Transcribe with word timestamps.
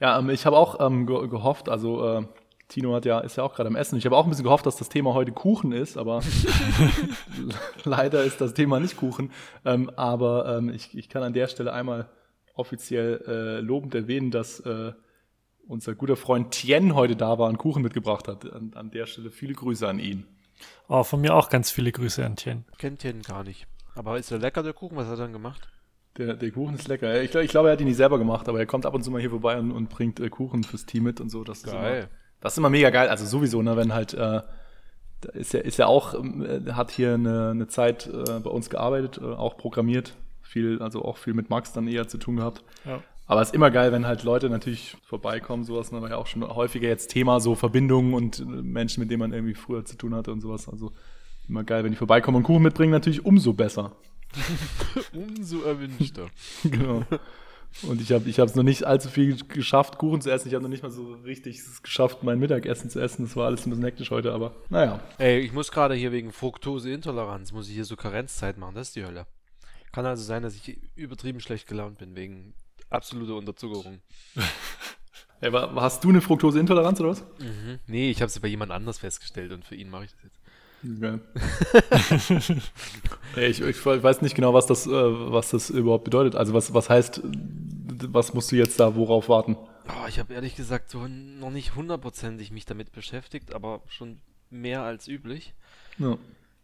Ja, 0.00 0.18
ähm, 0.18 0.30
ich 0.30 0.46
habe 0.46 0.56
auch 0.56 0.84
ähm, 0.84 1.06
ge 1.06 1.28
gehofft, 1.28 1.68
also 1.68 2.06
äh, 2.06 2.22
Tino 2.68 2.94
hat 2.94 3.06
ja, 3.06 3.20
ist 3.20 3.36
ja 3.36 3.42
auch 3.42 3.54
gerade 3.54 3.68
am 3.68 3.76
Essen. 3.76 3.96
Ich 3.96 4.04
habe 4.04 4.16
auch 4.16 4.24
ein 4.24 4.30
bisschen 4.30 4.44
gehofft, 4.44 4.66
dass 4.66 4.76
das 4.76 4.90
Thema 4.90 5.14
heute 5.14 5.32
Kuchen 5.32 5.72
ist, 5.72 5.96
aber 5.96 6.20
leider 7.84 8.22
ist 8.22 8.40
das 8.40 8.52
Thema 8.52 8.78
nicht 8.78 8.96
Kuchen. 8.96 9.32
Ähm, 9.64 9.90
aber 9.96 10.58
ähm, 10.58 10.68
ich, 10.68 10.96
ich 10.96 11.08
kann 11.08 11.22
an 11.22 11.32
der 11.32 11.48
Stelle 11.48 11.72
einmal 11.72 12.10
offiziell 12.54 13.24
äh, 13.26 13.60
lobend 13.60 13.94
erwähnen, 13.94 14.30
dass 14.30 14.60
äh, 14.60 14.92
unser 15.66 15.94
guter 15.94 16.16
Freund 16.16 16.50
Tien 16.50 16.94
heute 16.94 17.16
da 17.16 17.38
war 17.38 17.48
und 17.48 17.56
Kuchen 17.56 17.82
mitgebracht 17.82 18.28
hat. 18.28 18.50
An, 18.52 18.72
an 18.74 18.90
der 18.90 19.06
Stelle 19.06 19.30
viele 19.30 19.54
Grüße 19.54 19.88
an 19.88 19.98
ihn. 19.98 20.26
Oh, 20.88 21.04
von 21.04 21.20
mir 21.20 21.34
auch 21.34 21.48
ganz 21.48 21.70
viele 21.70 21.92
Grüße 21.92 22.24
an 22.24 22.36
Tien. 22.36 22.64
Kennt 22.76 23.00
Tien 23.00 23.22
gar 23.22 23.44
nicht. 23.44 23.66
Aber 23.94 24.18
ist 24.18 24.30
der 24.30 24.38
lecker, 24.38 24.62
der 24.62 24.74
Kuchen? 24.74 24.96
Was 24.96 25.06
hat 25.06 25.14
er 25.14 25.24
dann 25.24 25.32
gemacht? 25.32 25.68
Der, 26.18 26.34
der 26.34 26.50
Kuchen 26.50 26.74
ist 26.74 26.88
lecker. 26.88 27.22
Ich 27.22 27.30
glaube, 27.30 27.44
ich 27.44 27.50
glaub, 27.50 27.66
er 27.66 27.72
hat 27.72 27.80
ihn 27.80 27.86
nicht 27.86 27.96
selber 27.96 28.18
gemacht, 28.18 28.48
aber 28.48 28.58
er 28.58 28.66
kommt 28.66 28.84
ab 28.86 28.94
und 28.94 29.02
zu 29.02 29.10
mal 29.10 29.20
hier 29.20 29.30
vorbei 29.30 29.56
und, 29.58 29.70
und 29.70 29.88
bringt 29.88 30.18
äh, 30.18 30.28
Kuchen 30.28 30.64
fürs 30.64 30.84
Team 30.84 31.04
mit 31.04 31.20
und 31.20 31.30
so. 31.30 31.44
Das 31.44 31.62
Geil. 31.62 31.74
Ist 31.74 31.80
immer, 31.80 32.08
das 32.40 32.52
ist 32.52 32.58
immer 32.58 32.70
mega 32.70 32.90
geil. 32.90 33.08
Also 33.08 33.24
sowieso, 33.24 33.62
ne, 33.62 33.76
wenn 33.76 33.94
halt, 33.94 34.14
äh, 34.14 34.42
ist 35.34 35.52
ja, 35.52 35.60
ist 35.60 35.78
ja 35.78 35.86
auch, 35.86 36.14
äh, 36.14 36.72
hat 36.72 36.90
hier 36.90 37.14
eine, 37.14 37.50
eine 37.50 37.68
Zeit 37.68 38.08
äh, 38.08 38.40
bei 38.40 38.50
uns 38.50 38.68
gearbeitet, 38.68 39.18
äh, 39.18 39.24
auch 39.24 39.56
programmiert. 39.56 40.14
Viel, 40.42 40.82
also 40.82 41.04
auch 41.04 41.18
viel 41.18 41.34
mit 41.34 41.50
Max 41.50 41.72
dann 41.72 41.86
eher 41.86 42.08
zu 42.08 42.18
tun 42.18 42.36
gehabt. 42.36 42.64
Ja. 42.84 43.00
Aber 43.26 43.42
es 43.42 43.48
ist 43.48 43.54
immer 43.54 43.70
geil, 43.70 43.92
wenn 43.92 44.06
halt 44.06 44.24
Leute 44.24 44.48
natürlich 44.48 44.96
vorbeikommen, 45.04 45.62
sowas, 45.62 45.92
ne, 45.92 46.02
war 46.02 46.08
ja 46.08 46.16
auch 46.16 46.26
schon 46.26 46.42
häufiger 46.42 46.88
jetzt 46.88 47.08
Thema, 47.08 47.38
so 47.38 47.54
Verbindungen 47.54 48.14
und 48.14 48.40
äh, 48.40 48.44
Menschen, 48.44 49.02
mit 49.02 49.10
denen 49.10 49.20
man 49.20 49.32
irgendwie 49.32 49.54
früher 49.54 49.84
zu 49.84 49.96
tun 49.96 50.14
hatte 50.14 50.32
und 50.32 50.40
sowas. 50.40 50.68
Also 50.68 50.92
immer 51.48 51.62
geil, 51.62 51.84
wenn 51.84 51.92
die 51.92 51.96
vorbeikommen 51.96 52.38
und 52.38 52.42
Kuchen 52.42 52.62
mitbringen, 52.62 52.90
natürlich 52.90 53.24
umso 53.24 53.52
besser. 53.52 53.92
umso 55.12 55.62
erwünschter. 55.62 56.28
genau. 56.64 57.04
Und 57.82 58.00
ich 58.00 58.12
habe 58.12 58.28
ich 58.28 58.38
es 58.38 58.54
noch 58.54 58.62
nicht 58.62 58.84
allzu 58.84 59.08
viel 59.08 59.36
geschafft, 59.46 59.98
Kuchen 59.98 60.20
zu 60.20 60.30
essen. 60.30 60.48
Ich 60.48 60.54
habe 60.54 60.62
noch 60.62 60.70
nicht 60.70 60.82
mal 60.82 60.90
so 60.90 61.12
richtig 61.24 61.60
geschafft, 61.82 62.22
mein 62.22 62.38
Mittagessen 62.38 62.90
zu 62.90 62.98
essen. 62.98 63.24
Das 63.24 63.36
war 63.36 63.46
alles 63.46 63.66
ein 63.66 63.70
bisschen 63.70 63.84
hektisch 63.84 64.10
heute, 64.10 64.32
aber 64.32 64.54
naja. 64.68 65.00
Ey, 65.18 65.40
ich 65.40 65.52
muss 65.52 65.70
gerade 65.70 65.94
hier 65.94 66.10
wegen 66.10 66.32
Fructoseintoleranz, 66.32 67.52
muss 67.52 67.68
ich 67.68 67.74
hier 67.74 67.84
so 67.84 67.94
Karenzzeit 67.96 68.58
machen. 68.58 68.74
Das 68.74 68.88
ist 68.88 68.96
die 68.96 69.04
Hölle. 69.04 69.26
Kann 69.92 70.06
also 70.06 70.22
sein, 70.22 70.42
dass 70.42 70.54
ich 70.54 70.78
übertrieben 70.96 71.40
schlecht 71.40 71.68
gelaunt 71.68 71.98
bin, 71.98 72.16
wegen 72.16 72.54
absoluter 72.90 73.36
Unterzuckerung. 73.36 74.00
Ey, 75.40 75.52
hast 75.52 76.02
du 76.02 76.08
eine 76.08 76.20
Fructoseintoleranz 76.20 77.00
oder 77.00 77.10
was? 77.10 77.22
Mhm. 77.38 77.78
Nee, 77.86 78.10
ich 78.10 78.20
habe 78.22 78.30
sie 78.30 78.40
bei 78.40 78.48
jemand 78.48 78.72
anders 78.72 78.98
festgestellt 78.98 79.52
und 79.52 79.64
für 79.64 79.76
ihn 79.76 79.88
mache 79.88 80.06
ich 80.06 80.10
das 80.10 80.22
jetzt. 80.24 80.40
Ja. 80.82 81.18
ich, 83.36 83.60
ich, 83.60 83.86
weiß 83.86 84.22
nicht 84.22 84.36
genau, 84.36 84.54
was 84.54 84.66
das, 84.66 84.86
äh, 84.86 84.90
was 84.90 85.50
das 85.50 85.70
überhaupt 85.70 86.04
bedeutet. 86.04 86.36
Also 86.36 86.54
was, 86.54 86.72
was 86.72 86.88
heißt, 86.88 87.20
was 87.24 88.32
musst 88.32 88.52
du 88.52 88.56
jetzt 88.56 88.78
da 88.78 88.94
worauf 88.94 89.28
warten? 89.28 89.56
Oh, 89.88 90.06
ich 90.08 90.18
habe 90.18 90.34
ehrlich 90.34 90.54
gesagt 90.54 90.90
so 90.90 91.08
noch 91.08 91.50
nicht 91.50 91.74
hundertprozentig 91.74 92.52
mich 92.52 92.64
damit 92.64 92.92
beschäftigt, 92.92 93.54
aber 93.54 93.82
schon 93.88 94.20
mehr 94.50 94.82
als 94.82 95.08
üblich. 95.08 95.54
Ja, 95.98 96.16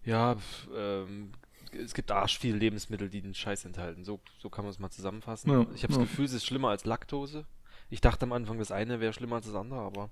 ja 0.05 0.37
ähm, 0.77 1.33
es 1.73 1.95
gibt 1.95 2.13
arsch 2.13 2.39
viele 2.39 2.59
Lebensmittel, 2.59 3.09
die 3.09 3.21
den 3.21 3.35
Scheiß 3.35 3.65
enthalten. 3.65 4.05
So, 4.05 4.21
so 4.39 4.49
kann 4.49 4.65
man 4.65 4.71
es 4.71 4.79
mal 4.79 4.91
zusammenfassen. 4.91 5.51
Ja, 5.51 5.67
ich 5.75 5.83
habe 5.83 5.93
das 5.93 5.97
ja. 5.97 6.03
Gefühl, 6.03 6.27
es 6.27 6.35
ist 6.35 6.47
schlimmer 6.47 6.69
als 6.69 6.85
Laktose. 6.85 7.47
Ich 7.91 8.01
dachte 8.01 8.25
am 8.25 8.33
Anfang, 8.33 8.59
das 8.59 8.71
eine 8.71 9.01
wäre 9.01 9.13
schlimmer 9.13 9.37
als 9.37 9.47
das 9.47 9.55
andere, 9.55 9.81
aber. 9.81 10.11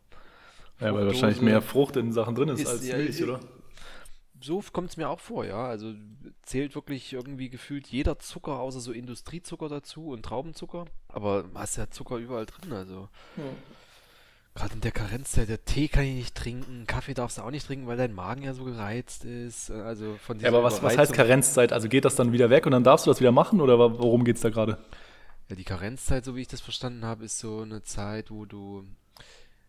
Ja, 0.81 0.93
weil 0.93 1.07
wahrscheinlich 1.07 1.41
mehr 1.41 1.63
Frucht 1.63 1.97
in 1.97 2.13
Sachen 2.13 2.35
drin 2.35 2.49
ist, 2.49 2.61
ist 2.61 2.69
als 2.69 2.83
Milch, 2.83 3.23
oder? 3.23 3.41
So 4.43 4.63
kommt 4.73 4.91
es 4.91 4.97
mir 4.97 5.09
auch 5.09 5.21
vor, 5.21 5.45
ja. 5.45 5.67
Also 5.67 5.95
zählt 6.43 6.75
wirklich 6.75 7.13
irgendwie 7.13 7.49
gefühlt 7.51 7.87
jeder 7.87 8.19
Zucker 8.19 8.59
außer 8.59 8.81
so 8.81 8.93
Industriezucker 8.93 9.69
dazu 9.69 10.09
und 10.09 10.25
Traubenzucker. 10.25 10.87
Aber 11.09 11.45
hast 11.55 11.77
ja 11.77 11.91
Zucker 11.91 12.17
überall 12.17 12.47
drin, 12.47 12.73
also. 12.73 13.09
Ja. 13.37 13.45
Gerade 14.55 14.75
in 14.75 14.81
der 14.83 14.93
Karenzzeit, 14.93 15.49
der 15.49 15.65
Tee 15.65 15.89
kann 15.89 16.05
ich 16.05 16.15
nicht 16.15 16.35
trinken, 16.35 16.87
Kaffee 16.87 17.15
darfst 17.15 17.39
du 17.39 17.43
auch 17.43 17.51
nicht 17.51 17.67
trinken, 17.67 17.87
weil 17.87 17.97
dein 17.97 18.13
Magen 18.13 18.43
ja 18.43 18.53
so 18.53 18.65
gereizt 18.65 19.25
ist. 19.25 19.71
Also 19.71 20.17
von 20.17 20.39
ja, 20.41 20.49
aber 20.49 20.63
was, 20.63 20.83
was 20.83 20.99
heißt 20.99 21.15
Karenzzeit? 21.15 21.73
Also 21.73 21.89
geht 21.89 22.05
das 22.05 22.17
dann 22.17 22.33
wieder 22.33 22.51
weg 22.51 22.67
und 22.67 22.73
dann 22.73 22.85
darfst 22.85 23.07
du 23.07 23.11
das 23.11 23.21
wieder 23.21 23.33
machen 23.33 23.63
oder 23.63 23.79
worum 23.79 24.25
geht 24.25 24.37
es 24.37 24.43
da 24.43 24.51
gerade? 24.51 24.77
Ja, 25.49 25.57
die 25.57 25.65
Karenzzeit, 25.65 26.27
so 26.27 26.37
wie 26.37 26.43
ich 26.43 26.49
das 26.49 26.61
verstanden 26.61 27.07
habe, 27.07 27.25
ist 27.25 27.39
so 27.39 27.61
eine 27.61 27.83
Zeit, 27.83 28.31
wo 28.31 28.45
du 28.45 28.85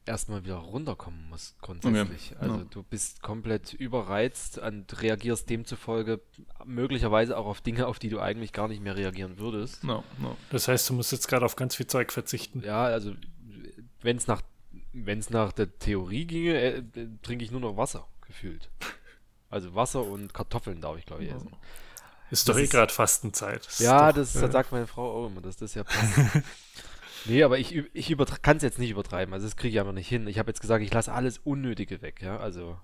erstmal 0.05 0.43
wieder 0.43 0.57
runterkommen 0.57 1.29
muss, 1.29 1.55
grundsätzlich. 1.61 2.31
Okay. 2.31 2.41
Also 2.41 2.55
ja. 2.57 2.65
du 2.69 2.83
bist 2.83 3.21
komplett 3.21 3.73
überreizt 3.73 4.57
und 4.57 5.01
reagierst 5.01 5.49
demzufolge 5.49 6.21
möglicherweise 6.65 7.37
auch 7.37 7.45
auf 7.45 7.61
Dinge, 7.61 7.87
auf 7.87 7.99
die 7.99 8.09
du 8.09 8.19
eigentlich 8.19 8.53
gar 8.53 8.67
nicht 8.67 8.81
mehr 8.81 8.95
reagieren 8.95 9.37
würdest. 9.37 9.83
No, 9.83 10.03
no. 10.19 10.37
Das 10.49 10.67
heißt, 10.67 10.89
du 10.89 10.93
musst 10.93 11.11
jetzt 11.11 11.27
gerade 11.27 11.45
auf 11.45 11.55
ganz 11.55 11.75
viel 11.75 11.87
Zeug 11.87 12.11
verzichten. 12.11 12.61
Ja, 12.63 12.83
also 12.85 13.13
wenn 14.01 14.17
es 14.17 14.27
nach 14.27 14.41
wenn 14.93 15.19
es 15.19 15.29
nach 15.29 15.51
der 15.51 15.77
Theorie 15.79 16.25
ginge, 16.25 16.53
äh, 16.53 16.77
äh, 16.77 16.83
trinke 17.23 17.43
ich 17.43 17.51
nur 17.51 17.59
noch 17.59 17.77
Wasser, 17.77 18.07
gefühlt. 18.21 18.69
Also 19.49 19.75
Wasser 19.75 20.03
und 20.03 20.33
Kartoffeln 20.33 20.81
darf 20.81 20.97
ich, 20.97 21.05
glaube 21.05 21.23
ich, 21.23 21.31
essen. 21.31 21.55
Ist 22.31 22.49
doch 22.49 22.57
eh 22.57 22.65
gerade 22.65 22.91
Fastenzeit. 22.91 23.65
Das 23.65 23.79
ja, 23.79 24.11
doch, 24.11 24.17
das, 24.17 24.33
das 24.33 24.51
sagt 24.51 24.71
meine 24.71 24.87
Frau 24.87 25.11
auch 25.11 25.27
immer, 25.27 25.41
dass 25.41 25.57
das 25.57 25.75
ja 25.75 25.83
passt. 25.83 26.43
Nee, 27.25 27.43
aber 27.43 27.59
ich, 27.59 27.83
ich 27.93 28.15
kann 28.41 28.57
es 28.57 28.63
jetzt 28.63 28.79
nicht 28.79 28.91
übertreiben. 28.91 29.33
Also 29.33 29.45
das 29.45 29.55
kriege 29.55 29.73
ich 29.73 29.79
einfach 29.79 29.93
nicht 29.93 30.07
hin. 30.07 30.27
Ich 30.27 30.39
habe 30.39 30.49
jetzt 30.49 30.61
gesagt, 30.61 30.83
ich 30.83 30.93
lasse 30.93 31.13
alles 31.13 31.39
Unnötige 31.39 32.01
weg, 32.01 32.21
ja. 32.21 32.37
Also 32.37 32.77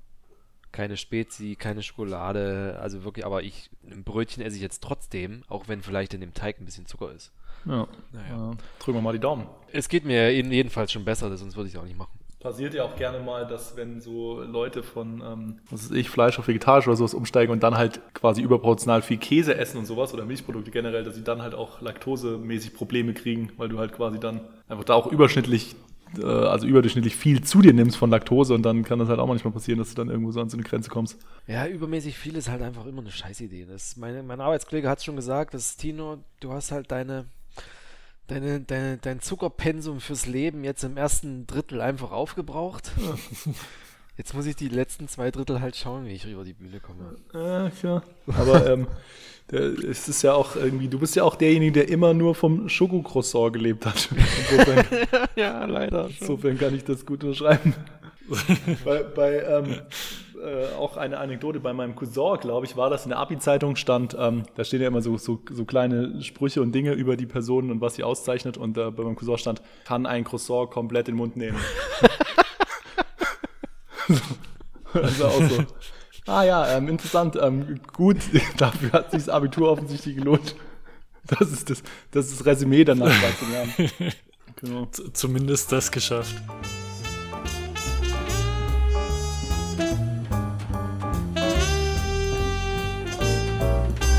keine 0.72 0.98
Spezi, 0.98 1.56
keine 1.56 1.82
Schokolade, 1.82 2.78
also 2.80 3.04
wirklich, 3.04 3.26
aber 3.26 3.42
ich, 3.42 3.72
ein 3.90 4.04
Brötchen 4.04 4.44
esse 4.44 4.56
ich 4.56 4.62
jetzt 4.62 4.84
trotzdem, 4.84 5.44
auch 5.48 5.68
wenn 5.68 5.82
vielleicht 5.82 6.14
in 6.14 6.22
dem 6.22 6.34
Teig 6.34 6.60
ein 6.60 6.66
bisschen 6.66 6.86
Zucker 6.86 7.12
ist. 7.12 7.32
Ja. 7.66 7.88
Naja. 8.12 8.52
Drücken 8.80 8.98
wir 8.98 9.02
mal 9.02 9.14
die 9.14 9.20
Daumen. 9.20 9.48
Es 9.72 9.90
geht 9.90 10.06
mir 10.06 10.32
jedenfalls 10.32 10.92
schon 10.92 11.06
besser, 11.06 11.36
sonst 11.36 11.56
würde 11.56 11.70
ich 11.70 11.76
es 11.76 11.82
auch 11.82 11.86
nicht 11.86 11.98
machen 11.98 12.19
passiert 12.40 12.74
ja 12.74 12.84
auch 12.84 12.96
gerne 12.96 13.20
mal, 13.20 13.46
dass 13.46 13.76
wenn 13.76 14.00
so 14.00 14.42
Leute 14.42 14.82
von, 14.82 15.22
ähm, 15.22 15.60
was 15.70 15.90
weiß 15.90 15.98
ich, 15.98 16.10
Fleisch 16.10 16.40
auf 16.40 16.48
vegetarisch 16.48 16.88
oder 16.88 16.96
sowas 16.96 17.14
umsteigen 17.14 17.52
und 17.52 17.64
dann 17.64 17.78
halt 17.78 18.02
quasi 18.14 18.42
überproportional 18.42 19.02
viel 19.02 19.18
Käse 19.18 19.56
essen 19.56 19.78
und 19.78 19.86
sowas 19.86 20.14
oder 20.14 20.26
Milchprodukte 20.26 20.72
generell, 20.72 21.04
dass 21.04 21.16
sie 21.16 21.24
dann 21.24 21.42
halt 21.42 21.54
auch 21.54 21.82
laktosemäßig 21.82 22.74
Probleme 22.74 23.14
kriegen, 23.14 23.52
weil 23.58 23.68
du 23.70 23.78
halt 23.78 23.92
quasi 23.92 24.20
dann 24.20 24.42
einfach 24.70 24.86
da 24.86 24.94
auch 24.94 25.08
überschnittlich, 25.08 25.76
äh, 26.18 26.24
also 26.24 26.66
überdurchschnittlich 26.66 27.16
viel 27.16 27.44
zu 27.44 27.62
dir 27.62 27.74
nimmst 27.74 27.98
von 27.98 28.10
Laktose 28.10 28.54
und 28.54 28.64
dann 28.64 28.84
kann 28.84 29.00
das 29.00 29.10
halt 29.10 29.20
auch 29.20 29.28
manchmal 29.28 29.52
passieren, 29.52 29.80
dass 29.80 29.90
du 29.90 29.96
dann 29.96 30.10
irgendwo 30.10 30.32
so 30.32 30.40
an 30.40 30.50
so 30.50 30.56
eine 30.56 30.64
Grenze 30.64 30.90
kommst. 30.90 31.20
Ja, 31.46 31.68
übermäßig 31.68 32.18
viel 32.18 32.38
ist 32.38 32.50
halt 32.50 32.62
einfach 32.62 32.86
immer 32.86 33.02
eine 33.02 33.12
Scheißidee. 33.12 33.66
Das 33.70 33.98
meine, 33.98 34.24
mein 34.24 34.40
Arbeitskollege 34.40 34.88
hat 34.88 35.00
es 35.00 35.04
schon 35.04 35.18
gesagt, 35.18 35.54
dass 35.54 35.76
Tino, 35.76 36.20
du 36.40 36.54
hast 36.54 36.72
halt 36.72 36.90
deine 36.90 37.26
deine, 38.30 38.62
deine, 38.62 38.98
dein 38.98 39.20
Zuckerpensum 39.20 40.00
fürs 40.00 40.26
Leben 40.26 40.64
jetzt 40.64 40.84
im 40.84 40.98
ersten 40.98 41.46
Drittel 41.48 41.82
einfach 41.82 42.12
aufgebraucht. 42.12 42.92
Jetzt 44.18 44.34
muss 44.34 44.46
ich 44.48 44.58
die 44.58 44.68
letzten 44.68 45.08
zwei 45.08 45.32
Drittel 45.32 45.62
halt 45.62 45.78
schauen, 45.78 46.06
wie 46.06 46.12
ich 46.12 46.26
über 46.26 46.44
die 46.44 46.52
Bühne 46.52 46.82
komme. 46.82 47.16
Ja, 47.34 47.70
klar. 47.70 48.04
Aber 48.28 48.70
ähm, 48.70 48.88
es 49.50 50.10
ist 50.10 50.24
ja 50.24 50.34
auch 50.34 50.58
irgendwie, 50.58 50.90
du 50.90 51.00
bist 51.00 51.16
ja 51.16 51.24
auch 51.24 51.36
derjenige, 51.36 51.72
der 51.72 51.88
immer 51.88 52.14
nur 52.14 52.36
vom 52.36 52.68
Schokocroissant 52.68 53.54
gelebt 53.54 53.86
hat. 53.86 54.10
Insofern, 54.52 54.86
ja, 55.38 55.64
leider. 55.64 56.10
Insofern 56.20 56.58
kann 56.58 56.76
ich 56.76 56.84
das 56.84 57.06
gut 57.06 57.24
unterschreiben. 57.24 57.74
bei, 58.84 59.04
bei 59.04 59.42
ähm, 59.42 59.76
äh, 60.40 60.76
auch 60.78 60.98
eine 60.98 61.18
Anekdote 61.18 61.60
bei 61.60 61.74
meinem 61.74 61.96
Cousin, 61.96 62.38
glaube 62.40 62.66
ich, 62.66 62.78
war 62.78 62.90
das 62.90 63.04
in 63.04 63.10
der 63.10 63.20
Abi-Zeitung 63.20 63.76
stand, 63.76 64.16
ähm, 64.18 64.44
da 64.56 64.64
stehen 64.64 64.82
ja 64.82 64.88
immer 64.88 65.02
so, 65.02 65.18
so, 65.18 65.42
so, 65.52 65.66
kleine 65.66 66.22
Sprüche 66.22 66.62
und 66.62 66.74
Dinge 66.74 66.94
über 66.94 67.18
die 67.18 67.26
Personen 67.26 67.72
und 67.72 67.82
was 67.82 67.96
sie 67.96 68.04
auszeichnet 68.04 68.58
und 68.58 68.78
äh, 68.78 68.92
bei 68.92 69.04
meinem 69.04 69.16
Cousin 69.16 69.38
stand, 69.38 69.62
kann 69.86 70.06
ein 70.06 70.24
Croissant 70.24 70.72
komplett 70.72 71.08
in 71.08 71.16
den 71.16 71.18
Mund 71.18 71.36
nehmen. 71.38 71.58
also 74.94 75.26
auch 75.26 75.44
so. 75.44 75.66
Ah 76.26 76.44
ja, 76.44 76.78
ähm, 76.78 76.88
interessant, 76.88 77.38
ähm, 77.42 77.80
gut, 77.94 78.18
dafür 78.58 78.92
hat 78.92 79.12
sich 79.12 79.26
das 79.26 79.30
Abitur 79.30 79.72
offensichtlich 79.72 80.16
gelohnt. 80.16 80.56
Das 81.26 81.52
ist 81.52 81.70
das, 81.70 81.84
das, 82.12 82.28
ist 82.28 82.40
das 82.40 82.46
Resümee 82.46 82.84
dann 82.84 83.00
nach 83.00 83.08
13 83.08 83.54
Jahren. 83.54 84.14
Genau. 84.62 84.88
Zumindest 85.14 85.72
das 85.72 85.90
geschafft. 85.90 86.36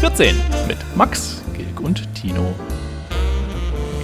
14 0.00 0.34
mit 0.66 0.78
Max, 0.96 1.42
Gilg 1.54 1.78
und 1.78 2.14
Tino. 2.14 2.54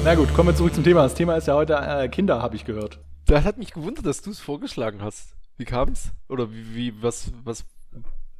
Na 0.04 0.14
gut, 0.14 0.32
kommen 0.34 0.50
wir 0.50 0.54
zurück 0.54 0.75
zum 0.75 0.84
Thema. 0.84 1.04
Das 1.04 1.14
Thema 1.14 1.37
ist 1.37 1.46
ja 1.46 1.54
heute 1.54 1.72
äh, 1.75 2.10
Kinder, 2.10 2.43
habe 2.43 2.54
ich 2.54 2.66
gehört. 2.66 3.00
Das 3.25 3.46
hat 3.46 3.56
mich 3.56 3.72
gewundert, 3.72 4.04
dass 4.04 4.20
du 4.20 4.31
es 4.31 4.38
vorgeschlagen 4.38 5.00
hast. 5.00 5.34
Wie 5.56 5.64
kam 5.64 5.88
es? 5.88 6.10
Oder 6.28 6.52
wie, 6.52 6.75
wie, 6.75 7.02
was, 7.02 7.32
was, 7.44 7.64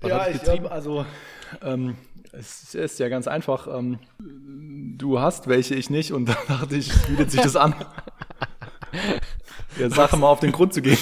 was 0.03 0.11
ja, 0.11 0.29
ich, 0.29 0.47
ähm, 0.47 0.67
also 0.67 1.07
ähm, 1.63 1.97
es 2.33 2.75
ist 2.75 2.99
ja 2.99 3.09
ganz 3.09 3.27
einfach. 3.27 3.67
Ähm, 3.75 4.01
du 4.19 5.19
hast 5.19 5.49
welche, 5.49 5.77
ich 5.77 5.89
nicht 5.89 6.13
und 6.13 6.29
da 6.29 6.37
dachte 6.47 6.77
ich, 6.77 6.93
bietet 7.07 7.31
sich 7.31 7.41
das 7.41 7.57
an. 7.57 7.75
Der 9.79 9.91
Sache 9.91 10.19
mal 10.19 10.29
auf 10.29 10.41
den 10.41 10.53
Grund 10.53 10.75
zu 10.75 10.83
gehen. 10.83 10.99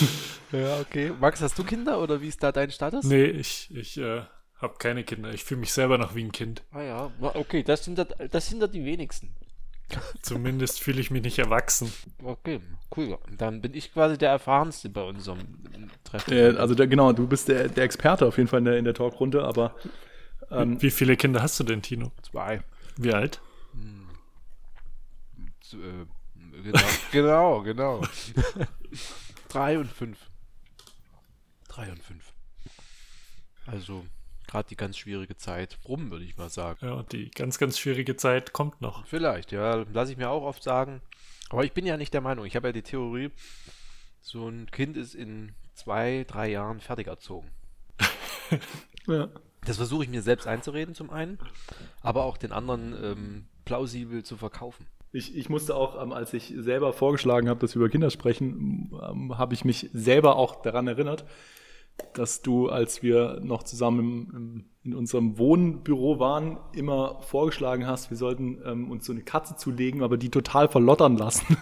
Ja, 0.53 0.79
okay. 0.79 1.11
Max, 1.21 1.43
hast 1.43 1.59
du 1.59 1.65
Kinder 1.65 2.01
oder 2.01 2.21
wie 2.21 2.29
ist 2.29 2.45
da 2.45 2.53
dein 2.53 2.71
Status? 2.71 3.05
Nee, 3.05 3.25
ich, 3.25 3.75
ich 3.75 3.99
äh, 3.99 4.23
habe 4.65 4.75
keine 4.79 5.05
Kinder. 5.05 5.33
Ich 5.33 5.45
fühle 5.45 5.61
mich 5.61 5.73
selber 5.73 5.99
noch 5.99 6.15
wie 6.15 6.25
ein 6.25 6.33
Kind. 6.33 6.63
Ah 6.73 6.83
ja, 6.83 7.13
okay, 7.21 7.63
das 7.63 7.85
sind, 7.85 7.99
das, 7.99 8.09
das 8.31 8.49
sind 8.49 8.61
da 8.61 8.67
die 8.67 8.85
wenigsten. 8.85 9.31
Zumindest 10.23 10.83
fühle 10.83 11.01
ich 11.01 11.11
mich 11.11 11.23
nicht 11.23 11.39
erwachsen. 11.39 11.93
Okay, 12.23 12.61
cool. 12.97 13.19
Dann 13.37 13.61
bin 13.61 13.75
ich 13.75 13.93
quasi 13.93 14.19
der 14.19 14.31
Erfahrenste 14.31 14.89
bei 14.89 15.03
unserem 15.03 15.39
Treffen. 16.03 16.33
Äh, 16.33 16.57
also 16.59 16.75
der, 16.75 16.89
genau, 16.89 17.13
du 17.13 17.29
bist 17.29 17.49
der, 17.49 17.69
der 17.69 17.85
Experte 17.85 18.27
auf 18.27 18.39
jeden 18.39 18.49
Fall 18.49 18.59
in 18.59 18.65
der, 18.65 18.79
in 18.79 18.85
der 18.85 18.95
Talkrunde, 18.95 19.45
aber 19.45 19.77
ähm, 20.51 20.81
Wie 20.81 20.91
viele 20.91 21.17
Kinder 21.17 21.43
hast 21.43 21.59
du 21.61 21.65
denn, 21.65 21.83
Tino? 21.83 22.13
Zwei. 22.23 22.63
Wie 22.97 23.13
alt? 23.13 23.41
Hm. 23.73 24.09
genau, 26.63 26.81
genau, 27.13 27.63
genau. 27.63 28.03
Drei 29.49 29.79
und 29.79 29.91
fünf. 29.91 30.19
Drei 31.69 31.91
und 31.91 32.03
fünf. 32.03 32.33
Also 33.67 34.05
gerade 34.55 34.69
die 34.69 34.77
ganz 34.77 34.97
schwierige 34.97 35.37
Zeit 35.37 35.79
rum, 35.89 36.13
würde 36.13 36.25
ich 36.25 36.37
mal 36.37 36.49
sagen. 36.49 36.87
Ja, 36.87 37.03
die 37.03 37.29
ganz, 37.33 37.59
ganz 37.59 37.77
schwierige 37.77 38.17
Zeit 38.17 38.53
kommt 38.53 38.81
noch. 38.81 39.05
Vielleicht, 39.05 39.51
ja, 39.51 39.85
lasse 39.93 40.13
ich 40.13 40.17
mir 40.17 40.31
auch 40.31 40.45
oft 40.45 40.63
sagen. 40.63 41.01
Aber 41.51 41.65
ich 41.65 41.73
bin 41.73 41.85
ja 41.85 41.97
nicht 41.97 42.15
der 42.15 42.21
Meinung. 42.21 42.45
Ich 42.45 42.55
habe 42.55 42.69
ja 42.69 42.73
die 42.73 42.83
Theorie, 42.83 43.33
so 44.21 44.49
ein 44.49 44.71
Kind 44.71 44.97
ist 44.97 45.17
in 45.17 45.53
zwei, 45.75 46.25
drei 46.29 46.51
Jahren 46.51 46.79
fertig 46.81 47.09
erzogen. 47.09 47.51
ja. 49.09 49.29
Das 49.65 49.79
versuche 49.79 50.05
ich 50.05 50.11
mir 50.11 50.23
selbst 50.23 50.47
einzureden 50.47 50.95
zum 50.95 51.11
einen, 51.11 51.39
aber 52.01 52.23
auch 52.23 52.37
den 52.37 52.53
anderen 52.53 52.95
ähm, 53.03 53.47
plausibel 53.65 54.23
zu 54.23 54.37
verkaufen. 54.37 54.87
Ich, 55.11 55.37
ich 55.37 55.49
musste 55.49 55.75
auch, 55.75 56.01
ähm, 56.01 56.13
als 56.13 56.33
ich 56.33 56.55
selber 56.57 56.93
vorgeschlagen 56.93 57.49
habe, 57.49 57.59
dass 57.59 57.75
wir 57.75 57.81
über 57.81 57.89
Kinder 57.89 58.11
sprechen, 58.11 58.93
ähm, 59.03 59.37
habe 59.37 59.55
ich 59.55 59.65
mich 59.65 59.91
selber 59.93 60.37
auch 60.37 60.63
daran 60.63 60.87
erinnert, 60.87 61.25
dass 62.15 62.43
du, 62.43 62.69
als 62.69 63.03
wir 63.03 63.41
noch 63.43 63.63
zusammen 63.63 63.99
im, 64.01 64.37
im, 64.37 64.65
in 64.85 64.95
unserem 64.95 65.39
Wohnbüro 65.39 66.19
waren, 66.19 66.59
immer 66.75 67.21
vorgeschlagen 67.23 67.87
hast, 67.87 68.11
wir 68.11 68.17
sollten 68.17 68.59
ähm, 68.65 68.91
uns 68.91 69.07
so 69.07 69.13
eine 69.13 69.23
Katze 69.23 69.57
zulegen, 69.57 70.03
aber 70.03 70.17
die 70.17 70.31
total 70.31 70.69
verlottern 70.69 71.17
lassen 71.17 71.57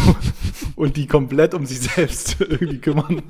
und 0.76 0.96
die 0.96 1.06
komplett 1.06 1.54
um 1.54 1.64
sich 1.64 1.80
selbst 1.80 2.40
irgendwie 2.40 2.78
kümmern. 2.78 3.22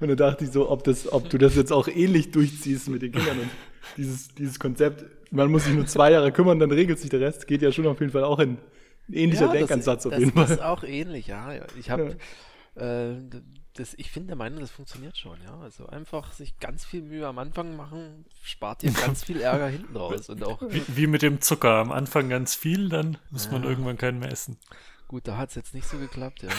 Und 0.00 0.08
da 0.08 0.14
dachte 0.14 0.44
ich 0.44 0.50
so, 0.50 0.68
ob, 0.70 0.84
das, 0.84 1.12
ob 1.12 1.30
du 1.30 1.38
das 1.38 1.54
jetzt 1.54 1.72
auch 1.72 1.88
ähnlich 1.88 2.30
durchziehst 2.30 2.88
mit 2.88 3.02
den 3.02 3.12
Kindern 3.12 3.38
und 3.40 3.50
dieses, 3.96 4.34
dieses 4.34 4.58
Konzept, 4.58 5.04
man 5.30 5.50
muss 5.50 5.64
sich 5.64 5.74
nur 5.74 5.86
zwei 5.86 6.10
Jahre 6.10 6.32
kümmern, 6.32 6.58
dann 6.58 6.70
regelt 6.70 6.98
sich 6.98 7.10
der 7.10 7.20
Rest, 7.20 7.46
geht 7.46 7.62
ja 7.62 7.70
schon 7.72 7.86
auf 7.86 8.00
jeden 8.00 8.12
Fall 8.12 8.24
auch 8.24 8.38
in 8.38 8.58
ähnlicher 9.10 9.46
ja, 9.46 9.52
Denkansatz 9.52 10.02
das, 10.02 10.12
auf 10.12 10.18
jeden 10.18 10.32
Fall. 10.32 10.42
Das 10.42 10.50
ist 10.52 10.62
auch 10.62 10.82
ähnlich, 10.82 11.28
ja. 11.28 11.52
Ich 11.78 11.90
habe 11.90 12.16
ja. 12.76 13.10
äh, 13.10 13.16
das, 13.74 13.94
ich 13.94 14.10
finde 14.10 14.28
der 14.28 14.36
Meinung, 14.36 14.60
das 14.60 14.70
funktioniert 14.70 15.16
schon, 15.16 15.40
ja. 15.42 15.58
Also 15.60 15.86
einfach 15.86 16.32
sich 16.32 16.58
ganz 16.58 16.84
viel 16.84 17.02
Mühe 17.02 17.26
am 17.26 17.38
Anfang 17.38 17.76
machen, 17.76 18.24
spart 18.42 18.82
dir 18.82 18.90
ganz 18.92 19.24
viel 19.24 19.40
Ärger 19.40 19.68
hinten 19.68 19.96
raus. 19.96 20.28
Und 20.28 20.42
auch 20.42 20.60
wie, 20.62 20.82
wie, 20.88 21.06
mit 21.06 21.22
dem 21.22 21.40
Zucker, 21.40 21.74
am 21.74 21.92
Anfang 21.92 22.28
ganz 22.28 22.54
viel, 22.54 22.88
dann 22.88 23.18
muss 23.30 23.46
ja. 23.46 23.52
man 23.52 23.64
irgendwann 23.64 23.96
keinen 23.96 24.18
mehr 24.18 24.32
essen. 24.32 24.58
Gut, 25.06 25.28
da 25.28 25.36
hat 25.36 25.50
es 25.50 25.54
jetzt 25.54 25.74
nicht 25.74 25.86
so 25.86 25.98
geklappt, 25.98 26.42
ja. 26.42 26.50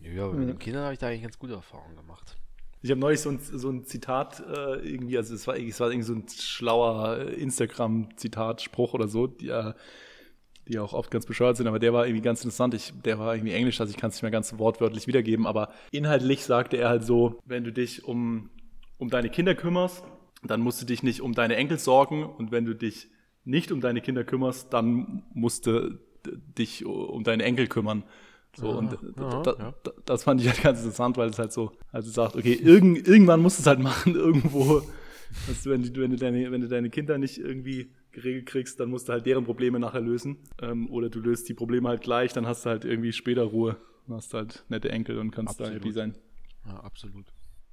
ja, 0.12 0.24
aber 0.24 0.34
mit 0.34 0.48
den 0.48 0.58
Kindern 0.58 0.84
habe 0.84 0.94
ich 0.94 0.98
da 0.98 1.06
eigentlich 1.08 1.22
ganz 1.22 1.38
gute 1.38 1.54
Erfahrungen 1.54 1.96
gemacht. 1.96 2.36
Ich 2.82 2.90
habe 2.90 3.00
neulich 3.00 3.20
so 3.20 3.30
ein, 3.30 3.38
so 3.38 3.70
ein 3.70 3.84
Zitat 3.84 4.40
äh, 4.40 4.74
irgendwie, 4.80 5.16
also 5.16 5.34
es 5.34 5.46
war, 5.46 5.56
es 5.56 5.78
war 5.78 5.90
irgendwie 5.90 6.06
so 6.06 6.14
ein 6.14 6.26
schlauer 6.28 7.28
Instagram-Zitat-Spruch 7.28 8.94
oder 8.94 9.06
so, 9.06 9.28
die, 9.28 9.50
äh, 9.50 9.72
die 10.72 10.78
auch 10.78 10.92
oft 10.92 11.10
ganz 11.10 11.26
bescheuert 11.26 11.56
sind, 11.56 11.66
aber 11.66 11.78
der 11.78 11.92
war 11.92 12.06
irgendwie 12.06 12.22
ganz 12.22 12.40
interessant. 12.40 12.74
Ich, 12.74 12.92
der 13.04 13.18
war 13.18 13.34
irgendwie 13.34 13.52
englisch, 13.52 13.80
also 13.80 13.90
ich 13.90 13.96
kann 13.96 14.10
es 14.10 14.16
nicht 14.16 14.22
mehr 14.22 14.30
ganz 14.30 14.58
wortwörtlich 14.58 15.06
wiedergeben, 15.06 15.46
aber 15.46 15.70
inhaltlich 15.90 16.44
sagte 16.44 16.76
er 16.78 16.88
halt 16.88 17.04
so, 17.04 17.40
wenn 17.44 17.64
du 17.64 17.72
dich 17.72 18.04
um, 18.04 18.50
um 18.98 19.10
deine 19.10 19.28
Kinder 19.30 19.54
kümmerst, 19.54 20.04
dann 20.42 20.60
musst 20.60 20.80
du 20.80 20.86
dich 20.86 21.02
nicht 21.02 21.20
um 21.20 21.34
deine 21.34 21.56
Enkel 21.56 21.78
sorgen 21.78 22.24
und 22.24 22.50
wenn 22.50 22.64
du 22.64 22.74
dich 22.74 23.08
nicht 23.44 23.72
um 23.72 23.80
deine 23.80 24.00
Kinder 24.00 24.24
kümmerst, 24.24 24.72
dann 24.72 25.24
musst 25.34 25.66
du 25.66 25.98
dich 26.26 26.84
um 26.86 27.24
deine 27.24 27.42
Enkel 27.44 27.66
kümmern. 27.66 28.04
So, 28.54 28.66
ja, 28.66 28.74
und 28.74 28.92
ja, 28.92 29.42
da, 29.42 29.54
ja. 29.58 29.74
das 30.04 30.24
fand 30.24 30.40
ich 30.40 30.48
halt 30.48 30.62
ganz 30.62 30.80
interessant, 30.80 31.16
weil 31.16 31.30
es 31.30 31.38
halt 31.38 31.52
so, 31.52 31.72
also 31.90 32.10
sagt, 32.10 32.36
okay, 32.36 32.52
irgend, 32.52 33.06
irgendwann 33.08 33.40
musst 33.40 33.58
du 33.58 33.62
es 33.62 33.66
halt 33.66 33.78
machen, 33.82 34.14
irgendwo. 34.14 34.82
Also 35.48 35.70
wenn, 35.70 35.82
du, 35.82 36.00
wenn, 36.00 36.10
du 36.10 36.16
deine, 36.16 36.50
wenn 36.50 36.60
du 36.60 36.68
deine 36.68 36.90
Kinder 36.90 37.16
nicht 37.16 37.38
irgendwie 37.38 37.90
geregelt 38.12 38.46
kriegst, 38.46 38.78
dann 38.80 38.90
musst 38.90 39.08
du 39.08 39.12
halt 39.12 39.26
deren 39.26 39.44
Probleme 39.44 39.78
nachher 39.78 40.00
lösen. 40.00 40.38
Ähm, 40.60 40.90
oder 40.90 41.08
du 41.08 41.20
löst 41.20 41.48
die 41.48 41.54
Probleme 41.54 41.88
halt 41.88 42.02
gleich, 42.02 42.32
dann 42.32 42.46
hast 42.46 42.64
du 42.64 42.70
halt 42.70 42.84
irgendwie 42.84 43.12
später 43.12 43.42
Ruhe. 43.42 43.76
Dann 44.06 44.16
hast 44.16 44.32
du 44.32 44.38
halt 44.38 44.64
nette 44.68 44.90
Enkel 44.90 45.18
und 45.18 45.30
kannst 45.30 45.60
absolut. 45.60 45.72
da 45.72 45.76
happy 45.76 45.92
sein. 45.92 46.16
Ja, 46.66 46.80
absolut. 46.80 47.26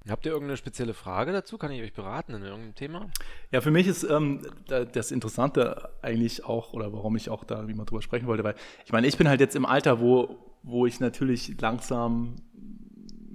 Habt 0.07 0.25
ihr 0.25 0.31
irgendeine 0.31 0.57
spezielle 0.57 0.94
Frage 0.94 1.31
dazu? 1.33 1.57
Kann 1.57 1.71
ich 1.71 1.81
euch 1.81 1.94
beraten 1.94 2.33
in 2.33 2.41
irgendeinem 2.41 2.75
Thema? 2.75 3.09
Ja, 3.51 3.62
für 3.62 3.69
mich 3.69 3.86
ist 3.86 4.03
ähm, 4.03 4.41
das 4.68 5.12
Interessante 5.12 5.89
eigentlich 6.01 6.45
auch, 6.45 6.74
oder 6.74 6.94
warum 6.94 7.15
ich 7.15 7.30
auch 7.30 7.44
da 7.44 7.68
wie 7.68 7.74
man 7.74 7.85
drüber 7.85 8.01
sprechen 8.01 8.25
wollte, 8.25 8.44
weil 8.44 8.56
ich 8.85 8.92
meine, 8.92 9.07
ich 9.07 9.18
bin 9.18 9.27
halt 9.27 9.39
jetzt 9.42 9.56
im 9.56 9.65
Alter, 9.65 10.00
wo, 10.00 10.38
wo 10.63 10.85
ich 10.85 11.00
natürlich 11.00 11.59
langsam 11.59 12.38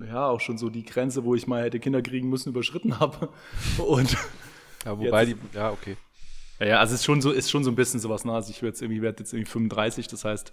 ja 0.04 0.26
auch 0.26 0.40
schon 0.40 0.58
so 0.58 0.70
die 0.70 0.84
Grenze, 0.84 1.24
wo 1.24 1.34
ich 1.34 1.46
mal 1.46 1.62
hätte 1.62 1.78
Kinder 1.80 2.02
kriegen 2.02 2.28
müssen, 2.28 2.48
überschritten 2.48 2.98
habe. 3.00 3.28
Und 3.78 4.16
ja, 4.84 4.98
wobei 4.98 5.24
jetzt, 5.24 5.36
die, 5.52 5.56
ja, 5.56 5.70
okay. 5.70 5.96
Ja, 6.60 6.66
ja, 6.66 6.78
also 6.78 6.94
es 6.94 7.00
ist 7.00 7.04
schon 7.04 7.20
so, 7.20 7.32
ist 7.32 7.50
schon 7.50 7.64
so 7.64 7.70
ein 7.70 7.74
bisschen 7.76 8.00
sowas, 8.00 8.24
ne? 8.24 8.32
Also 8.32 8.50
ich 8.50 8.62
werde 8.62 8.68
jetzt 8.68 8.82
irgendwie, 8.82 9.02
werde 9.02 9.20
jetzt 9.20 9.32
irgendwie 9.32 9.50
35, 9.50 10.08
das 10.08 10.24
heißt, 10.24 10.52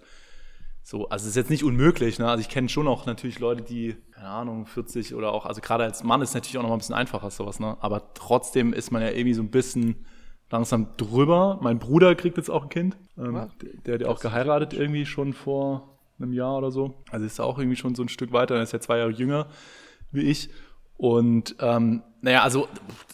so, 0.84 1.08
also 1.08 1.22
es 1.22 1.30
ist 1.30 1.36
jetzt 1.36 1.50
nicht 1.50 1.62
unmöglich, 1.62 2.18
ne? 2.18 2.28
Also 2.28 2.40
ich 2.40 2.48
kenne 2.48 2.68
schon 2.68 2.88
auch 2.88 3.06
natürlich 3.06 3.38
Leute, 3.38 3.62
die, 3.62 3.96
keine 4.10 4.28
Ahnung, 4.28 4.66
40 4.66 5.14
oder 5.14 5.32
auch, 5.32 5.46
also 5.46 5.60
gerade 5.60 5.84
als 5.84 6.02
Mann 6.02 6.20
ist 6.22 6.30
es 6.30 6.34
natürlich 6.34 6.58
auch 6.58 6.62
noch 6.62 6.70
mal 6.70 6.76
ein 6.76 6.80
bisschen 6.80 6.96
einfacher, 6.96 7.30
sowas, 7.30 7.60
ne? 7.60 7.76
Aber 7.80 8.14
trotzdem 8.14 8.72
ist 8.72 8.90
man 8.90 9.02
ja 9.02 9.10
irgendwie 9.10 9.34
so 9.34 9.42
ein 9.42 9.50
bisschen 9.50 10.04
langsam 10.50 10.88
drüber. 10.96 11.58
Mein 11.62 11.78
Bruder 11.78 12.14
kriegt 12.14 12.36
jetzt 12.36 12.50
auch 12.50 12.64
ein 12.64 12.68
Kind. 12.68 12.96
Ähm, 13.16 13.48
der, 13.86 13.98
der 13.98 14.10
auch 14.10 14.20
geheiratet 14.20 14.74
irgendwie 14.74 15.06
schon 15.06 15.32
vor 15.32 15.98
einem 16.18 16.32
Jahr 16.32 16.58
oder 16.58 16.70
so. 16.70 17.02
Also 17.10 17.24
ist 17.24 17.40
auch 17.40 17.58
irgendwie 17.58 17.76
schon 17.76 17.94
so 17.94 18.02
ein 18.02 18.08
Stück 18.08 18.32
weiter. 18.32 18.56
Er 18.56 18.62
ist 18.62 18.72
ja 18.72 18.80
zwei 18.80 18.98
Jahre 18.98 19.10
jünger 19.10 19.46
wie 20.12 20.22
ich. 20.22 20.50
Und 21.02 21.56
ähm, 21.58 22.04
naja, 22.20 22.44
also 22.44 22.68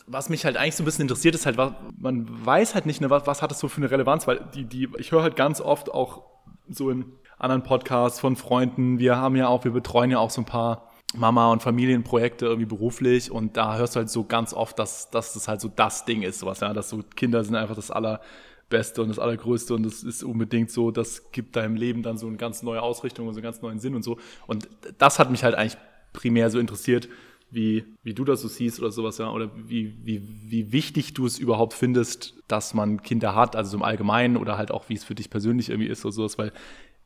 was 0.06 0.28
mich 0.28 0.44
halt 0.44 0.58
eigentlich 0.58 0.76
so 0.76 0.82
ein 0.82 0.84
bisschen 0.84 1.00
interessiert, 1.00 1.34
ist 1.34 1.46
halt, 1.46 1.56
was, 1.56 1.72
man 1.96 2.26
weiß 2.44 2.74
halt 2.74 2.84
nicht, 2.84 3.00
ne, 3.00 3.08
was, 3.08 3.26
was 3.26 3.40
hat 3.40 3.50
das 3.50 3.60
so 3.60 3.68
für 3.68 3.78
eine 3.78 3.90
Relevanz, 3.90 4.26
weil 4.26 4.44
die, 4.54 4.64
die, 4.64 4.90
ich 4.98 5.10
höre 5.10 5.22
halt 5.22 5.36
ganz 5.36 5.62
oft 5.62 5.90
auch 5.90 6.24
so 6.68 6.90
in 6.90 7.06
anderen 7.38 7.62
Podcasts 7.62 8.20
von 8.20 8.36
Freunden, 8.36 8.98
wir 8.98 9.16
haben 9.16 9.36
ja 9.36 9.48
auch, 9.48 9.64
wir 9.64 9.70
betreuen 9.70 10.10
ja 10.10 10.18
auch 10.18 10.28
so 10.28 10.42
ein 10.42 10.44
paar 10.44 10.90
Mama- 11.16 11.50
und 11.50 11.62
Familienprojekte 11.62 12.44
irgendwie 12.44 12.66
beruflich 12.66 13.30
und 13.30 13.56
da 13.56 13.78
hörst 13.78 13.96
du 13.96 14.00
halt 14.00 14.10
so 14.10 14.22
ganz 14.22 14.52
oft, 14.52 14.78
dass, 14.78 15.08
dass 15.08 15.32
das 15.32 15.48
halt 15.48 15.62
so 15.62 15.68
das 15.74 16.04
Ding 16.04 16.20
ist, 16.20 16.40
sowas, 16.40 16.60
ja, 16.60 16.74
dass 16.74 16.90
so 16.90 17.02
Kinder 17.16 17.42
sind 17.42 17.54
einfach 17.54 17.74
das 17.74 17.90
Allerbeste 17.90 19.00
und 19.00 19.08
das 19.08 19.18
Allergrößte 19.18 19.72
und 19.72 19.84
das 19.84 20.02
ist 20.02 20.22
unbedingt 20.22 20.70
so, 20.70 20.90
das 20.90 21.32
gibt 21.32 21.56
deinem 21.56 21.76
Leben 21.76 22.02
dann 22.02 22.18
so 22.18 22.26
eine 22.26 22.36
ganz 22.36 22.62
neue 22.62 22.82
Ausrichtung 22.82 23.28
und 23.28 23.32
so 23.32 23.38
einen 23.38 23.44
ganz 23.44 23.62
neuen 23.62 23.78
Sinn 23.78 23.94
und 23.94 24.02
so. 24.02 24.18
Und 24.46 24.68
das 24.98 25.18
hat 25.18 25.30
mich 25.30 25.42
halt 25.42 25.54
eigentlich 25.54 25.78
primär 26.12 26.50
so 26.50 26.58
interessiert, 26.58 27.08
wie, 27.50 27.84
wie 28.02 28.14
du 28.14 28.24
das 28.24 28.42
so 28.42 28.48
siehst 28.48 28.80
oder 28.80 28.90
sowas, 28.90 29.18
ja, 29.18 29.30
oder 29.30 29.50
wie, 29.54 29.94
wie, 30.04 30.22
wie 30.50 30.72
wichtig 30.72 31.14
du 31.14 31.26
es 31.26 31.38
überhaupt 31.38 31.72
findest, 31.72 32.34
dass 32.46 32.74
man 32.74 33.02
Kinder 33.02 33.34
hat, 33.34 33.56
also 33.56 33.70
so 33.70 33.76
im 33.78 33.82
Allgemeinen 33.82 34.36
oder 34.36 34.58
halt 34.58 34.70
auch, 34.70 34.88
wie 34.88 34.94
es 34.94 35.04
für 35.04 35.14
dich 35.14 35.30
persönlich 35.30 35.70
irgendwie 35.70 35.88
ist 35.88 36.04
oder 36.04 36.12
sowas, 36.12 36.38
weil 36.38 36.52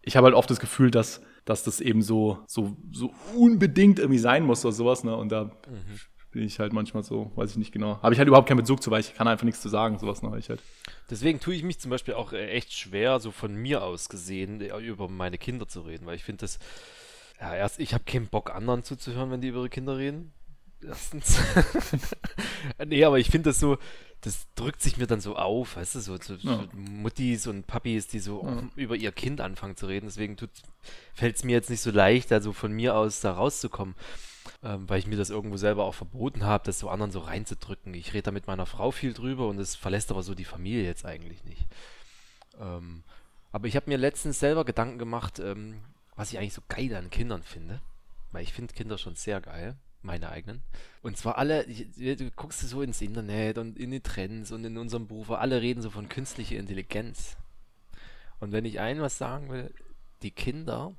ich 0.02 0.16
habe 0.16 0.25
halt 0.26 0.34
oft 0.34 0.50
das 0.50 0.58
Gefühl, 0.58 0.90
dass, 0.90 1.22
dass 1.44 1.62
das 1.62 1.80
eben 1.80 2.02
so, 2.02 2.40
so, 2.46 2.76
so 2.90 3.12
unbedingt 3.37 4.00
irgendwie 4.00 4.18
sein 4.18 4.44
muss 4.44 4.64
oder 4.64 4.72
sowas, 4.72 5.04
ne, 5.04 5.16
und 5.16 5.30
da 5.30 5.44
mhm. 5.44 6.00
bin 6.32 6.42
ich 6.42 6.58
halt 6.58 6.72
manchmal 6.72 7.04
so, 7.04 7.30
weiß 7.37 7.52
ich 7.52 7.56
nicht 7.56 7.72
genau, 7.72 8.02
habe 8.02 8.12
ich 8.12 8.18
halt 8.18 8.26
überhaupt 8.26 8.49
keinen 8.49 8.58
Bezug 8.58 8.82
zu, 8.82 8.90
weil 8.90 9.00
ich 9.00 9.14
kann 9.14 9.28
einfach 9.28 9.44
nichts 9.44 9.61
zu 9.61 9.68
sagen, 9.68 9.99
sowas, 10.00 10.22
ne, 10.22 10.37
ich 10.38 10.49
halt. 10.49 10.61
Deswegen 11.08 11.38
tue 11.38 11.54
ich 11.54 11.62
mich 11.62 11.78
zum 11.78 11.92
Beispiel 11.92 12.14
auch 12.14 12.32
äh, 12.32 12.49
echt 12.49 12.72
schwer, 12.72 13.20
so 13.20 13.30
von 13.30 13.54
mir 13.54 13.84
aus 13.84 14.08
gesehen, 14.08 14.61
äh, 14.61 14.76
über 14.78 15.08
meine 15.08 15.38
Kinder 15.38 15.68
zu 15.68 15.82
reden, 15.82 16.04
weil 16.04 16.16
ich 16.16 16.25
finde 16.25 16.40
das, 16.40 16.58
ja, 17.40 17.54
erst, 17.54 17.78
ich 17.80 17.94
habe 17.94 18.04
keinen 18.04 18.28
Bock, 18.28 18.54
anderen 18.54 18.84
zuzuhören, 18.84 19.30
wenn 19.30 19.40
die 19.40 19.48
über 19.48 19.60
ihre 19.60 19.68
Kinder 19.68 19.96
reden. 19.96 20.32
Erstens. 20.84 21.38
nee, 22.86 23.04
aber 23.04 23.18
ich 23.18 23.30
finde 23.30 23.50
das 23.50 23.60
so, 23.60 23.78
das 24.22 24.46
drückt 24.54 24.80
sich 24.80 24.96
mir 24.96 25.06
dann 25.06 25.20
so 25.20 25.36
auf, 25.36 25.76
weißt 25.76 25.96
du, 25.96 26.00
so, 26.00 26.16
so, 26.16 26.34
ja. 26.34 26.56
so 26.56 26.68
Muttis 26.76 27.46
und 27.46 27.66
Papis, 27.66 28.06
die 28.06 28.20
so 28.20 28.42
ja. 28.44 28.62
über 28.76 28.96
ihr 28.96 29.12
Kind 29.12 29.40
anfangen 29.40 29.76
zu 29.76 29.86
reden. 29.86 30.06
Deswegen 30.06 30.36
fällt 31.12 31.36
es 31.36 31.44
mir 31.44 31.52
jetzt 31.52 31.70
nicht 31.70 31.80
so 31.80 31.90
leicht, 31.90 32.32
also 32.32 32.52
von 32.52 32.72
mir 32.72 32.96
aus 32.96 33.20
da 33.20 33.32
rauszukommen, 33.32 33.94
ähm, 34.62 34.88
weil 34.88 35.00
ich 35.00 35.06
mir 35.06 35.16
das 35.16 35.30
irgendwo 35.30 35.56
selber 35.56 35.84
auch 35.84 35.94
verboten 35.94 36.44
habe, 36.44 36.64
das 36.64 36.78
so 36.78 36.88
anderen 36.88 37.12
so 37.12 37.20
reinzudrücken. 37.20 37.94
Ich 37.94 38.12
rede 38.12 38.24
da 38.24 38.30
mit 38.30 38.46
meiner 38.46 38.66
Frau 38.66 38.92
viel 38.92 39.12
drüber 39.12 39.48
und 39.48 39.58
es 39.58 39.74
verlässt 39.74 40.10
aber 40.10 40.22
so 40.22 40.34
die 40.34 40.44
Familie 40.44 40.84
jetzt 40.84 41.04
eigentlich 41.04 41.44
nicht. 41.44 41.66
Ähm, 42.60 43.02
aber 43.50 43.66
ich 43.66 43.74
habe 43.76 43.90
mir 43.90 43.98
letztens 43.98 44.38
selber 44.38 44.64
Gedanken 44.64 44.98
gemacht, 44.98 45.40
ähm, 45.40 45.80
was 46.16 46.33
ich 46.33 46.38
eigentlich 46.38 46.54
so 46.54 46.62
geil 46.69 46.95
an 46.95 47.11
Kindern 47.11 47.42
finde. 47.42 47.81
Weil 48.33 48.45
ich 48.45 48.52
finde 48.52 48.75
Kinder 48.75 48.99
schon 48.99 49.14
sehr 49.14 49.40
geil, 49.40 49.76
meine 50.00 50.31
eigenen. 50.31 50.62
Und 51.02 51.16
zwar 51.16 51.38
alle, 51.38 51.66
du 51.66 52.31
guckst 52.31 52.61
so 52.61 52.83
ins 52.83 53.02
Internet 53.02 53.59
und 53.59 53.78
in 53.78 53.90
die 53.90 54.00
Trends 54.00 54.52
und 54.52 54.64
in 54.64 54.78
unserem 54.78 55.07
Beruf, 55.07 55.31
alle 55.31 55.61
reden 55.61 55.83
so 55.83 55.90
von 55.90 56.09
künstlicher 56.09 56.57
Intelligenz. 56.57 57.37
Und 58.40 58.52
wenn 58.52 58.64
ich 58.64 58.81
ein 58.81 59.00
was 59.00 59.19
sagen 59.19 59.50
will, 59.50 59.73
die 60.23 60.31
Kinder, 60.31 60.95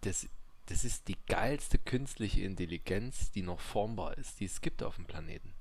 das, 0.00 0.28
das 0.66 0.84
ist 0.84 1.08
die 1.08 1.16
geilste 1.28 1.78
künstliche 1.78 2.42
Intelligenz, 2.42 3.30
die 3.30 3.42
noch 3.42 3.60
formbar 3.60 4.16
ist, 4.16 4.40
die 4.40 4.46
es 4.46 4.60
gibt 4.60 4.82
auf 4.82 4.96
dem 4.96 5.06
Planeten. 5.06 5.54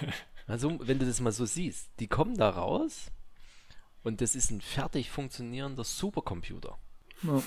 Also, 0.46 0.80
wenn 0.80 0.98
du 0.98 1.06
das 1.06 1.20
mal 1.20 1.30
so 1.30 1.44
siehst, 1.44 1.90
die 2.00 2.08
kommen 2.08 2.36
da 2.36 2.48
raus 2.48 3.12
Und 4.02 4.20
das 4.20 4.34
ist 4.34 4.50
ein 4.50 4.60
fertig 4.60 5.08
funktionierender 5.08 5.84
Supercomputer. 5.84 6.76
Ja. 7.22 7.42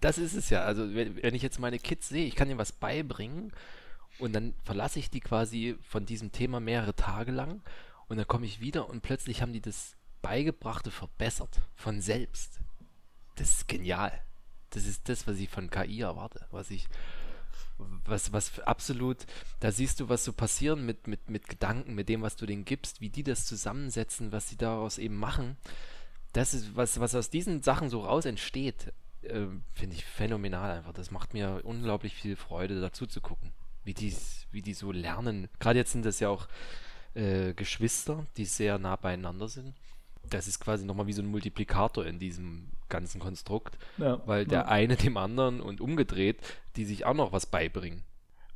Das 0.00 0.18
ist 0.18 0.34
es 0.34 0.50
ja. 0.50 0.62
Also, 0.62 0.94
wenn, 0.94 1.22
wenn 1.22 1.34
ich 1.34 1.42
jetzt 1.42 1.58
meine 1.58 1.78
Kids 1.78 2.08
sehe, 2.08 2.26
ich 2.26 2.36
kann 2.36 2.48
ihnen 2.48 2.58
was 2.58 2.72
beibringen 2.72 3.52
und 4.18 4.32
dann 4.32 4.54
verlasse 4.64 4.98
ich 4.98 5.10
die 5.10 5.20
quasi 5.20 5.76
von 5.82 6.06
diesem 6.06 6.32
Thema 6.32 6.60
mehrere 6.60 6.94
Tage 6.94 7.32
lang 7.32 7.62
und 8.08 8.16
dann 8.16 8.26
komme 8.26 8.46
ich 8.46 8.60
wieder 8.60 8.88
und 8.88 9.02
plötzlich 9.02 9.42
haben 9.42 9.52
die 9.52 9.60
das 9.60 9.96
Beigebrachte 10.22 10.90
verbessert 10.90 11.60
von 11.74 12.00
selbst. 12.00 12.60
Das 13.36 13.50
ist 13.50 13.68
genial. 13.68 14.12
Das 14.70 14.86
ist 14.86 15.08
das, 15.08 15.26
was 15.26 15.38
ich 15.38 15.48
von 15.48 15.70
KI 15.70 16.00
erwarte, 16.00 16.46
was 16.50 16.70
ich 16.70 16.88
was, 18.04 18.32
was 18.32 18.58
absolut, 18.60 19.18
da 19.60 19.70
siehst 19.70 20.00
du, 20.00 20.08
was 20.08 20.24
so 20.24 20.32
passieren 20.32 20.84
mit, 20.84 21.06
mit, 21.06 21.30
mit 21.30 21.48
Gedanken, 21.48 21.94
mit 21.94 22.08
dem, 22.08 22.22
was 22.22 22.36
du 22.36 22.46
denen 22.46 22.64
gibst, 22.64 23.00
wie 23.00 23.08
die 23.08 23.22
das 23.22 23.46
zusammensetzen, 23.46 24.32
was 24.32 24.48
sie 24.48 24.56
daraus 24.56 24.98
eben 24.98 25.16
machen. 25.16 25.56
Das 26.32 26.54
ist, 26.54 26.74
was, 26.76 26.98
was 27.00 27.14
aus 27.14 27.30
diesen 27.30 27.62
Sachen 27.62 27.88
so 27.88 28.00
raus 28.00 28.24
entsteht, 28.24 28.92
äh, 29.22 29.46
finde 29.74 29.96
ich 29.96 30.04
phänomenal 30.04 30.70
einfach. 30.70 30.92
Das 30.92 31.10
macht 31.10 31.34
mir 31.34 31.60
unglaublich 31.64 32.14
viel 32.14 32.36
Freude, 32.36 32.80
dazu 32.80 33.06
zu 33.06 33.20
gucken, 33.20 33.52
wie 33.84 33.94
die, 33.94 34.14
wie 34.50 34.62
die 34.62 34.74
so 34.74 34.92
lernen. 34.92 35.48
Gerade 35.58 35.78
jetzt 35.78 35.92
sind 35.92 36.04
das 36.04 36.20
ja 36.20 36.28
auch 36.28 36.48
äh, 37.14 37.54
Geschwister, 37.54 38.26
die 38.36 38.44
sehr 38.44 38.78
nah 38.78 38.96
beieinander 38.96 39.48
sind. 39.48 39.74
Das 40.30 40.46
ist 40.46 40.60
quasi 40.60 40.84
nochmal 40.84 41.06
wie 41.06 41.12
so 41.12 41.22
ein 41.22 41.30
Multiplikator 41.30 42.04
in 42.04 42.18
diesem 42.18 42.68
ganzen 42.88 43.20
Konstrukt, 43.20 43.78
ja, 43.96 44.20
weil 44.26 44.46
der 44.46 44.60
ja. 44.60 44.66
eine 44.66 44.96
dem 44.96 45.16
anderen 45.16 45.60
und 45.60 45.80
umgedreht, 45.80 46.38
die 46.76 46.84
sich 46.84 47.04
auch 47.06 47.14
noch 47.14 47.32
was 47.32 47.46
beibringen. 47.46 48.02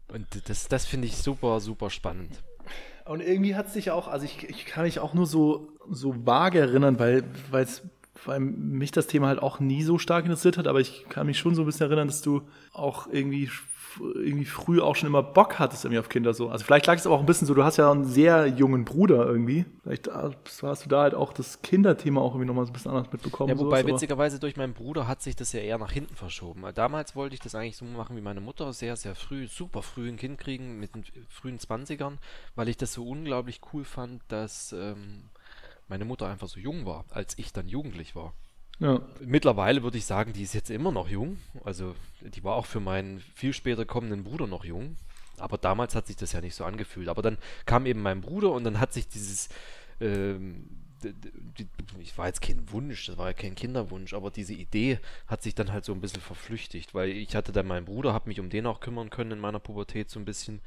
Und 0.08 0.48
das, 0.48 0.68
das 0.68 0.84
finde 0.84 1.06
ich 1.06 1.16
super, 1.16 1.60
super 1.60 1.88
spannend. 1.88 2.42
Und 3.04 3.20
irgendwie 3.20 3.56
hat 3.56 3.70
sich 3.70 3.90
auch, 3.90 4.08
also 4.08 4.24
ich, 4.24 4.48
ich 4.48 4.66
kann 4.66 4.84
mich 4.84 5.00
auch 5.00 5.14
nur 5.14 5.26
so, 5.26 5.68
so 5.90 6.26
vage 6.26 6.60
erinnern, 6.60 6.98
weil, 6.98 7.24
weil 8.24 8.40
mich 8.40 8.92
das 8.92 9.06
Thema 9.06 9.28
halt 9.28 9.42
auch 9.42 9.60
nie 9.60 9.82
so 9.82 9.98
stark 9.98 10.24
interessiert 10.24 10.58
hat, 10.58 10.66
aber 10.66 10.80
ich 10.80 11.06
kann 11.08 11.26
mich 11.26 11.38
schon 11.38 11.54
so 11.54 11.62
ein 11.62 11.66
bisschen 11.66 11.86
erinnern, 11.86 12.08
dass 12.08 12.22
du 12.22 12.42
auch 12.72 13.08
irgendwie 13.10 13.48
irgendwie 14.00 14.44
früh 14.44 14.80
auch 14.80 14.96
schon 14.96 15.08
immer 15.08 15.22
Bock 15.22 15.58
hattest 15.58 15.84
irgendwie 15.84 15.98
auf 15.98 16.08
Kinder 16.08 16.34
so. 16.34 16.48
Also 16.48 16.64
vielleicht 16.64 16.86
lag 16.86 16.96
es 16.96 17.06
aber 17.06 17.14
auch 17.14 17.20
ein 17.20 17.26
bisschen 17.26 17.46
so, 17.46 17.54
du 17.54 17.64
hast 17.64 17.76
ja 17.76 17.90
einen 17.90 18.04
sehr 18.04 18.46
jungen 18.46 18.84
Bruder 18.84 19.26
irgendwie. 19.26 19.64
Vielleicht 19.82 20.10
hast 20.10 20.84
du 20.84 20.88
da 20.88 21.02
halt 21.02 21.14
auch 21.14 21.32
das 21.32 21.62
Kinderthema 21.62 22.20
auch 22.20 22.34
irgendwie 22.34 22.46
nochmal 22.46 22.64
so 22.64 22.70
ein 22.70 22.72
bisschen 22.72 22.92
anders 22.92 23.12
mitbekommen. 23.12 23.50
Ja, 23.50 23.58
wobei 23.58 23.82
sowas, 23.82 23.94
witzigerweise 23.94 24.38
durch 24.38 24.56
meinen 24.56 24.74
Bruder 24.74 25.06
hat 25.08 25.22
sich 25.22 25.36
das 25.36 25.52
ja 25.52 25.60
eher 25.60 25.78
nach 25.78 25.92
hinten 25.92 26.14
verschoben. 26.14 26.64
Damals 26.74 27.16
wollte 27.16 27.34
ich 27.34 27.40
das 27.40 27.54
eigentlich 27.54 27.76
so 27.76 27.84
machen 27.84 28.16
wie 28.16 28.20
meine 28.20 28.40
Mutter, 28.40 28.72
sehr, 28.72 28.96
sehr 28.96 29.14
früh, 29.14 29.46
super 29.46 29.82
früh 29.82 30.08
ein 30.08 30.16
Kind 30.16 30.38
kriegen 30.38 30.78
mit 30.78 30.94
den 30.94 31.04
frühen 31.28 31.58
20ern, 31.58 32.14
weil 32.54 32.68
ich 32.68 32.76
das 32.76 32.94
so 32.94 33.06
unglaublich 33.06 33.60
cool 33.72 33.84
fand, 33.84 34.22
dass 34.28 34.72
ähm, 34.72 35.24
meine 35.92 36.06
Mutter 36.06 36.26
einfach 36.26 36.48
so 36.48 36.58
jung 36.58 36.86
war, 36.86 37.04
als 37.10 37.36
ich 37.36 37.52
dann 37.52 37.68
jugendlich 37.68 38.16
war. 38.16 38.32
Ja. 38.78 39.02
Mittlerweile 39.20 39.82
würde 39.82 39.98
ich 39.98 40.06
sagen, 40.06 40.32
die 40.32 40.42
ist 40.42 40.54
jetzt 40.54 40.70
immer 40.70 40.90
noch 40.90 41.06
jung. 41.06 41.36
Also 41.64 41.94
die 42.22 42.42
war 42.42 42.56
auch 42.56 42.64
für 42.64 42.80
meinen 42.80 43.20
viel 43.34 43.52
später 43.52 43.84
kommenden 43.84 44.24
Bruder 44.24 44.46
noch 44.46 44.64
jung. 44.64 44.96
Aber 45.36 45.58
damals 45.58 45.94
hat 45.94 46.06
sich 46.06 46.16
das 46.16 46.32
ja 46.32 46.40
nicht 46.40 46.54
so 46.54 46.64
angefühlt. 46.64 47.10
Aber 47.10 47.20
dann 47.20 47.36
kam 47.66 47.84
eben 47.84 48.00
mein 48.00 48.22
Bruder 48.22 48.52
und 48.52 48.64
dann 48.64 48.80
hat 48.80 48.94
sich 48.94 49.06
dieses, 49.06 49.50
ähm, 50.00 50.64
ich 52.00 52.16
war 52.16 52.26
jetzt 52.26 52.40
kein 52.40 52.72
Wunsch, 52.72 53.04
das 53.04 53.18
war 53.18 53.26
ja 53.26 53.34
kein 53.34 53.54
Kinderwunsch, 53.54 54.14
aber 54.14 54.30
diese 54.30 54.54
Idee 54.54 54.98
hat 55.26 55.42
sich 55.42 55.54
dann 55.54 55.72
halt 55.72 55.84
so 55.84 55.92
ein 55.92 56.00
bisschen 56.00 56.22
verflüchtigt, 56.22 56.94
weil 56.94 57.10
ich 57.10 57.36
hatte 57.36 57.52
dann 57.52 57.66
meinen 57.66 57.84
Bruder, 57.84 58.14
habe 58.14 58.30
mich 58.30 58.40
um 58.40 58.48
den 58.48 58.64
auch 58.64 58.80
kümmern 58.80 59.10
können 59.10 59.32
in 59.32 59.40
meiner 59.40 59.60
Pubertät 59.60 60.08
so 60.08 60.18
ein 60.18 60.24
bisschen. 60.24 60.62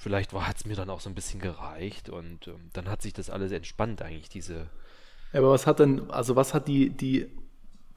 Vielleicht 0.00 0.32
hat 0.32 0.56
es 0.56 0.64
mir 0.64 0.76
dann 0.76 0.90
auch 0.90 1.00
so 1.00 1.10
ein 1.10 1.16
bisschen 1.16 1.40
gereicht 1.40 2.08
und 2.08 2.46
ähm, 2.46 2.70
dann 2.72 2.88
hat 2.88 3.02
sich 3.02 3.12
das 3.12 3.30
alles 3.30 3.50
entspannt 3.50 4.00
eigentlich, 4.00 4.28
diese, 4.28 4.68
ja, 5.32 5.40
aber 5.40 5.50
was 5.50 5.66
hat 5.66 5.80
denn, 5.80 6.08
also 6.12 6.36
was 6.36 6.54
hat 6.54 6.68
die, 6.68 6.90
die, 6.90 7.26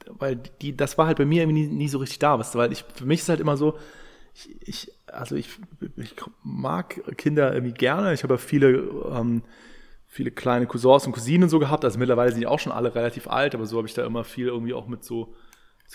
weil 0.08 0.38
die, 0.62 0.76
das 0.76 0.98
war 0.98 1.06
halt 1.06 1.20
bei 1.20 1.26
mir 1.26 1.44
irgendwie 1.44 1.68
nie, 1.68 1.76
nie 1.76 1.88
so 1.88 2.00
richtig 2.00 2.18
da, 2.18 2.36
du, 2.36 2.44
weil 2.56 2.72
ich, 2.72 2.86
für 2.96 3.06
mich 3.06 3.20
ist 3.20 3.30
halt 3.30 3.40
immer 3.40 3.56
so, 3.56 3.78
ich, 4.34 4.68
ich 4.68 4.92
also 5.06 5.36
ich, 5.36 5.50
ich 5.96 6.16
mag 6.42 7.04
Kinder 7.18 7.54
irgendwie 7.54 7.76
gerne, 7.76 8.16
ich 8.16 8.24
habe 8.24 8.34
ja 8.34 8.38
viele, 8.40 8.80
ähm, 9.12 9.44
viele 10.08 10.32
kleine 10.32 10.66
Cousins 10.66 11.06
und 11.06 11.12
Cousinen 11.12 11.50
so 11.50 11.60
gehabt, 11.60 11.86
also 11.86 12.00
mittlerweile 12.00 12.32
sind 12.32 12.42
die 12.42 12.48
auch 12.48 12.60
schon 12.60 12.72
alle 12.72 12.96
relativ 12.96 13.28
alt, 13.28 13.54
aber 13.54 13.68
so 13.68 13.78
habe 13.78 13.88
ich 13.88 13.94
da 13.94 14.04
immer 14.08 14.24
viel 14.24 14.48
irgendwie 14.48 14.74
auch 14.74 14.88
mit 14.88 15.04
so 15.04 15.36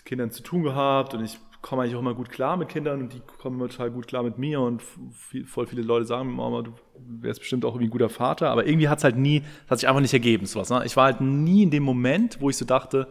Kindern 0.04 0.30
zu 0.30 0.44
tun 0.44 0.62
gehabt 0.62 1.14
und 1.14 1.24
ich 1.24 1.40
komme 1.66 1.82
eigentlich 1.82 1.96
auch 1.96 2.00
immer 2.00 2.14
gut 2.14 2.30
klar 2.30 2.56
mit 2.56 2.68
Kindern 2.68 3.00
und 3.00 3.12
die 3.12 3.20
kommen 3.20 3.58
immer 3.58 3.68
total 3.68 3.90
gut 3.90 4.06
klar 4.06 4.22
mit 4.22 4.38
mir 4.38 4.60
und 4.60 4.82
viel, 5.12 5.44
voll 5.46 5.66
viele 5.66 5.82
Leute 5.82 6.06
sagen 6.06 6.36
mir 6.36 6.46
immer, 6.46 6.62
du 6.62 6.72
wärst 6.96 7.40
bestimmt 7.40 7.64
auch 7.64 7.70
irgendwie 7.70 7.88
ein 7.88 7.90
guter 7.90 8.08
Vater, 8.08 8.50
aber 8.50 8.66
irgendwie 8.66 8.88
hat 8.88 8.98
es 8.98 9.04
halt 9.04 9.16
nie, 9.16 9.42
hat 9.68 9.80
sich 9.80 9.88
einfach 9.88 10.00
nicht 10.00 10.12
ergeben, 10.12 10.46
sowas. 10.46 10.70
Ne? 10.70 10.82
Ich 10.86 10.96
war 10.96 11.06
halt 11.06 11.20
nie 11.20 11.64
in 11.64 11.72
dem 11.72 11.82
Moment, 11.82 12.40
wo 12.40 12.50
ich 12.50 12.56
so 12.56 12.64
dachte, 12.64 13.08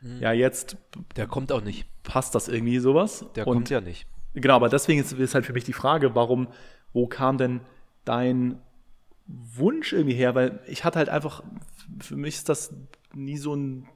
hm. 0.00 0.20
ja 0.20 0.32
jetzt. 0.32 0.76
Der 1.14 1.28
kommt 1.28 1.52
auch 1.52 1.62
nicht. 1.62 1.86
Passt 2.02 2.34
das 2.34 2.48
irgendwie 2.48 2.80
sowas? 2.80 3.24
Der 3.36 3.46
und, 3.46 3.54
kommt 3.54 3.70
ja 3.70 3.80
nicht. 3.80 4.08
Genau, 4.34 4.56
aber 4.56 4.68
deswegen 4.68 5.00
ist, 5.00 5.12
ist 5.12 5.36
halt 5.36 5.46
für 5.46 5.52
mich 5.52 5.64
die 5.64 5.72
Frage, 5.72 6.16
warum, 6.16 6.48
wo 6.92 7.06
kam 7.06 7.38
denn 7.38 7.60
dein 8.04 8.58
Wunsch 9.28 9.92
irgendwie 9.92 10.14
her? 10.16 10.34
Weil 10.34 10.58
ich 10.66 10.84
hatte 10.84 10.98
halt 10.98 11.08
einfach, 11.08 11.44
für 12.00 12.16
mich 12.16 12.34
ist 12.34 12.48
das 12.48 12.74
nie 13.14 13.36
so 13.36 13.54
ein 13.54 13.86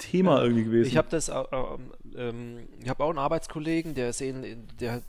Thema 0.00 0.42
irgendwie 0.42 0.64
gewesen. 0.64 0.88
Ich 0.88 0.96
habe 0.96 1.08
das, 1.10 1.28
äh, 1.28 1.44
ähm, 2.16 2.68
ich 2.82 2.88
habe 2.88 3.04
auch 3.04 3.10
einen 3.10 3.18
Arbeitskollegen, 3.18 3.94
der 3.94 4.10
ist 4.10 4.20
in, 4.20 4.66
der 4.80 5.02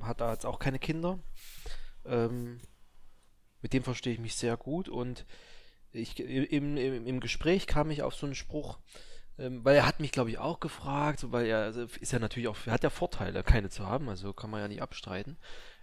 hat 0.00 0.20
da 0.20 0.32
jetzt 0.32 0.46
auch 0.46 0.58
keine 0.58 0.78
Kinder. 0.78 1.18
Ähm, 2.06 2.60
mit 3.60 3.72
dem 3.72 3.82
verstehe 3.82 4.12
ich 4.12 4.20
mich 4.20 4.36
sehr 4.36 4.56
gut 4.56 4.88
und 4.88 5.26
ich, 5.92 6.18
im, 6.20 6.76
im, 6.76 7.06
im 7.06 7.20
Gespräch 7.20 7.66
kam 7.66 7.90
ich 7.90 8.02
auf 8.02 8.14
so 8.14 8.26
einen 8.26 8.34
Spruch, 8.34 8.78
ähm, 9.38 9.64
weil 9.64 9.76
er 9.76 9.86
hat 9.86 10.00
mich, 10.00 10.12
glaube 10.12 10.30
ich, 10.30 10.38
auch 10.38 10.60
gefragt, 10.60 11.24
weil 11.32 11.46
er 11.46 11.58
also 11.58 11.82
ist 12.00 12.12
ja 12.12 12.18
natürlich 12.18 12.48
auch, 12.48 12.56
er 12.66 12.72
hat 12.72 12.84
ja 12.84 12.90
Vorteile, 12.90 13.42
keine 13.42 13.70
zu 13.70 13.86
haben, 13.86 14.08
also 14.08 14.32
kann 14.32 14.50
man 14.50 14.60
ja 14.60 14.68
nicht 14.68 14.82
abstreiten. 14.82 15.36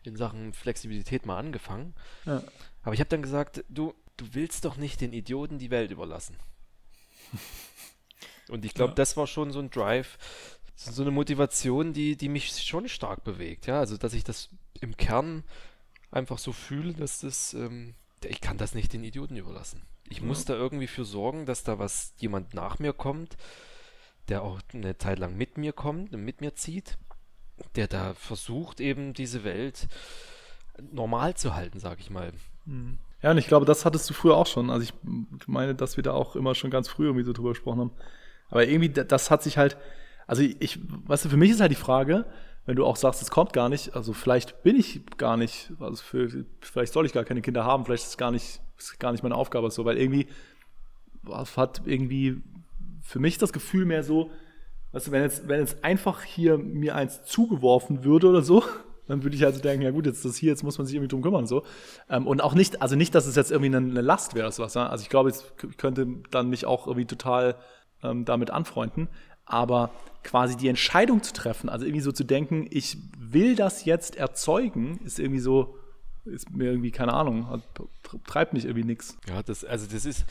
In 0.04 0.16
Sachen 0.16 0.54
Flexibilität 0.54 1.26
mal 1.26 1.38
angefangen. 1.38 1.96
Ja. 2.26 2.44
Aber 2.84 2.94
ich 2.94 3.00
habe 3.00 3.10
dann 3.10 3.24
gesagt, 3.24 3.66
du, 3.70 3.96
du 4.18 4.26
willst 4.34 4.66
doch 4.66 4.78
nicht 4.78 5.02
den 5.02 5.14
Idioten 5.14 5.58
die 5.58 5.72
Welt 5.72 5.92
überlassen. 5.92 6.38
Und 8.50 8.66
ich 8.66 8.74
glaube, 8.74 8.92
ja. 8.92 8.96
das 8.96 9.18
war 9.18 9.28
schon 9.28 9.52
so 9.52 9.60
ein 9.60 9.70
Drive, 9.70 10.18
so 10.76 11.02
eine 11.02 11.12
Motivation, 11.12 11.94
die, 11.94 12.16
die 12.16 12.30
mich 12.30 12.52
schon 12.64 12.88
stark 12.90 13.24
bewegt. 13.24 13.66
Ja, 13.68 13.80
also 13.80 13.98
dass 13.98 14.14
ich 14.14 14.24
das 14.24 14.50
im 14.82 14.98
Kern 14.98 15.44
einfach 16.12 16.38
so 16.38 16.52
fühle, 16.52 16.94
dass 16.94 17.20
das, 17.20 17.54
ähm, 17.54 17.96
ich 18.24 18.42
kann 18.42 18.58
das 18.58 18.76
nicht 18.76 18.94
den 18.94 19.04
Idioten 19.04 19.38
überlassen. 19.38 19.84
Ich 20.10 20.20
ja. 20.20 20.26
muss 20.26 20.46
da 20.46 20.54
irgendwie 20.54 20.88
für 20.88 21.06
sorgen, 21.06 21.46
dass 21.46 21.64
da 21.64 21.80
was 21.80 22.14
jemand 22.18 22.54
nach 22.54 22.80
mir 22.80 22.94
kommt, 22.94 23.38
der 24.28 24.44
auch 24.44 24.60
eine 24.74 24.98
Zeit 24.98 25.20
lang 25.20 25.36
mit 25.36 25.58
mir 25.58 25.74
kommt 25.74 26.14
und 26.14 26.24
mit 26.24 26.42
mir 26.42 26.56
zieht, 26.56 26.98
der 27.76 27.88
da 27.88 28.14
versucht 28.14 28.80
eben 28.80 29.14
diese 29.14 29.44
Welt 29.44 29.88
normal 30.92 31.36
zu 31.36 31.56
halten, 31.56 31.80
sag 31.80 32.00
ich 32.00 32.10
mal. 32.10 32.34
Mhm. 32.66 33.00
Ja, 33.22 33.32
und 33.32 33.38
ich 33.38 33.48
glaube, 33.48 33.66
das 33.66 33.86
hattest 33.86 34.10
du 34.10 34.14
früher 34.14 34.36
auch 34.36 34.46
schon. 34.46 34.70
Also 34.70 34.84
ich 34.84 34.94
meine, 35.48 35.74
dass 35.74 35.98
wir 35.98 36.04
da 36.04 36.14
auch 36.14 36.36
immer 36.36 36.54
schon 36.54 36.70
ganz 36.70 36.88
früh 36.88 37.06
irgendwie 37.06 37.24
so 37.24 37.34
drüber 37.34 37.50
gesprochen 37.50 37.80
haben. 37.80 37.92
Aber 38.50 38.68
irgendwie, 38.68 38.90
das 38.90 39.32
hat 39.32 39.44
sich 39.44 39.58
halt, 39.58 39.78
also 40.28 40.44
ich, 40.44 40.80
weißt 41.08 41.26
du, 41.26 41.30
für 41.30 41.38
mich 41.38 41.52
ist 41.52 41.62
halt 41.62 41.72
die 41.72 41.76
Frage, 41.76 42.26
wenn 42.66 42.76
du 42.76 42.86
auch 42.86 42.96
sagst, 42.96 43.22
es 43.22 43.30
kommt 43.30 43.54
gar 43.54 43.70
nicht, 43.70 43.96
also 43.96 44.14
vielleicht 44.14 44.64
bin 44.64 44.76
ich 44.76 45.02
gar 45.18 45.38
nicht, 45.38 45.72
also 45.80 46.02
für, 46.02 46.46
vielleicht 46.62 46.94
soll 46.94 47.06
ich 47.06 47.14
gar 47.14 47.24
keine 47.24 47.42
Kinder 47.42 47.64
haben, 47.64 47.86
vielleicht 47.86 48.04
ist 48.04 48.10
es 48.12 48.18
gar 48.18 48.32
nicht, 48.32 48.60
ist 48.78 49.00
gar 49.00 49.12
nicht 49.12 49.24
meine 49.24 49.36
Aufgabe 49.36 49.70
so, 49.70 49.86
weil 49.86 49.98
irgendwie 49.98 50.28
hat 51.56 51.82
irgendwie 51.86 52.42
für 53.04 53.20
mich 53.20 53.38
das 53.38 53.54
Gefühl 53.54 53.86
mehr 53.86 54.04
so, 54.04 54.32
weißt 54.92 55.08
du, 55.08 55.12
wenn 55.12 55.22
jetzt, 55.22 55.48
wenn 55.48 55.60
jetzt 55.60 55.84
einfach 55.84 56.24
hier 56.24 56.58
mir 56.58 56.96
eins 56.96 57.24
zugeworfen 57.24 58.04
würde 58.04 58.28
oder 58.28 58.42
so, 58.42 58.64
dann 59.08 59.24
würde 59.24 59.36
ich 59.36 59.46
also 59.46 59.62
denken, 59.62 59.84
ja 59.84 59.92
gut, 59.92 60.08
jetzt 60.08 60.26
das 60.26 60.36
hier, 60.36 60.50
jetzt 60.50 60.64
muss 60.64 60.80
man 60.80 60.88
sich 60.88 60.96
irgendwie 60.96 61.10
drum 61.10 61.22
kümmern 61.22 61.46
so. 61.46 61.64
Ähm, 62.10 62.26
und 62.26 62.42
auch 62.42 62.56
nicht, 62.56 62.82
also 62.82 62.96
nicht, 62.96 63.14
dass 63.14 63.28
es 63.28 63.36
jetzt 63.36 63.52
irgendwie 63.52 63.76
eine, 63.76 64.02
Last 64.02 64.34
wäre 64.34 64.52
sowas. 64.52 64.74
Ja? 64.74 64.88
Also 64.88 65.04
ich 65.04 65.10
glaube, 65.10 65.30
ich 65.30 65.78
könnte 65.78 66.08
dann 66.32 66.50
mich 66.50 66.66
auch 66.66 66.88
irgendwie 66.88 67.06
total 67.06 67.56
ähm, 68.04 68.26
damit 68.26 68.52
anfreunden. 68.52 69.08
Aber 69.46 69.92
quasi 70.24 70.58
die 70.58 70.68
Entscheidung 70.68 71.22
zu 71.22 71.34
treffen, 71.34 71.70
also 71.70 71.86
irgendwie 71.86 72.02
so 72.02 72.12
zu 72.12 72.24
denken, 72.24 72.68
ich 72.72 72.98
will 73.18 73.56
das 73.56 73.86
jetzt 73.86 74.16
erzeugen, 74.16 75.00
ist 75.04 75.20
irgendwie 75.20 75.40
so, 75.40 75.78
ist 76.26 76.50
mir 76.50 76.66
irgendwie, 76.66 76.92
keine 76.92 77.14
Ahnung, 77.14 77.48
hat, 77.48 77.62
treibt 78.26 78.54
mich 78.54 78.66
irgendwie 78.66 78.86
nichts. 78.86 79.18
Ja, 79.30 79.44
das, 79.44 79.64
also 79.64 79.86
das 79.86 80.06
ist, 80.06 80.26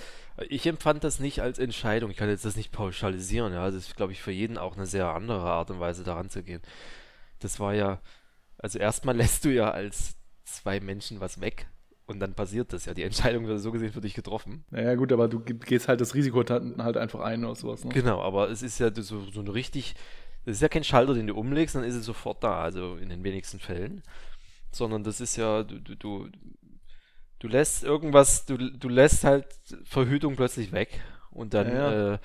ich 0.48 0.66
empfand 0.66 1.04
das 1.04 1.20
nicht 1.20 1.42
als 1.42 1.60
Entscheidung. 1.60 2.10
Ich 2.10 2.16
kann 2.16 2.28
jetzt 2.28 2.44
das 2.44 2.56
nicht 2.56 2.72
pauschalisieren, 2.72 3.52
ja. 3.52 3.66
Das 3.66 3.76
ist, 3.76 3.96
glaube 3.96 4.12
ich, 4.12 4.20
für 4.20 4.32
jeden 4.32 4.58
auch 4.58 4.76
eine 4.76 4.86
sehr 4.86 5.08
andere 5.08 5.48
Art 5.48 5.70
und 5.70 5.78
Weise 5.78 6.02
daran 6.02 6.28
zu 6.28 6.42
gehen. 6.42 6.60
Das 7.38 7.60
war 7.60 7.74
ja, 7.74 8.00
also 8.58 8.78
erstmal 8.80 9.16
lässt 9.16 9.44
du 9.44 9.50
ja 9.50 9.70
als 9.70 10.16
zwei 10.44 10.80
Menschen 10.80 11.20
was 11.20 11.40
weg 11.40 11.68
und 12.06 12.20
dann 12.20 12.34
passiert 12.34 12.72
das 12.72 12.84
ja. 12.84 12.94
Die 12.94 13.02
Entscheidung 13.02 13.46
wird 13.46 13.60
so 13.60 13.72
gesehen 13.72 13.92
für 13.92 14.00
dich 14.00 14.14
getroffen. 14.14 14.64
Naja, 14.70 14.94
gut, 14.94 15.12
aber 15.12 15.28
du 15.28 15.40
gehst 15.40 15.88
halt 15.88 16.00
das 16.00 16.14
Risiko 16.14 16.44
halt 16.48 16.96
einfach 16.96 17.20
ein 17.20 17.44
oder 17.44 17.54
sowas. 17.54 17.84
Ne? 17.84 17.92
Genau, 17.92 18.20
aber 18.20 18.50
es 18.50 18.62
ist 18.62 18.78
ja 18.78 18.90
so, 18.94 19.20
so 19.30 19.40
ein 19.40 19.48
richtig. 19.48 19.94
Das 20.44 20.56
ist 20.56 20.62
ja 20.62 20.68
kein 20.68 20.84
Schalter, 20.84 21.14
den 21.14 21.26
du 21.26 21.34
umlegst, 21.34 21.74
dann 21.74 21.84
ist 21.84 21.94
es 21.94 22.04
sofort 22.04 22.44
da, 22.44 22.60
also 22.60 22.96
in 22.96 23.08
den 23.08 23.24
wenigsten 23.24 23.58
Fällen. 23.58 24.02
Sondern 24.70 25.02
das 25.02 25.20
ist 25.20 25.36
ja, 25.36 25.62
du, 25.62 25.78
du, 25.78 25.94
du, 25.94 26.28
du 27.38 27.48
lässt 27.48 27.84
irgendwas, 27.84 28.44
du, 28.44 28.58
du 28.58 28.88
lässt 28.88 29.24
halt 29.24 29.46
Verhütung 29.84 30.36
plötzlich 30.36 30.72
weg 30.72 31.00
Und 31.30 31.54
dann. 31.54 31.68
Ja, 31.68 31.92
ja. 31.92 32.14
Äh, 32.14 32.18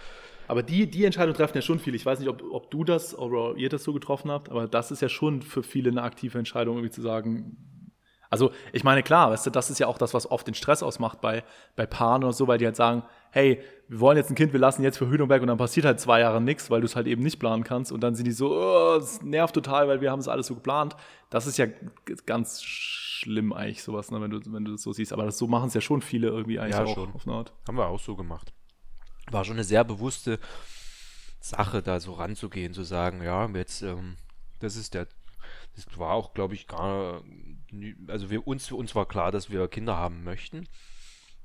aber 0.48 0.64
die, 0.64 0.90
die 0.90 1.06
Entscheidung 1.06 1.36
treffen 1.36 1.58
ja 1.58 1.62
schon 1.62 1.80
viele. 1.80 1.96
Ich 1.96 2.06
weiß 2.06 2.20
nicht, 2.20 2.28
ob, 2.28 2.44
ob 2.52 2.72
du 2.72 2.84
das 2.84 3.18
oder 3.18 3.56
ihr 3.56 3.70
das 3.70 3.84
so 3.84 3.94
getroffen 3.94 4.32
habt, 4.32 4.50
aber 4.50 4.68
das 4.68 4.90
ist 4.90 5.02
ja 5.02 5.08
schon 5.08 5.44
für 5.44 5.62
viele 5.62 5.92
eine 5.92 6.02
aktive 6.02 6.40
Entscheidung, 6.40 6.78
irgendwie 6.78 6.92
zu 6.92 7.02
sagen, 7.02 7.69
also 8.30 8.52
ich 8.74 8.84
meine, 8.84 9.04
klar, 9.04 9.32
weißt 9.32 9.46
du, 9.46 9.50
das 9.50 9.70
ist 9.70 9.80
ja 9.80 9.88
auch 9.88 9.98
das, 9.98 10.14
was 10.14 10.30
oft 10.30 10.46
den 10.48 10.54
Stress 10.54 10.84
ausmacht 10.84 11.22
bei, 11.22 11.44
bei 11.76 11.86
Paaren 11.86 12.24
oder 12.24 12.34
so, 12.34 12.48
weil 12.48 12.58
die 12.58 12.66
halt 12.66 12.76
sagen, 12.76 13.04
hey, 13.32 13.62
wir 13.88 14.00
wollen 14.00 14.18
jetzt 14.18 14.30
ein 14.30 14.36
Kind, 14.36 14.54
wir 14.54 14.60
lassen 14.60 14.84
jetzt 14.84 14.98
Verhütung 14.98 15.30
weg 15.30 15.42
und 15.42 15.48
dann 15.48 15.58
passiert 15.58 15.86
halt 15.86 16.00
zwei 16.00 16.20
Jahre 16.20 16.40
nichts, 16.42 16.70
weil 16.70 16.82
du 16.82 16.86
es 16.86 16.96
halt 16.96 17.08
eben 17.08 17.24
nicht 17.24 17.40
planen 17.40 17.64
kannst 17.64 17.92
und 17.92 18.02
dann 18.02 18.16
sind 18.16 18.26
die 18.26 18.32
so, 18.32 18.52
oh, 18.56 18.98
das 19.00 19.22
nervt 19.22 19.56
total, 19.56 19.88
weil 19.88 20.02
wir 20.02 20.12
haben 20.12 20.20
es 20.20 20.28
alles 20.28 20.48
so 20.48 20.56
geplant. 20.56 20.96
Das 21.30 21.48
ist 21.48 21.58
ja 21.58 21.66
ganz 22.26 22.62
schlimm 22.64 23.52
eigentlich 23.54 23.84
sowas, 23.84 24.12
ne, 24.12 24.22
wenn 24.22 24.32
du 24.32 24.40
wenn 24.46 24.66
du 24.66 24.72
das 24.74 24.84
so 24.84 24.94
siehst. 24.94 25.12
Aber 25.14 25.26
das, 25.26 25.38
so 25.38 25.48
machen 25.48 25.68
es 25.68 25.74
ja 25.74 25.82
schon 25.82 26.02
viele 26.02 26.28
irgendwie 26.28 26.60
eigentlich 26.60 26.76
Ja, 26.76 26.86
auch 26.86 26.96
schon. 26.96 27.14
auf 27.14 27.28
eine 27.28 27.36
Art. 27.36 27.54
Haben 27.68 27.78
wir 27.78 27.88
auch 27.88 28.00
so 28.00 28.16
gemacht. 28.16 28.54
War 29.32 29.44
schon 29.44 29.56
eine 29.56 29.64
sehr 29.64 29.84
bewusste 29.84 30.40
Sache, 31.40 31.82
da 31.82 32.00
so 32.00 32.14
ranzugehen, 32.14 32.74
zu 32.74 32.84
sagen, 32.84 33.24
ja, 33.24 33.48
jetzt, 33.48 33.82
ähm, 33.82 34.16
das 34.60 34.76
ist 34.76 34.94
der, 34.94 35.08
das 35.76 35.86
war 35.98 36.14
auch, 36.14 36.34
glaube 36.34 36.54
ich, 36.54 36.68
gar, 36.68 37.22
also 38.08 38.30
wir, 38.30 38.48
uns, 38.48 38.68
für 38.68 38.76
uns 38.76 38.96
war 38.96 39.08
klar, 39.08 39.32
dass 39.32 39.50
wir 39.50 39.68
Kinder 39.68 39.96
haben 39.96 40.24
möchten. 40.24 40.68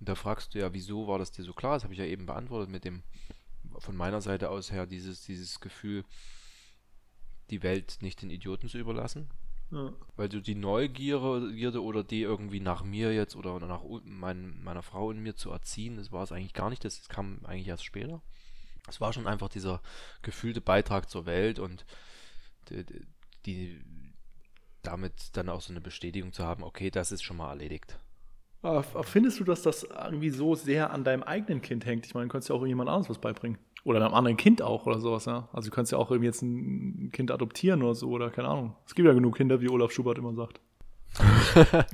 Und 0.01 0.09
da 0.09 0.15
fragst 0.15 0.55
du 0.55 0.59
ja, 0.59 0.73
wieso 0.73 1.07
war 1.07 1.19
das 1.19 1.33
dir 1.33 1.45
so 1.45 1.53
klar? 1.53 1.75
Das 1.75 1.85
habe 1.85 1.95
ich 1.95 2.01
ja 2.01 2.07
eben 2.07 2.27
beantwortet 2.27 2.71
mit 2.71 2.85
dem, 2.85 3.03
von 3.79 3.97
meiner 3.97 4.21
Seite 4.21 4.51
aus 4.51 4.73
her, 4.73 4.87
dieses, 4.87 5.25
dieses 5.25 5.61
Gefühl, 5.61 6.05
die 7.51 7.63
Welt 7.63 7.99
nicht 8.01 8.23
den 8.23 8.31
Idioten 8.31 8.69
zu 8.69 8.79
überlassen. 8.79 9.31
Ja. 9.71 9.93
Weil 10.17 10.29
du 10.29 10.41
die 10.41 10.55
Neugierde 10.55 11.53
Gierde 11.55 11.83
oder 11.83 12.05
die 12.05 12.23
irgendwie 12.23 12.61
nach 12.61 12.85
mir 12.85 13.13
jetzt 13.13 13.35
oder 13.35 13.59
nach 13.67 13.83
mein, 14.05 14.63
meiner 14.63 14.83
Frau 14.83 15.11
in 15.11 15.21
mir 15.21 15.37
zu 15.37 15.51
erziehen, 15.51 15.97
das 15.97 16.13
war 16.13 16.23
es 16.23 16.33
eigentlich 16.33 16.55
gar 16.55 16.71
nicht. 16.71 16.85
Das, 16.85 17.09
kam 17.09 17.41
eigentlich 17.45 17.69
erst 17.69 17.85
später. 17.85 18.23
Es 18.89 19.01
war 19.01 19.13
schon 19.13 19.27
einfach 19.27 19.49
dieser 19.49 19.81
gefühlte 20.23 20.61
Beitrag 20.61 21.09
zur 21.09 21.27
Welt 21.27 21.59
und 21.59 21.87
die, 22.69 22.85
die 23.47 23.81
damit 24.87 25.37
dann 25.37 25.49
auch 25.49 25.61
so 25.61 25.73
eine 25.73 25.81
Bestätigung 25.81 26.33
zu 26.33 26.45
haben, 26.45 26.63
okay, 26.63 26.91
das 26.91 27.13
ist 27.13 27.23
schon 27.23 27.37
mal 27.37 27.51
erledigt. 27.51 27.99
Aber 28.63 28.83
findest 29.05 29.41
du, 29.41 29.45
dass 29.45 29.61
das 29.61 29.83
irgendwie 29.83 30.31
so 30.31 30.55
sehr 30.55 30.91
an 30.91 31.05
deinem 31.05 31.23
eigenen 31.23 31.61
Kind 31.61 31.85
hängt? 31.85 32.07
Ich 32.07 32.15
meine, 32.15 32.27
du 32.27 32.33
könntest 32.33 32.49
ja 32.49 32.57
auch 32.57 32.65
jemand 32.65 32.89
anderes 32.89 33.11
was 33.11 33.19
beibringen. 33.19 33.59
Oder 33.85 34.03
einem 34.03 34.15
anderen 34.15 34.39
Kind 34.39 34.63
auch 34.63 34.87
oder 34.87 34.99
sowas, 34.99 35.27
ja. 35.27 35.51
Also 35.53 35.69
du 35.69 35.75
könntest 35.75 35.93
ja 35.93 35.99
auch 35.99 36.11
irgendwie 36.11 36.29
jetzt 36.29 36.41
ein 36.41 37.11
Kind 37.13 37.31
adoptieren 37.31 37.83
oder 37.83 37.95
so 37.95 38.09
oder 38.09 38.31
keine 38.31 38.49
Ahnung. 38.49 38.75
Es 38.87 38.95
gibt 38.95 39.07
ja 39.07 39.13
genug 39.13 39.37
Kinder, 39.37 39.61
wie 39.61 39.69
Olaf 39.69 39.93
Schubert 39.93 40.17
immer 40.17 40.35
sagt. 40.35 40.61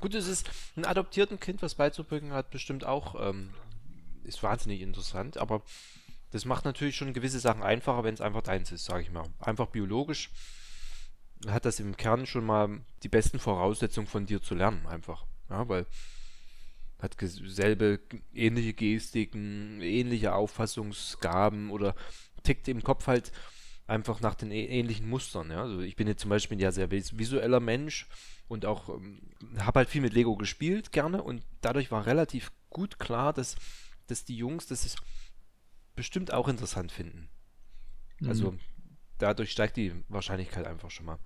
Gut, 0.00 0.16
es 0.16 0.26
ist 0.26 0.50
ein 0.74 0.84
adoptierten 0.84 1.38
Kind, 1.38 1.62
was 1.62 1.76
beizubringen 1.76 2.32
hat, 2.32 2.50
bestimmt 2.50 2.84
auch, 2.84 3.14
ähm, 3.24 3.50
ist 4.24 4.42
wahnsinnig 4.42 4.80
interessant, 4.80 5.38
aber 5.38 5.62
das 6.32 6.44
macht 6.44 6.64
natürlich 6.64 6.96
schon 6.96 7.12
gewisse 7.12 7.38
Sachen 7.38 7.62
einfacher, 7.62 8.02
wenn 8.02 8.14
es 8.14 8.20
einfach 8.20 8.42
deins 8.42 8.72
ist, 8.72 8.84
sage 8.84 9.02
ich 9.02 9.12
mal. 9.12 9.24
Einfach 9.38 9.66
biologisch 9.66 10.30
hat 11.48 11.64
das 11.64 11.80
im 11.80 11.96
Kern 11.96 12.26
schon 12.26 12.44
mal 12.44 12.80
die 13.02 13.08
besten 13.08 13.38
Voraussetzungen 13.38 14.06
von 14.06 14.26
dir 14.26 14.42
zu 14.42 14.54
lernen, 14.54 14.86
einfach. 14.86 15.26
Ja, 15.50 15.68
weil 15.68 15.86
hat 17.00 17.16
selbe 17.20 17.98
ähnliche 18.32 18.74
Gestiken, 18.74 19.80
ähnliche 19.80 20.34
Auffassungsgaben 20.34 21.70
oder 21.70 21.96
tickt 22.44 22.68
im 22.68 22.84
Kopf 22.84 23.08
halt 23.08 23.32
einfach 23.88 24.20
nach 24.20 24.36
den 24.36 24.52
ähnlichen 24.52 25.08
Mustern. 25.08 25.50
Ja? 25.50 25.62
Also 25.62 25.80
ich 25.80 25.96
bin 25.96 26.06
jetzt 26.06 26.20
zum 26.20 26.30
Beispiel 26.30 26.60
ja 26.60 26.70
sehr 26.70 26.90
vis- 26.90 27.18
visueller 27.18 27.58
Mensch 27.58 28.06
und 28.46 28.66
auch 28.66 28.88
ähm, 28.88 29.20
habe 29.58 29.80
halt 29.80 29.88
viel 29.88 30.00
mit 30.00 30.12
Lego 30.12 30.36
gespielt 30.36 30.92
gerne 30.92 31.22
und 31.22 31.44
dadurch 31.60 31.90
war 31.90 32.06
relativ 32.06 32.52
gut 32.70 33.00
klar, 33.00 33.32
dass, 33.32 33.56
dass 34.06 34.24
die 34.24 34.36
Jungs 34.36 34.68
das 34.68 34.86
ist 34.86 34.98
bestimmt 35.96 36.32
auch 36.32 36.46
interessant 36.46 36.92
finden. 36.92 37.28
Also 38.28 38.54
dadurch 39.18 39.50
steigt 39.50 39.76
die 39.76 39.92
Wahrscheinlichkeit 40.08 40.66
einfach 40.66 40.90
schon 40.90 41.06
mal. 41.06 41.18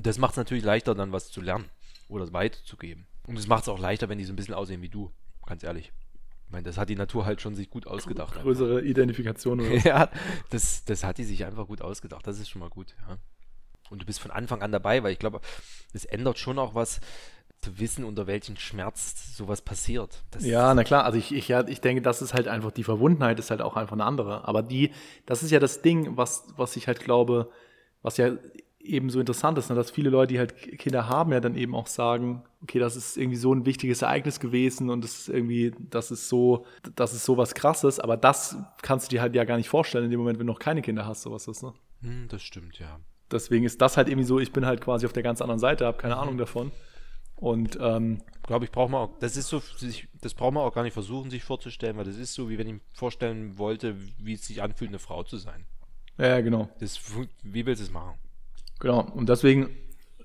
Das 0.00 0.18
macht 0.18 0.32
es 0.32 0.36
natürlich 0.36 0.64
leichter, 0.64 0.94
dann 0.94 1.12
was 1.12 1.30
zu 1.30 1.40
lernen 1.40 1.66
oder 2.08 2.32
weiterzugeben. 2.32 3.06
Und 3.26 3.38
es 3.38 3.46
macht 3.46 3.62
es 3.62 3.68
auch 3.68 3.78
leichter, 3.78 4.08
wenn 4.08 4.18
die 4.18 4.24
so 4.24 4.32
ein 4.32 4.36
bisschen 4.36 4.54
aussehen 4.54 4.80
wie 4.82 4.88
du, 4.88 5.10
ganz 5.46 5.62
ehrlich. 5.62 5.92
Ich 6.46 6.52
meine, 6.52 6.64
das 6.64 6.78
hat 6.78 6.88
die 6.88 6.96
Natur 6.96 7.26
halt 7.26 7.42
schon 7.42 7.54
sich 7.54 7.68
gut 7.68 7.86
ausgedacht. 7.86 8.30
einfach. 8.30 8.42
Größere 8.42 8.82
Identifikation 8.82 9.60
oder 9.60 9.74
Ja, 9.84 10.10
das, 10.48 10.84
das 10.84 11.04
hat 11.04 11.18
die 11.18 11.24
sich 11.24 11.44
einfach 11.44 11.66
gut 11.66 11.82
ausgedacht. 11.82 12.26
Das 12.26 12.38
ist 12.38 12.48
schon 12.48 12.60
mal 12.60 12.70
gut, 12.70 12.94
ja. 13.06 13.18
Und 13.90 14.02
du 14.02 14.06
bist 14.06 14.20
von 14.20 14.30
Anfang 14.30 14.62
an 14.62 14.72
dabei, 14.72 15.02
weil 15.02 15.12
ich 15.12 15.18
glaube, 15.18 15.40
es 15.92 16.04
ändert 16.04 16.38
schon 16.38 16.58
auch 16.58 16.74
was, 16.74 17.00
zu 17.60 17.78
wissen, 17.80 18.04
unter 18.04 18.26
welchem 18.26 18.56
Schmerz 18.56 19.36
sowas 19.36 19.62
passiert. 19.62 20.22
Das 20.30 20.44
Ja, 20.44 20.72
na 20.74 20.84
klar, 20.84 21.04
also 21.04 21.18
ich, 21.18 21.34
ich, 21.34 21.48
ja, 21.48 21.66
ich 21.66 21.80
denke, 21.80 22.02
das 22.02 22.22
ist 22.22 22.32
halt 22.32 22.46
einfach, 22.46 22.70
die 22.70 22.84
Verwundenheit 22.84 23.38
ist 23.38 23.50
halt 23.50 23.62
auch 23.62 23.76
einfach 23.76 23.94
eine 23.94 24.04
andere. 24.04 24.46
Aber 24.46 24.62
die, 24.62 24.92
das 25.26 25.42
ist 25.42 25.50
ja 25.50 25.58
das 25.58 25.82
Ding, 25.82 26.16
was, 26.16 26.44
was 26.56 26.76
ich 26.76 26.86
halt 26.86 27.00
glaube, 27.00 27.50
was 28.02 28.16
ja 28.16 28.30
eben 28.80 29.10
so 29.10 29.20
interessant 29.20 29.58
ist, 29.58 29.70
ne, 29.70 29.76
dass 29.76 29.90
viele 29.90 30.10
Leute, 30.10 30.32
die 30.32 30.38
halt 30.38 30.56
Kinder 30.78 31.08
haben, 31.08 31.32
ja 31.32 31.40
dann 31.40 31.56
eben 31.56 31.74
auch 31.74 31.86
sagen, 31.86 32.42
okay, 32.62 32.78
das 32.78 32.96
ist 32.96 33.16
irgendwie 33.16 33.36
so 33.36 33.52
ein 33.52 33.66
wichtiges 33.66 34.02
Ereignis 34.02 34.40
gewesen 34.40 34.90
und 34.90 35.02
das 35.02 35.18
ist 35.18 35.28
irgendwie, 35.28 35.74
das 35.78 36.10
ist 36.10 36.28
so, 36.28 36.64
das 36.94 37.12
ist 37.12 37.24
so 37.24 37.36
was 37.36 37.54
krasses, 37.54 38.00
aber 38.00 38.16
das 38.16 38.56
kannst 38.82 39.06
du 39.06 39.16
dir 39.16 39.20
halt 39.20 39.34
ja 39.34 39.44
gar 39.44 39.56
nicht 39.56 39.68
vorstellen 39.68 40.04
in 40.04 40.10
dem 40.10 40.20
Moment, 40.20 40.38
wenn 40.38 40.46
du 40.46 40.52
noch 40.52 40.60
keine 40.60 40.82
Kinder 40.82 41.06
hast, 41.06 41.22
sowas 41.22 41.46
ist, 41.48 41.62
ne? 41.62 41.74
Hm, 42.02 42.28
das 42.28 42.42
stimmt, 42.42 42.78
ja. 42.78 43.00
Deswegen 43.30 43.64
ist 43.64 43.80
das 43.82 43.96
halt 43.96 44.08
irgendwie 44.08 44.26
so, 44.26 44.38
ich 44.38 44.52
bin 44.52 44.64
halt 44.64 44.80
quasi 44.80 45.04
auf 45.04 45.12
der 45.12 45.22
ganz 45.22 45.42
anderen 45.42 45.58
Seite, 45.58 45.84
habe 45.84 45.98
keine 45.98 46.16
Ahnung 46.16 46.38
davon. 46.38 46.72
Und 47.36 47.78
ähm, 47.80 48.18
Glaube 48.48 48.64
ich, 48.64 48.72
braucht 48.72 48.90
man 48.90 49.02
auch, 49.02 49.18
das 49.18 49.36
ist 49.36 49.48
so, 49.48 49.60
das 50.22 50.32
braucht 50.32 50.54
man 50.54 50.62
auch 50.62 50.72
gar 50.72 50.82
nicht 50.82 50.94
versuchen, 50.94 51.28
sich 51.28 51.44
vorzustellen, 51.44 51.98
weil 51.98 52.06
das 52.06 52.16
ist 52.16 52.32
so, 52.32 52.48
wie 52.48 52.56
wenn 52.56 52.66
ich 52.66 52.72
mir 52.72 52.80
vorstellen 52.94 53.58
wollte, 53.58 53.94
wie 54.18 54.32
es 54.32 54.46
sich 54.46 54.62
anfühlt, 54.62 54.88
eine 54.88 54.98
Frau 54.98 55.22
zu 55.22 55.36
sein. 55.36 55.66
ja, 56.16 56.40
genau. 56.40 56.70
Das, 56.80 56.98
wie 57.42 57.66
willst 57.66 57.82
du 57.82 57.84
es 57.84 57.92
machen? 57.92 58.18
Genau, 58.80 59.00
und 59.14 59.28
deswegen, 59.28 59.70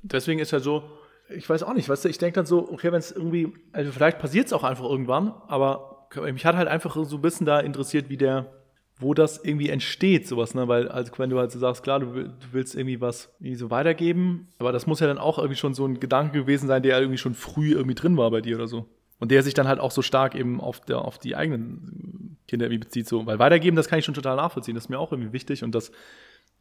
deswegen 0.04 0.40
ist 0.40 0.54
halt 0.54 0.64
so, 0.64 0.84
ich 1.30 1.50
weiß 1.50 1.64
auch 1.64 1.74
nicht, 1.74 1.90
weißt 1.90 2.06
du, 2.06 2.10
ich 2.10 2.18
denke 2.18 2.36
dann 2.36 2.46
so, 2.46 2.70
okay, 2.72 2.92
wenn 2.92 3.00
es 3.00 3.12
irgendwie, 3.12 3.54
also 3.72 3.92
vielleicht 3.92 4.20
passiert 4.20 4.48
es 4.48 4.54
auch 4.54 4.64
einfach 4.64 4.86
irgendwann, 4.86 5.34
aber 5.48 6.08
mich 6.32 6.46
hat 6.46 6.56
halt 6.56 6.68
einfach 6.68 6.96
so 7.06 7.16
ein 7.16 7.22
bisschen 7.22 7.46
da 7.48 7.60
interessiert, 7.60 8.10
wie 8.10 8.18
der, 8.18 8.54
wo 9.00 9.16
das 9.16 9.44
irgendwie 9.44 9.70
entsteht, 9.70 10.28
sowas, 10.28 10.54
ne, 10.54 10.68
weil, 10.68 10.88
also 10.90 11.12
wenn 11.18 11.32
du 11.32 11.40
halt 11.40 11.52
so 11.52 11.58
sagst, 11.58 11.82
klar, 11.82 12.00
du, 12.00 12.14
will- 12.14 12.28
du 12.28 12.48
willst 12.52 12.76
irgendwie 12.76 13.02
was 13.02 13.34
irgendwie 13.40 13.56
so 13.56 13.72
weitergeben, 13.72 14.50
aber 14.60 14.72
das 14.72 14.86
muss 14.86 15.00
ja 15.00 15.08
dann 15.08 15.18
auch 15.18 15.40
irgendwie 15.40 15.58
schon 15.58 15.74
so 15.74 15.86
ein 15.88 16.00
Gedanke 16.00 16.38
gewesen 16.42 16.68
sein, 16.68 16.84
der 16.84 17.00
irgendwie 17.00 17.18
schon 17.18 17.34
früh 17.34 17.72
irgendwie 17.72 17.96
drin 17.96 18.16
war 18.18 18.30
bei 18.30 18.42
dir 18.42 18.56
oder 18.58 18.68
so. 18.68 18.86
Und 19.20 19.32
der 19.32 19.42
sich 19.42 19.54
dann 19.56 19.68
halt 19.68 19.80
auch 19.80 19.92
so 19.92 20.02
stark 20.04 20.36
eben 20.36 20.60
auf, 20.62 20.82
der, 20.82 21.00
auf 21.04 21.18
die 21.18 21.36
eigenen 21.36 22.38
Kinder 22.48 22.66
irgendwie 22.66 22.84
bezieht, 22.86 23.08
so, 23.08 23.26
weil 23.26 23.40
weitergeben, 23.40 23.76
das 23.76 23.88
kann 23.88 23.98
ich 23.98 24.06
schon 24.06 24.14
total 24.14 24.36
nachvollziehen, 24.36 24.76
das 24.76 24.86
ist 24.86 24.90
mir 24.90 25.00
auch 25.00 25.12
irgendwie 25.12 25.34
wichtig 25.34 25.64
und 25.64 25.74
das 25.74 25.92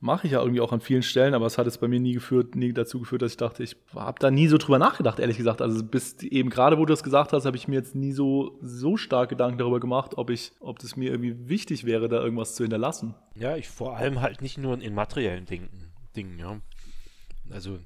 mache 0.03 0.27
ich 0.27 0.33
ja 0.33 0.41
irgendwie 0.41 0.61
auch 0.61 0.73
an 0.73 0.81
vielen 0.81 1.03
Stellen, 1.03 1.33
aber 1.33 1.47
es 1.47 1.59
hat 1.59 1.67
es 1.69 1.79
bei 1.79 1.87
mir 1.87 2.01
nie 2.01 2.13
geführt, 2.13 2.57
nie 2.57 2.73
dazu 2.73 2.99
geführt, 2.99 3.23
dass 3.23 3.31
ich 3.31 3.37
dachte, 3.37 3.63
ich 3.63 3.77
habe 3.95 4.19
da 4.19 4.33
nie 4.33 4.49
so 4.49 4.59
drüber 4.59 4.81
nachgedacht, 4.81 5.21
ehrlich 5.21 5.37
gesagt. 5.37 5.63
Also 5.63 5.83
bis 5.85 6.21
eben 6.25 6.51
gerade, 6.51 6.77
wo 6.77 6.85
du 6.85 6.93
das 6.93 7.05
gesagt 7.05 7.33
hast, 7.33 7.47
habe 7.47 7.57
ich 7.57 7.69
mir 7.69 7.77
jetzt 7.77 7.95
nie 7.95 8.13
so 8.13 8.59
so 8.61 8.97
stark 8.97 9.29
Gedanken 9.31 9.59
darüber 9.59 9.79
gemacht, 9.79 10.19
ob 10.19 10.31
ich, 10.31 10.53
ob 10.59 10.81
das 10.81 10.97
mir 10.97 11.13
irgendwie 11.13 11.49
wichtig 11.49 11.85
wäre, 11.85 12.09
da 12.09 12.21
irgendwas 12.21 12.57
zu 12.57 12.65
hinterlassen. 12.65 13.15
Ja, 13.37 13.57
ich 13.57 13.69
vor 13.69 13.97
allem 13.97 14.21
halt 14.21 14.43
nicht 14.43 14.59
nur 14.59 14.81
in 14.81 14.93
materiellen 14.93 15.47
Dingen, 15.47 15.93
Dingen 16.17 16.37
ja. 16.37 16.61
Also 17.51 17.79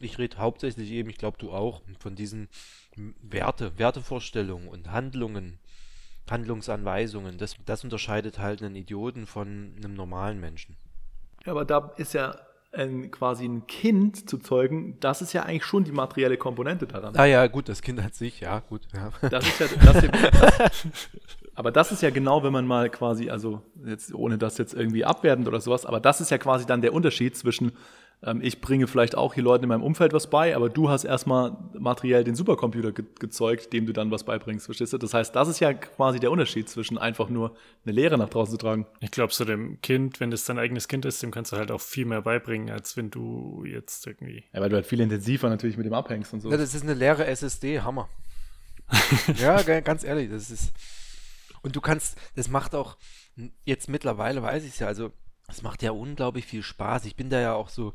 ich 0.00 0.18
rede 0.18 0.38
hauptsächlich 0.38 0.90
eben, 0.90 1.08
ich 1.08 1.18
glaube 1.18 1.38
du 1.38 1.52
auch, 1.52 1.82
von 2.00 2.16
diesen 2.16 2.48
Werte, 3.22 3.78
Wertevorstellungen 3.78 4.68
und 4.68 4.90
Handlungen, 4.90 5.60
Handlungsanweisungen. 6.28 7.38
Das, 7.38 7.54
das 7.64 7.84
unterscheidet 7.84 8.40
halt 8.40 8.60
einen 8.60 8.74
Idioten 8.74 9.26
von 9.26 9.74
einem 9.76 9.94
normalen 9.94 10.40
Menschen. 10.40 10.76
Ja, 11.44 11.52
aber 11.52 11.64
da 11.64 11.92
ist 11.96 12.14
ja 12.14 12.36
ein, 12.72 13.10
quasi 13.10 13.46
ein 13.46 13.66
Kind 13.66 14.28
zu 14.28 14.38
zeugen, 14.38 14.96
das 15.00 15.22
ist 15.22 15.32
ja 15.32 15.42
eigentlich 15.42 15.64
schon 15.64 15.84
die 15.84 15.92
materielle 15.92 16.36
Komponente 16.36 16.86
daran. 16.86 17.16
Ah 17.16 17.24
ja, 17.24 17.46
gut, 17.48 17.68
das 17.68 17.82
Kind 17.82 18.00
an 18.00 18.12
sich, 18.12 18.40
ja, 18.40 18.60
gut. 18.60 18.82
Ja. 18.94 19.10
Das 19.28 19.46
ist 19.46 19.60
ja, 19.60 19.66
das, 19.84 20.04
das, 20.04 20.86
aber 21.54 21.72
das 21.72 21.90
ist 21.90 22.02
ja 22.02 22.10
genau, 22.10 22.44
wenn 22.44 22.52
man 22.52 22.66
mal 22.66 22.88
quasi, 22.88 23.28
also 23.28 23.62
jetzt 23.84 24.14
ohne 24.14 24.38
das 24.38 24.58
jetzt 24.58 24.74
irgendwie 24.74 25.04
abwertend 25.04 25.48
oder 25.48 25.60
sowas, 25.60 25.84
aber 25.84 25.98
das 26.00 26.20
ist 26.20 26.30
ja 26.30 26.38
quasi 26.38 26.64
dann 26.64 26.80
der 26.80 26.92
Unterschied 26.92 27.36
zwischen, 27.36 27.72
ich 28.42 28.60
bringe 28.60 28.86
vielleicht 28.86 29.16
auch 29.16 29.32
hier 29.32 29.42
Leuten 29.42 29.64
in 29.64 29.68
meinem 29.68 29.82
Umfeld 29.82 30.12
was 30.12 30.28
bei, 30.28 30.54
aber 30.54 30.68
du 30.68 30.90
hast 30.90 31.04
erstmal 31.04 31.56
materiell 31.78 32.22
den 32.22 32.34
Supercomputer 32.34 32.92
ge 32.92 33.06
gezeugt, 33.18 33.72
dem 33.72 33.86
du 33.86 33.94
dann 33.94 34.10
was 34.10 34.24
beibringst, 34.24 34.66
verstehst 34.66 34.92
du? 34.92 34.98
Das 34.98 35.14
heißt, 35.14 35.34
das 35.34 35.48
ist 35.48 35.60
ja 35.60 35.72
quasi 35.72 36.20
der 36.20 36.30
Unterschied 36.30 36.68
zwischen 36.68 36.98
einfach 36.98 37.30
nur 37.30 37.56
eine 37.84 37.94
Lehre 37.94 38.18
nach 38.18 38.28
draußen 38.28 38.52
zu 38.52 38.58
tragen. 38.58 38.86
Ich 39.00 39.10
glaube, 39.10 39.32
so 39.32 39.46
dem 39.46 39.80
Kind, 39.80 40.20
wenn 40.20 40.30
das 40.30 40.44
dein 40.44 40.58
eigenes 40.58 40.86
Kind 40.86 41.06
ist, 41.06 41.22
dem 41.22 41.30
kannst 41.30 41.52
du 41.52 41.56
halt 41.56 41.70
auch 41.70 41.80
viel 41.80 42.04
mehr 42.04 42.20
beibringen, 42.20 42.68
als 42.68 42.94
wenn 42.98 43.10
du 43.10 43.64
jetzt 43.64 44.06
irgendwie. 44.06 44.44
Ja, 44.52 44.60
weil 44.60 44.68
du 44.68 44.76
halt 44.76 44.86
viel 44.86 45.00
intensiver 45.00 45.48
natürlich 45.48 45.78
mit 45.78 45.86
dem 45.86 45.94
abhängst 45.94 46.34
und 46.34 46.40
so. 46.40 46.50
Ja, 46.50 46.58
das 46.58 46.74
ist 46.74 46.82
eine 46.82 46.94
leere 46.94 47.26
SSD, 47.26 47.80
Hammer. 47.80 48.10
ja, 49.36 49.62
ganz 49.80 50.04
ehrlich, 50.04 50.28
das 50.30 50.50
ist. 50.50 50.72
Und 51.62 51.74
du 51.74 51.80
kannst, 51.80 52.18
das 52.36 52.48
macht 52.48 52.74
auch, 52.74 52.96
jetzt 53.64 53.88
mittlerweile 53.88 54.42
weiß 54.42 54.64
ich 54.64 54.72
es 54.72 54.78
ja, 54.78 54.88
also 54.88 55.10
es 55.50 55.62
macht 55.62 55.82
ja 55.82 55.92
unglaublich 55.92 56.46
viel 56.46 56.62
Spaß. 56.62 57.04
Ich 57.06 57.16
bin 57.16 57.30
da 57.30 57.40
ja 57.40 57.54
auch 57.54 57.68
so, 57.68 57.94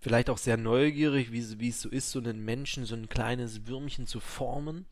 vielleicht 0.00 0.30
auch 0.30 0.38
sehr 0.38 0.56
neugierig, 0.56 1.32
wie, 1.32 1.38
es- 1.40 1.58
wie 1.58 1.68
es 1.70 1.80
so 1.80 1.88
ist, 1.88 2.10
so 2.10 2.18
einen 2.20 2.44
Menschen, 2.44 2.84
so 2.86 2.94
ein 2.96 3.08
kleines 3.08 3.66
Würmchen 3.66 4.06
zu 4.06 4.20
formen, 4.20 4.86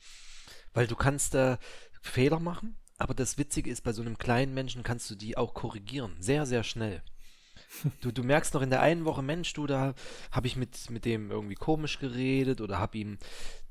weil 0.74 0.86
du 0.86 0.96
kannst 0.96 1.34
da 1.34 1.58
Fehler 2.02 2.40
machen, 2.40 2.76
Aber 2.98 3.14
das 3.14 3.38
Witzige 3.38 3.70
ist, 3.70 3.82
bei 3.82 3.92
so 3.92 4.02
einem 4.02 4.18
kleinen 4.18 4.54
Menschen 4.54 4.82
kannst 4.82 5.10
du 5.10 5.16
die 5.16 5.36
auch 5.36 5.54
korrigieren. 5.54 6.16
Sehr, 6.20 6.46
sehr 6.46 6.64
schnell. 6.64 7.02
Du, 8.00 8.12
du 8.12 8.22
merkst 8.22 8.54
noch 8.54 8.62
in 8.62 8.70
der 8.70 8.80
einen 8.82 9.04
Woche, 9.04 9.22
Mensch, 9.22 9.52
du, 9.52 9.66
da 9.66 9.94
habe 10.30 10.46
ich 10.46 10.56
mit, 10.56 10.90
mit 10.90 11.04
dem 11.04 11.30
irgendwie 11.30 11.54
komisch 11.54 11.98
geredet 11.98 12.60
oder 12.60 12.78
habe 12.78 12.98
ihm 12.98 13.18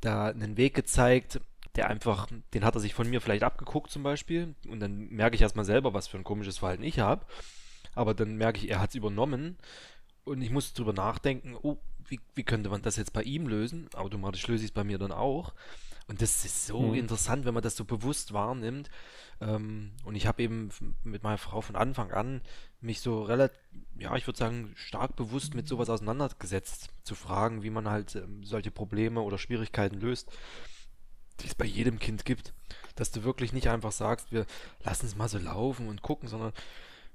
da 0.01 0.28
einen 0.28 0.58
Weg 0.58 0.73
gezeigt, 0.75 1.39
der 1.75 1.89
einfach, 1.89 2.28
den 2.54 2.63
hat 2.65 2.75
er 2.75 2.82
sich 2.82 2.93
von 2.93 3.10
mir 3.10 3.21
vielleicht 3.21 3.43
abgeguckt 3.43 3.91
zum 3.91 4.04
Beispiel. 4.04 4.56
Und 4.67 4.80
dann 4.80 5.10
merke 5.10 5.36
ich 5.36 5.41
erstmal 5.41 5.65
selber, 5.65 5.93
was 5.93 6.08
für 6.08 6.17
ein 6.17 6.23
komisches 6.23 6.60
Verhalten 6.60 6.84
ich 6.84 6.99
habe. 6.99 7.25
Aber 7.96 8.14
dann 8.14 8.36
merke 8.36 8.60
ich, 8.60 8.70
er 8.70 8.80
hat 8.80 8.90
es 8.90 8.96
übernommen 8.96 9.58
und 10.26 10.42
ich 10.42 10.52
muss 10.52 10.74
drüber 10.74 10.94
nachdenken, 10.94 11.56
oh, 11.62 11.78
wie, 12.08 12.20
wie 12.36 12.44
könnte 12.44 12.70
man 12.70 12.82
das 12.82 12.98
jetzt 12.98 13.14
bei 13.14 13.24
ihm 13.24 13.48
lösen? 13.48 13.90
Automatisch 13.94 14.48
löse 14.48 14.64
ich 14.64 14.70
es 14.70 14.74
bei 14.74 14.84
mir 14.84 14.98
dann 14.98 15.12
auch. 15.12 15.54
Und 16.08 16.22
das 16.22 16.46
ist 16.46 16.68
so 16.68 16.80
mhm. 16.82 16.96
interessant, 16.96 17.46
wenn 17.46 17.54
man 17.56 17.64
das 17.64 17.76
so 17.76 17.84
bewusst 17.84 18.32
wahrnimmt. 18.32 18.92
Ähm, 19.42 19.92
und 20.04 20.16
ich 20.16 20.28
habe 20.28 20.44
eben 20.44 20.70
mit 21.04 21.24
meiner 21.24 21.40
Frau 21.40 21.62
von 21.62 21.76
Anfang 21.76 22.12
an 22.12 22.42
mich 22.80 23.02
so 23.02 23.24
relativ, 23.24 23.58
ja, 23.98 24.16
ich 24.16 24.28
würde 24.28 24.38
sagen, 24.38 24.72
stark 24.76 25.16
bewusst 25.16 25.56
mit 25.56 25.68
sowas 25.68 25.90
auseinandergesetzt, 25.90 26.90
zu 27.04 27.16
fragen, 27.16 27.64
wie 27.64 27.72
man 27.72 27.90
halt 27.90 28.16
ähm, 28.16 28.44
solche 28.44 28.70
Probleme 28.70 29.22
oder 29.22 29.40
Schwierigkeiten 29.40 30.00
löst, 30.00 30.32
die 31.40 31.48
es 31.48 31.56
bei 31.56 31.66
jedem 31.66 31.98
Kind 31.98 32.24
gibt. 32.24 32.54
Dass 32.96 33.12
du 33.12 33.24
wirklich 33.24 33.52
nicht 33.52 33.70
einfach 33.70 33.92
sagst, 33.92 34.32
wir 34.32 34.46
lassen 34.84 35.08
es 35.08 35.16
mal 35.16 35.28
so 35.28 35.40
laufen 35.40 35.90
und 35.90 36.04
gucken, 36.04 36.30
sondern 36.30 36.54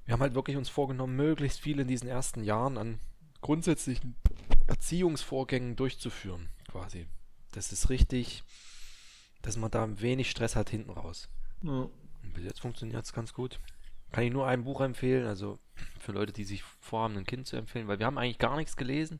wir 0.05 0.13
haben 0.13 0.21
halt 0.21 0.35
wirklich 0.35 0.57
uns 0.57 0.69
vorgenommen, 0.69 1.15
möglichst 1.15 1.59
viel 1.59 1.79
in 1.79 1.87
diesen 1.87 2.07
ersten 2.07 2.43
Jahren 2.43 2.77
an 2.77 2.99
grundsätzlichen 3.41 4.15
Erziehungsvorgängen 4.67 5.75
durchzuführen, 5.75 6.49
quasi. 6.69 7.07
Das 7.51 7.71
ist 7.71 7.89
richtig, 7.89 8.43
dass 9.41 9.57
man 9.57 9.71
da 9.71 9.99
wenig 9.99 10.29
Stress 10.29 10.55
hat 10.55 10.69
hinten 10.69 10.91
raus. 10.91 11.29
Ja. 11.63 11.71
Und 12.23 12.33
bis 12.33 12.45
jetzt 12.45 12.61
funktioniert 12.61 13.03
es 13.03 13.13
ganz 13.13 13.33
gut. 13.33 13.59
Kann 14.11 14.23
ich 14.23 14.31
nur 14.31 14.47
ein 14.47 14.63
Buch 14.63 14.81
empfehlen, 14.81 15.25
also 15.25 15.59
für 15.99 16.11
Leute, 16.11 16.33
die 16.33 16.43
sich 16.43 16.63
vorhaben, 16.63 17.17
ein 17.17 17.25
Kind 17.25 17.47
zu 17.47 17.55
empfehlen, 17.55 17.87
weil 17.87 17.99
wir 17.99 18.05
haben 18.05 18.17
eigentlich 18.17 18.39
gar 18.39 18.57
nichts 18.57 18.75
gelesen. 18.75 19.19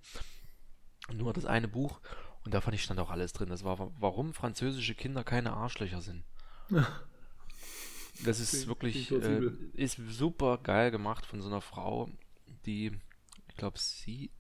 Nur 1.11 1.33
das 1.33 1.45
eine 1.45 1.67
Buch 1.67 2.01
und 2.43 2.53
da 2.53 2.61
fand 2.61 2.75
ich 2.75 2.83
stand 2.83 2.99
auch 2.99 3.09
alles 3.09 3.33
drin. 3.33 3.49
Das 3.49 3.63
war, 3.63 3.91
warum 3.99 4.33
französische 4.33 4.95
Kinder 4.95 5.23
keine 5.23 5.53
Arschlöcher 5.53 6.01
sind. 6.01 6.23
Das 8.25 8.39
ist 8.39 8.67
wirklich, 8.67 9.11
äh, 9.11 9.51
ist 9.73 9.97
super 10.09 10.57
geil 10.57 10.91
gemacht 10.91 11.25
von 11.25 11.41
so 11.41 11.47
einer 11.47 11.61
Frau, 11.61 12.09
die, 12.65 12.91
ich 13.47 13.55
glaube, 13.55 13.79
sie 13.79 14.31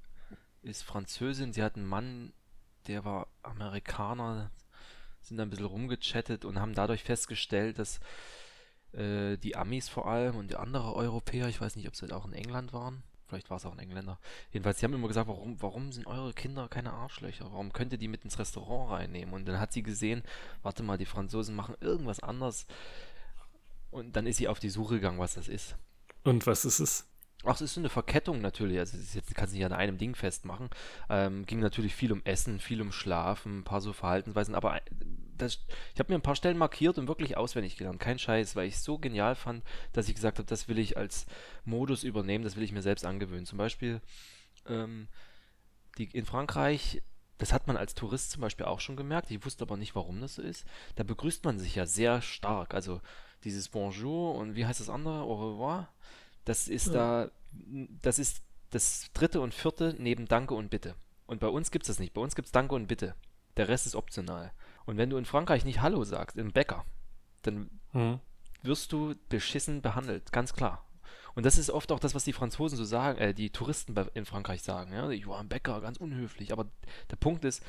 ist 0.61 0.83
Französin, 0.83 1.53
sie 1.53 1.63
hat 1.63 1.75
einen 1.75 1.87
Mann, 1.87 2.33
der 2.87 3.05
war 3.05 3.27
Amerikaner, 3.43 4.51
sind 5.21 5.37
da 5.37 5.43
ein 5.43 5.49
bisschen 5.49 5.65
rumgechattet 5.65 6.45
und 6.45 6.59
haben 6.59 6.73
dadurch 6.73 7.03
festgestellt, 7.03 7.79
dass 7.79 7.99
äh, 8.93 9.37
die 9.37 9.55
Amis 9.55 9.89
vor 9.89 10.07
allem 10.07 10.35
und 10.35 10.49
die 10.49 10.55
anderen 10.55 10.93
Europäer, 10.93 11.47
ich 11.47 11.61
weiß 11.61 11.75
nicht, 11.75 11.87
ob 11.87 11.95
sie 11.95 12.11
auch 12.11 12.25
in 12.25 12.33
England 12.33 12.73
waren, 12.73 13.03
vielleicht 13.27 13.49
war 13.49 13.57
es 13.57 13.65
auch 13.65 13.71
ein 13.71 13.79
Engländer, 13.79 14.19
jedenfalls, 14.51 14.79
sie 14.79 14.85
haben 14.85 14.93
immer 14.93 15.07
gesagt, 15.07 15.29
warum, 15.29 15.61
warum 15.61 15.91
sind 15.91 16.05
eure 16.05 16.33
Kinder 16.33 16.67
keine 16.67 16.91
Arschlöcher? 16.91 17.45
Warum 17.51 17.71
könnt 17.71 17.93
ihr 17.93 17.97
die 17.97 18.09
mit 18.09 18.25
ins 18.25 18.37
Restaurant 18.37 18.91
reinnehmen? 18.91 19.33
Und 19.33 19.47
dann 19.47 19.59
hat 19.59 19.71
sie 19.71 19.83
gesehen, 19.83 20.23
warte 20.63 20.83
mal, 20.83 20.97
die 20.97 21.05
Franzosen 21.05 21.55
machen 21.55 21.75
irgendwas 21.79 22.19
anders. 22.19 22.67
Und 23.91 24.15
dann 24.15 24.25
ist 24.25 24.37
sie 24.37 24.47
auf 24.47 24.59
die 24.59 24.69
Suche 24.69 24.95
gegangen, 24.95 25.19
was 25.19 25.35
das 25.35 25.47
ist. 25.47 25.75
Und 26.23 26.47
was 26.47 26.65
ist 26.65 26.79
es? 26.79 27.07
Ach, 27.43 27.55
es 27.55 27.61
ist 27.61 27.77
eine 27.77 27.89
Verkettung 27.89 28.41
natürlich. 28.41 28.77
Also 28.77 28.97
jetzt 28.97 29.33
kann 29.35 29.47
sich 29.47 29.57
nicht 29.57 29.65
an 29.65 29.73
einem 29.73 29.97
Ding 29.97 30.15
festmachen. 30.15 30.69
Ähm, 31.09 31.45
ging 31.45 31.59
natürlich 31.59 31.95
viel 31.95 32.11
um 32.11 32.21
Essen, 32.23 32.59
viel 32.59 32.81
um 32.81 32.91
Schlafen, 32.91 33.59
ein 33.59 33.63
paar 33.63 33.81
so 33.81 33.93
Verhaltensweisen. 33.93 34.53
Aber 34.53 34.79
das, 35.37 35.59
ich 35.93 35.99
habe 35.99 36.11
mir 36.11 36.19
ein 36.19 36.23
paar 36.23 36.35
Stellen 36.35 36.57
markiert 36.57 36.99
und 36.99 37.07
wirklich 37.07 37.37
auswendig 37.37 37.77
gelernt. 37.77 37.99
Kein 37.99 38.19
Scheiß, 38.19 38.55
weil 38.55 38.67
ich 38.67 38.75
es 38.75 38.83
so 38.83 38.99
genial 38.99 39.33
fand, 39.33 39.63
dass 39.91 40.07
ich 40.07 40.15
gesagt 40.15 40.37
habe, 40.37 40.47
das 40.47 40.67
will 40.67 40.77
ich 40.77 40.97
als 40.97 41.25
Modus 41.65 42.03
übernehmen, 42.03 42.43
das 42.43 42.55
will 42.55 42.63
ich 42.63 42.73
mir 42.73 42.83
selbst 42.83 43.05
angewöhnen. 43.05 43.47
Zum 43.47 43.57
Beispiel 43.57 44.01
ähm, 44.67 45.07
die, 45.97 46.05
in 46.05 46.25
Frankreich, 46.25 47.01
das 47.39 47.53
hat 47.53 47.65
man 47.65 47.75
als 47.75 47.95
Tourist 47.95 48.29
zum 48.29 48.41
Beispiel 48.41 48.67
auch 48.67 48.79
schon 48.79 48.95
gemerkt. 48.95 49.31
Ich 49.31 49.43
wusste 49.43 49.63
aber 49.63 49.77
nicht, 49.77 49.95
warum 49.95 50.21
das 50.21 50.35
so 50.35 50.43
ist. 50.43 50.63
Da 50.95 51.03
begrüßt 51.03 51.43
man 51.43 51.57
sich 51.57 51.73
ja 51.73 51.87
sehr 51.87 52.21
stark. 52.21 52.75
Also 52.75 53.01
dieses 53.43 53.69
Bonjour 53.69 54.35
und 54.35 54.55
wie 54.55 54.65
heißt 54.65 54.79
das 54.79 54.89
andere? 54.89 55.21
Au 55.21 55.33
revoir 55.35 55.89
das 56.45 56.67
ist 56.67 56.87
ja. 56.87 56.93
da, 57.25 57.31
das 58.01 58.19
ist 58.19 58.41
das 58.71 59.11
dritte 59.13 59.41
und 59.41 59.53
vierte 59.53 59.95
neben 59.99 60.27
Danke 60.27 60.53
und 60.53 60.69
Bitte. 60.69 60.95
Und 61.27 61.39
bei 61.39 61.47
uns 61.47 61.71
gibt 61.71 61.83
es 61.83 61.87
das 61.87 61.99
nicht. 61.99 62.13
Bei 62.13 62.21
uns 62.21 62.35
gibt 62.35 62.47
es 62.47 62.51
Danke 62.51 62.75
und 62.75 62.87
Bitte. 62.87 63.15
Der 63.57 63.67
Rest 63.67 63.85
ist 63.85 63.95
optional. 63.95 64.51
Und 64.85 64.97
wenn 64.97 65.09
du 65.09 65.17
in 65.17 65.25
Frankreich 65.25 65.65
nicht 65.65 65.81
Hallo 65.81 66.03
sagst, 66.03 66.37
im 66.37 66.51
Bäcker, 66.51 66.85
dann 67.43 67.69
hm. 67.91 68.19
wirst 68.63 68.91
du 68.91 69.15
beschissen 69.29 69.81
behandelt, 69.81 70.31
ganz 70.31 70.53
klar. 70.53 70.85
Und 71.33 71.45
das 71.45 71.57
ist 71.57 71.69
oft 71.69 71.91
auch 71.91 71.99
das, 71.99 72.15
was 72.15 72.23
die 72.23 72.33
Franzosen 72.33 72.77
so 72.77 72.83
sagen, 72.83 73.17
äh, 73.19 73.33
die 73.33 73.51
Touristen 73.51 73.95
in 74.13 74.25
Frankreich 74.25 74.63
sagen. 74.63 74.93
Ja, 74.93 75.09
ich 75.09 75.27
war 75.27 75.39
im 75.39 75.47
Bäcker, 75.47 75.79
ganz 75.81 75.97
unhöflich. 75.97 76.51
Aber 76.51 76.65
der 77.09 77.15
Punkt 77.17 77.45
ist, 77.45 77.63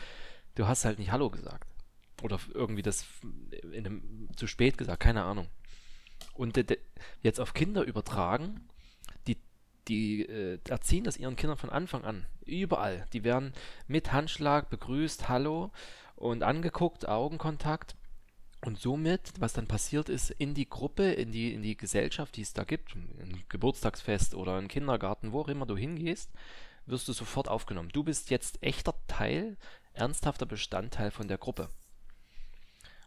du 0.54 0.66
hast 0.66 0.84
halt 0.84 0.98
nicht 0.98 1.12
Hallo 1.12 1.30
gesagt. 1.30 1.68
Oder 2.22 2.38
irgendwie 2.54 2.82
das 2.82 3.04
einem, 3.72 4.28
zu 4.36 4.46
spät 4.46 4.78
gesagt, 4.78 5.00
keine 5.00 5.24
Ahnung. 5.24 5.48
Und 6.34 6.62
jetzt 7.20 7.40
auf 7.40 7.54
Kinder 7.54 7.84
übertragen, 7.84 8.68
die, 9.26 9.36
die 9.88 10.22
äh, 10.22 10.58
erziehen 10.68 11.04
das 11.04 11.16
ihren 11.16 11.36
Kindern 11.36 11.58
von 11.58 11.70
Anfang 11.70 12.04
an. 12.04 12.26
Überall. 12.44 13.06
Die 13.12 13.24
werden 13.24 13.52
mit 13.86 14.12
Handschlag 14.12 14.70
begrüßt, 14.70 15.28
Hallo 15.28 15.70
und 16.16 16.42
angeguckt, 16.42 17.08
Augenkontakt. 17.08 17.96
Und 18.64 18.78
somit, 18.78 19.32
was 19.40 19.54
dann 19.54 19.66
passiert 19.66 20.08
ist, 20.08 20.30
in 20.30 20.54
die 20.54 20.68
Gruppe, 20.68 21.10
in 21.12 21.32
die, 21.32 21.52
in 21.52 21.62
die 21.62 21.76
Gesellschaft, 21.76 22.36
die 22.36 22.42
es 22.42 22.52
da 22.52 22.62
gibt, 22.62 22.94
ein 22.94 23.42
Geburtstagsfest 23.48 24.34
oder 24.34 24.56
ein 24.56 24.68
Kindergarten, 24.68 25.32
wo 25.32 25.40
auch 25.40 25.48
immer 25.48 25.66
du 25.66 25.76
hingehst, 25.76 26.30
wirst 26.86 27.08
du 27.08 27.12
sofort 27.12 27.48
aufgenommen. 27.48 27.88
Du 27.92 28.04
bist 28.04 28.30
jetzt 28.30 28.62
echter 28.62 28.94
Teil, 29.08 29.56
ernsthafter 29.94 30.46
Bestandteil 30.46 31.10
von 31.10 31.26
der 31.26 31.38
Gruppe. 31.38 31.70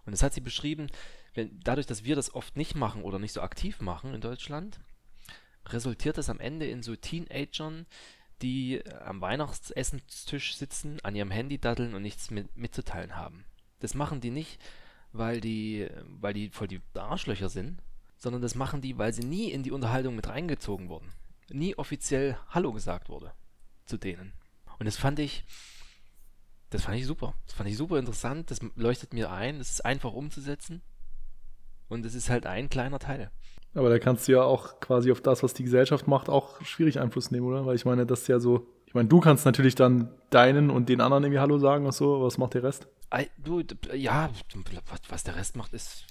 Und 0.05 0.11
das 0.11 0.23
hat 0.23 0.33
sie 0.33 0.41
beschrieben, 0.41 0.87
wenn, 1.33 1.59
dadurch, 1.61 1.87
dass 1.87 2.03
wir 2.03 2.15
das 2.15 2.33
oft 2.33 2.55
nicht 2.55 2.75
machen 2.75 3.03
oder 3.03 3.19
nicht 3.19 3.33
so 3.33 3.41
aktiv 3.41 3.81
machen 3.81 4.13
in 4.13 4.21
Deutschland, 4.21 4.79
resultiert 5.67 6.17
das 6.17 6.29
am 6.29 6.39
Ende 6.39 6.67
in 6.67 6.83
so 6.83 6.95
Teenagern, 6.95 7.85
die 8.41 8.77
äh, 8.77 8.93
am 8.99 9.21
Weihnachtsessenstisch 9.21 10.55
sitzen, 10.55 10.99
an 11.03 11.15
ihrem 11.15 11.31
Handy 11.31 11.57
daddeln 11.57 11.95
und 11.95 12.01
nichts 12.01 12.31
mit, 12.31 12.55
mitzuteilen 12.55 13.15
haben. 13.15 13.45
Das 13.79 13.93
machen 13.93 14.21
die 14.21 14.31
nicht, 14.31 14.61
weil 15.11 15.41
die, 15.41 15.87
weil 16.19 16.33
die 16.33 16.49
voll 16.49 16.67
die 16.67 16.81
Arschlöcher 16.93 17.49
sind, 17.49 17.81
sondern 18.17 18.41
das 18.41 18.55
machen 18.55 18.81
die, 18.81 18.97
weil 18.97 19.13
sie 19.13 19.23
nie 19.23 19.51
in 19.51 19.63
die 19.63 19.71
Unterhaltung 19.71 20.15
mit 20.15 20.27
reingezogen 20.27 20.89
wurden. 20.89 21.11
Nie 21.49 21.75
offiziell 21.75 22.37
Hallo 22.49 22.73
gesagt 22.73 23.09
wurde 23.09 23.33
zu 23.85 23.97
denen. 23.97 24.33
Und 24.79 24.85
das 24.85 24.97
fand 24.97 25.19
ich, 25.19 25.45
das 26.75 26.85
fand 26.85 26.97
ich 26.97 27.05
super. 27.05 27.33
Das 27.45 27.55
fand 27.55 27.69
ich 27.69 27.77
super 27.77 27.97
interessant. 27.97 28.51
Das 28.51 28.59
leuchtet 28.75 29.13
mir 29.13 29.31
ein. 29.31 29.59
Das 29.59 29.71
ist 29.71 29.85
einfach 29.85 30.13
umzusetzen. 30.13 30.81
Und 31.87 32.05
es 32.05 32.15
ist 32.15 32.29
halt 32.29 32.45
ein 32.45 32.69
kleiner 32.69 32.99
Teil. 32.99 33.31
Aber 33.73 33.89
da 33.89 33.99
kannst 33.99 34.27
du 34.27 34.33
ja 34.33 34.43
auch 34.43 34.79
quasi 34.79 35.11
auf 35.11 35.21
das, 35.21 35.43
was 35.43 35.53
die 35.53 35.63
Gesellschaft 35.63 36.07
macht, 36.07 36.29
auch 36.29 36.61
schwierig 36.61 36.99
Einfluss 36.99 37.31
nehmen, 37.31 37.45
oder? 37.45 37.65
Weil 37.65 37.75
ich 37.75 37.85
meine, 37.85 38.05
das 38.05 38.21
ist 38.21 38.27
ja 38.27 38.39
so. 38.39 38.67
Ich 38.85 38.93
meine, 38.93 39.09
du 39.09 39.19
kannst 39.19 39.45
natürlich 39.45 39.75
dann 39.75 40.09
deinen 40.29 40.69
und 40.69 40.87
den 40.87 41.01
anderen 41.01 41.23
irgendwie 41.23 41.39
Hallo 41.39 41.57
sagen 41.57 41.85
und 41.85 41.93
so. 41.93 42.21
Was 42.21 42.37
macht 42.37 42.53
der 42.53 42.63
Rest? 42.63 42.87
Du, 43.37 43.61
ja, 43.93 44.29
was 45.09 45.23
der 45.23 45.35
Rest 45.35 45.55
macht, 45.55 45.73
ist 45.73 46.05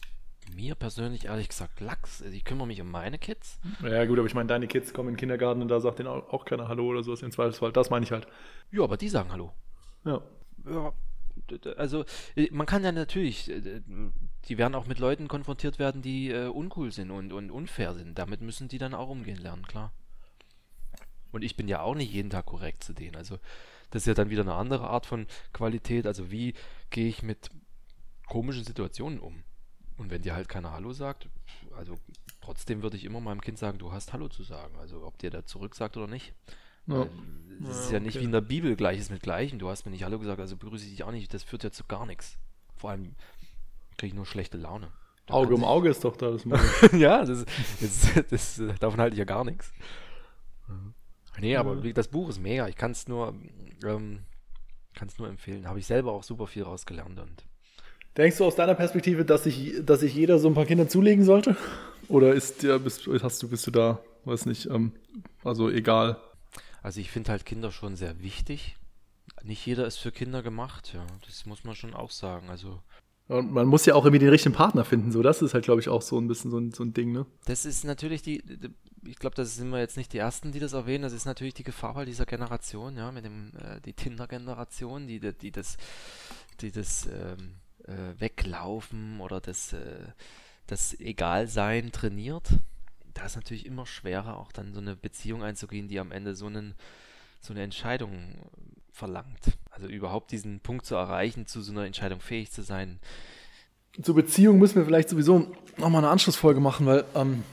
mir 0.54 0.74
persönlich 0.74 1.24
ehrlich 1.24 1.48
gesagt 1.48 1.80
Lachs. 1.80 2.22
Also 2.22 2.34
ich 2.34 2.44
kümmere 2.44 2.66
mich 2.66 2.80
um 2.80 2.90
meine 2.90 3.18
Kids. 3.18 3.58
Ja, 3.82 4.04
gut, 4.04 4.18
aber 4.18 4.26
ich 4.26 4.34
meine, 4.34 4.46
deine 4.46 4.66
Kids 4.66 4.92
kommen 4.92 5.08
in 5.08 5.14
den 5.14 5.20
Kindergarten 5.20 5.62
und 5.62 5.68
da 5.68 5.80
sagt 5.80 5.98
denen 5.98 6.08
auch 6.08 6.44
keiner 6.44 6.68
Hallo 6.68 6.86
oder 6.86 7.02
sowas 7.02 7.22
im 7.22 7.30
Zweifelsfall. 7.30 7.72
Das 7.72 7.90
meine 7.90 8.04
ich 8.04 8.12
halt. 8.12 8.26
Ja, 8.70 8.82
aber 8.84 8.96
die 8.96 9.08
sagen 9.08 9.32
Hallo. 9.32 9.52
Ja. 10.04 10.20
Ja, 10.66 10.92
also 11.76 12.04
äh, 12.36 12.48
man 12.52 12.66
kann 12.66 12.84
ja 12.84 12.92
natürlich, 12.92 13.50
äh, 13.50 13.82
die 14.46 14.58
werden 14.58 14.74
auch 14.74 14.86
mit 14.86 14.98
Leuten 14.98 15.28
konfrontiert 15.28 15.78
werden, 15.78 16.02
die 16.02 16.30
äh, 16.30 16.46
uncool 16.46 16.92
sind 16.92 17.10
und, 17.10 17.32
und 17.32 17.50
unfair 17.50 17.94
sind. 17.94 18.18
Damit 18.18 18.40
müssen 18.40 18.68
die 18.68 18.78
dann 18.78 18.94
auch 18.94 19.08
umgehen 19.08 19.38
lernen, 19.38 19.66
klar. 19.66 19.92
Und 21.32 21.42
ich 21.42 21.56
bin 21.56 21.66
ja 21.66 21.80
auch 21.80 21.96
nicht 21.96 22.12
jeden 22.12 22.30
Tag 22.30 22.46
korrekt 22.46 22.84
zu 22.84 22.92
denen. 22.92 23.16
Also 23.16 23.38
das 23.90 24.02
ist 24.02 24.06
ja 24.06 24.14
dann 24.14 24.30
wieder 24.30 24.42
eine 24.42 24.54
andere 24.54 24.88
Art 24.88 25.06
von 25.06 25.26
Qualität. 25.52 26.06
Also 26.06 26.30
wie 26.30 26.54
gehe 26.90 27.08
ich 27.08 27.22
mit 27.22 27.50
komischen 28.26 28.64
Situationen 28.64 29.18
um? 29.18 29.42
Und 29.96 30.10
wenn 30.10 30.22
dir 30.22 30.34
halt 30.34 30.48
keiner 30.48 30.72
Hallo 30.72 30.92
sagt, 30.92 31.28
also 31.76 31.96
trotzdem 32.40 32.82
würde 32.82 32.96
ich 32.96 33.04
immer 33.04 33.20
meinem 33.20 33.40
Kind 33.40 33.58
sagen, 33.58 33.78
du 33.78 33.92
hast 33.92 34.12
Hallo 34.12 34.28
zu 34.28 34.44
sagen. 34.44 34.76
Also 34.78 35.04
ob 35.04 35.18
dir 35.18 35.30
da 35.30 35.44
zurück 35.44 35.74
sagt 35.74 35.96
oder 35.96 36.06
nicht. 36.06 36.34
Ja. 36.86 37.06
Es 37.68 37.80
ist 37.80 37.86
ja, 37.86 37.94
ja 37.94 38.00
nicht 38.00 38.16
okay. 38.16 38.20
wie 38.20 38.24
in 38.24 38.32
der 38.32 38.40
Bibel 38.40 38.76
Gleiches 38.76 39.10
mit 39.10 39.22
Gleichen. 39.22 39.58
Du 39.58 39.68
hast 39.68 39.84
mir 39.84 39.92
nicht 39.92 40.04
Hallo 40.04 40.18
gesagt, 40.18 40.40
also 40.40 40.56
begrüße 40.56 40.84
ich 40.84 40.90
dich 40.90 41.04
auch 41.04 41.12
nicht. 41.12 41.32
Das 41.32 41.44
führt 41.44 41.64
ja 41.64 41.70
zu 41.70 41.84
gar 41.84 42.06
nichts. 42.06 42.38
Vor 42.76 42.90
allem 42.90 43.14
kriege 43.96 44.08
ich 44.08 44.14
nur 44.14 44.26
schlechte 44.26 44.58
Laune. 44.58 44.88
Da 45.26 45.34
Auge 45.34 45.54
um 45.54 45.64
Auge 45.64 45.88
ist 45.88 46.04
doch 46.04 46.16
da 46.16 46.30
das 46.30 46.44
Ja, 46.92 47.24
das, 47.24 47.46
das, 47.80 48.24
das, 48.28 48.62
davon 48.80 49.00
halte 49.00 49.14
ich 49.14 49.18
ja 49.18 49.24
gar 49.24 49.44
nichts. 49.44 49.72
Nee, 51.40 51.56
aber 51.56 51.76
das 51.76 52.08
Buch 52.08 52.28
ist 52.28 52.40
mega. 52.40 52.68
Ich 52.68 52.76
kann 52.76 52.90
es 52.90 53.08
nur, 53.08 53.34
ähm, 53.84 54.20
nur 55.18 55.28
empfehlen. 55.28 55.66
Habe 55.66 55.78
ich 55.78 55.86
selber 55.86 56.12
auch 56.12 56.22
super 56.22 56.46
viel 56.46 56.62
rausgelernt 56.62 57.18
und 57.18 57.44
Denkst 58.16 58.38
du 58.38 58.44
aus 58.44 58.54
deiner 58.54 58.74
Perspektive, 58.74 59.24
dass 59.24 59.42
sich 59.42 59.74
dass 59.84 60.02
ich 60.02 60.14
jeder 60.14 60.38
so 60.38 60.46
ein 60.46 60.54
paar 60.54 60.66
Kinder 60.66 60.88
zulegen 60.88 61.24
sollte? 61.24 61.56
Oder 62.08 62.32
ist 62.32 62.62
ja, 62.62 62.78
bist, 62.78 63.08
hast 63.22 63.42
du, 63.42 63.48
bist 63.48 63.66
du 63.66 63.72
da, 63.72 63.98
weiß 64.24 64.46
nicht, 64.46 64.66
ähm, 64.66 64.92
also 65.42 65.68
egal? 65.68 66.18
Also 66.84 67.00
ich 67.00 67.10
finde 67.10 67.30
halt 67.30 67.46
Kinder 67.46 67.72
schon 67.72 67.96
sehr 67.96 68.20
wichtig. 68.20 68.76
Nicht 69.42 69.64
jeder 69.64 69.86
ist 69.86 69.96
für 69.96 70.12
Kinder 70.12 70.42
gemacht, 70.42 70.92
ja. 70.92 71.04
Das 71.24 71.46
muss 71.46 71.64
man 71.64 71.74
schon 71.74 71.94
auch 71.94 72.10
sagen. 72.10 72.50
Also 72.50 72.82
und 73.26 73.52
man 73.52 73.66
muss 73.66 73.86
ja 73.86 73.94
auch 73.94 74.04
irgendwie 74.04 74.18
den 74.18 74.28
richtigen 74.28 74.54
Partner 74.54 74.84
finden, 74.84 75.10
so 75.10 75.22
das 75.22 75.40
ist 75.40 75.54
halt, 75.54 75.64
glaube 75.64 75.80
ich, 75.80 75.88
auch 75.88 76.02
so 76.02 76.18
ein 76.20 76.28
bisschen 76.28 76.50
so 76.50 76.58
ein, 76.58 76.72
so 76.72 76.84
ein 76.84 76.92
Ding, 76.92 77.10
ne? 77.10 77.24
Das 77.46 77.64
ist 77.64 77.84
natürlich 77.84 78.20
die, 78.20 78.42
ich 79.02 79.16
glaube, 79.16 79.34
das 79.34 79.56
sind 79.56 79.70
wir 79.70 79.78
jetzt 79.78 79.96
nicht 79.96 80.12
die 80.12 80.18
Ersten, 80.18 80.52
die 80.52 80.60
das 80.60 80.74
erwähnen, 80.74 81.04
das 81.04 81.14
ist 81.14 81.24
natürlich 81.24 81.54
die 81.54 81.64
Gefahr 81.64 81.94
bei 81.94 82.04
dieser 82.04 82.26
Generation, 82.26 82.98
ja, 82.98 83.10
mit 83.12 83.24
dem, 83.24 83.52
äh, 83.56 83.80
die 83.80 83.94
Tinder-Generation, 83.94 85.06
die, 85.06 85.20
die 85.20 85.52
das, 85.52 85.78
die 86.60 86.70
das 86.70 87.06
ähm, 87.06 87.54
äh, 87.84 88.20
Weglaufen 88.20 89.20
oder 89.20 89.40
das, 89.40 89.72
äh, 89.72 90.08
das 90.66 91.00
Egalsein 91.00 91.92
trainiert. 91.92 92.50
Da 93.14 93.26
ist 93.26 93.36
natürlich 93.36 93.66
immer 93.66 93.86
schwerer, 93.86 94.38
auch 94.38 94.52
dann 94.52 94.74
so 94.74 94.80
eine 94.80 94.96
Beziehung 94.96 95.42
einzugehen, 95.42 95.88
die 95.88 96.00
am 96.00 96.12
Ende 96.12 96.34
so, 96.34 96.46
einen, 96.46 96.74
so 97.40 97.52
eine 97.52 97.62
Entscheidung 97.62 98.34
verlangt. 98.92 99.58
Also 99.70 99.88
überhaupt 99.88 100.30
diesen 100.30 100.60
Punkt 100.60 100.86
zu 100.86 100.94
erreichen, 100.94 101.46
zu 101.46 101.62
so 101.62 101.72
einer 101.72 101.86
Entscheidung 101.86 102.20
fähig 102.20 102.52
zu 102.52 102.62
sein. 102.62 103.00
Zur 104.02 104.14
Beziehung 104.14 104.58
müssen 104.58 104.76
wir 104.76 104.84
vielleicht 104.84 105.08
sowieso 105.08 105.52
nochmal 105.76 106.02
eine 106.02 106.10
Anschlussfolge 106.10 106.60
machen, 106.60 106.86
weil 106.86 107.04
ähm, 107.14 107.44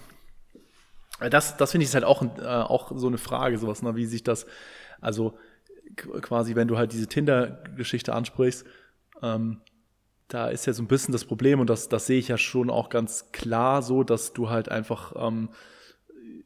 das, 1.29 1.57
das 1.57 1.71
finde 1.71 1.85
ich 1.85 1.93
halt 1.93 2.03
auch, 2.03 2.23
äh, 2.23 2.45
auch 2.45 2.91
so 2.95 3.07
eine 3.07 3.19
Frage, 3.19 3.57
sowas, 3.57 3.81
ne, 3.83 3.95
wie 3.95 4.05
sich 4.05 4.23
das, 4.23 4.47
also 4.99 5.37
quasi, 5.95 6.55
wenn 6.55 6.67
du 6.67 6.77
halt 6.77 6.93
diese 6.93 7.07
Tinder-Geschichte 7.07 8.13
ansprichst, 8.13 8.65
ähm, 9.21 9.61
da 10.33 10.47
ist 10.47 10.65
ja 10.65 10.73
so 10.73 10.81
ein 10.81 10.87
bisschen 10.87 11.11
das 11.11 11.25
Problem 11.25 11.59
und 11.59 11.69
das, 11.69 11.89
das 11.89 12.05
sehe 12.05 12.17
ich 12.17 12.29
ja 12.29 12.37
schon 12.37 12.69
auch 12.69 12.89
ganz 12.89 13.31
klar 13.33 13.81
so, 13.81 14.03
dass 14.03 14.31
du 14.31 14.49
halt 14.49 14.69
einfach 14.69 15.13
ähm, 15.17 15.49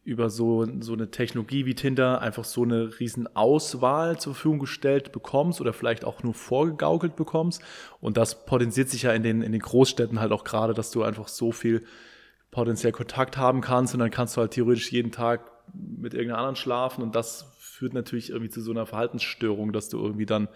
über 0.03 0.29
so, 0.29 0.67
so 0.81 0.93
eine 0.93 1.11
Technologie 1.11 1.65
wie 1.65 1.75
Tinder 1.75 2.21
einfach 2.21 2.45
so 2.45 2.63
eine 2.63 2.99
riesen 2.99 3.35
Auswahl 3.35 4.19
zur 4.19 4.33
Verfügung 4.33 4.59
gestellt 4.59 5.11
bekommst 5.11 5.61
oder 5.61 5.71
vielleicht 5.71 6.03
auch 6.03 6.23
nur 6.23 6.33
vorgegaukelt 6.33 7.15
bekommst. 7.15 7.61
Und 8.01 8.17
das 8.17 8.45
potenziert 8.45 8.89
sich 8.89 9.03
ja 9.03 9.13
in 9.13 9.23
den, 9.23 9.41
in 9.41 9.51
den 9.51 9.61
Großstädten 9.61 10.19
halt 10.19 10.31
auch 10.31 10.43
gerade, 10.43 10.73
dass 10.73 10.91
du 10.91 11.03
einfach 11.03 11.27
so 11.27 11.51
viel 11.51 11.83
potenziell 12.49 12.91
Kontakt 12.91 13.37
haben 13.37 13.61
kannst 13.61 13.93
und 13.93 13.99
dann 13.99 14.11
kannst 14.11 14.37
du 14.37 14.41
halt 14.41 14.51
theoretisch 14.51 14.91
jeden 14.91 15.11
Tag 15.11 15.51
mit 15.73 16.13
irgendeiner 16.13 16.39
anderen 16.39 16.55
schlafen 16.55 17.03
und 17.03 17.15
das 17.15 17.51
führt 17.59 17.93
natürlich 17.93 18.29
irgendwie 18.29 18.49
zu 18.49 18.61
so 18.61 18.71
einer 18.71 18.85
Verhaltensstörung, 18.85 19.73
dass 19.73 19.89
du 19.89 19.99
irgendwie 19.99 20.25
dann 20.25 20.47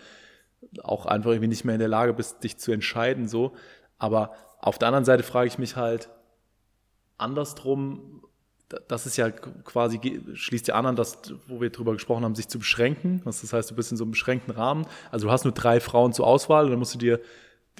auch 0.84 1.06
einfach 1.06 1.32
irgendwie 1.32 1.48
nicht 1.48 1.66
mehr 1.66 1.76
in 1.76 1.80
der 1.80 1.88
Lage 1.88 2.14
bist, 2.14 2.44
dich 2.44 2.58
zu 2.58 2.72
entscheiden 2.72 3.28
so. 3.28 3.54
Aber 3.98 4.34
auf 4.60 4.78
der 4.78 4.88
anderen 4.88 5.06
Seite 5.06 5.24
frage 5.24 5.48
ich 5.48 5.58
mich 5.58 5.76
halt 5.76 6.10
andersrum, 7.18 8.24
das 8.88 9.08
ist 9.08 9.18
ja 9.18 9.32
quasi, 9.32 10.22
schließt 10.34 10.68
ja 10.68 10.76
an 10.76 10.86
an 10.86 10.96
das, 10.96 11.18
wo 11.48 11.60
wir 11.60 11.72
drüber 11.72 11.94
gesprochen 11.94 12.24
haben, 12.24 12.36
sich 12.36 12.48
zu 12.48 12.60
beschränken. 12.60 13.22
Das 13.26 13.52
heißt, 13.52 13.72
du 13.72 13.76
bist 13.76 13.92
in 13.92 13.98
so 13.98 14.04
einem 14.04 14.12
beschränkten 14.12 14.54
Rahmen. 14.54 14.86
Also 15.12 15.28
du 15.28 15.32
hast 15.32 15.44
nur 15.44 15.54
drei 15.54 15.80
Frauen 15.80 16.14
zur 16.14 16.28
Auswahl 16.28 16.66
und 16.66 16.72
dann 16.72 16.80
musst 16.80 16.94
du 16.94 17.00
dir, 17.00 17.20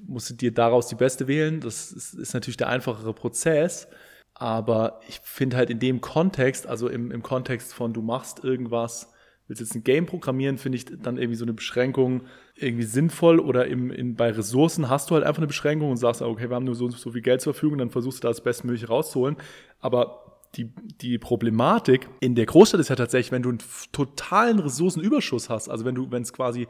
musst 0.08 0.32
du 0.32 0.34
dir 0.34 0.52
daraus 0.52 0.88
die 0.88 0.96
beste 0.96 1.28
wählen. 1.28 1.62
Das 1.62 1.92
ist, 1.92 2.16
ist 2.16 2.34
natürlich 2.34 2.58
der 2.58 2.70
einfachere 2.70 3.14
Prozess. 3.14 3.88
Aber 4.34 5.02
ich 5.08 5.20
finde 5.24 5.58
halt 5.58 5.70
in 5.70 5.80
dem 5.80 6.02
Kontext, 6.02 6.66
also 6.66 6.88
im, 6.88 7.12
im 7.12 7.22
Kontext 7.22 7.74
von 7.74 7.94
du 7.94 8.02
machst 8.02 8.44
irgendwas, 8.44 9.12
willst 9.50 9.62
jetzt 9.62 9.76
ein 9.76 9.84
Game 9.84 10.06
programmieren, 10.06 10.58
finde 10.58 10.78
ich 10.78 10.86
dann 10.86 11.18
irgendwie 11.18 11.36
so 11.36 11.44
eine 11.44 11.54
Beschränkung 11.54 12.24
irgendwie 12.56 12.86
sinnvoll 12.86 13.40
oder 13.40 13.66
im, 13.68 13.92
in, 13.92 14.16
bei 14.16 14.32
Ressourcen 14.32 14.90
hast 14.90 15.10
du 15.10 15.16
halt 15.16 15.26
einfach 15.26 15.40
eine 15.40 15.48
Beschränkung 15.48 15.90
und 15.90 15.98
sagst, 15.98 16.22
okay, 16.22 16.50
wir 16.50 16.56
haben 16.56 16.66
nur 16.66 16.76
so, 16.76 16.90
so 16.90 17.12
viel 17.12 17.22
Geld 17.22 17.42
zur 17.42 17.54
Verfügung, 17.54 17.80
dann 17.80 17.90
versuchst 17.90 18.20
du 18.20 18.22
da 18.22 18.28
das 18.30 18.42
Bestmögliche 18.42 18.88
rauszuholen. 18.88 19.38
Aber 19.80 20.40
die, 20.56 20.72
die 21.02 21.18
Problematik 21.18 22.08
in 22.20 22.36
der 22.36 22.46
Großstadt 22.46 22.80
ist 22.80 22.90
ja 22.90 22.96
tatsächlich, 22.96 23.32
wenn 23.32 23.44
du 23.44 23.50
einen 23.50 23.60
totalen 23.92 24.60
Ressourcenüberschuss 24.60 25.50
hast, 25.50 25.70
also 25.70 25.84
wenn 25.86 25.96
du, 25.96 26.12
wenn 26.12 26.22
es 26.22 26.34
quasi 26.34 26.68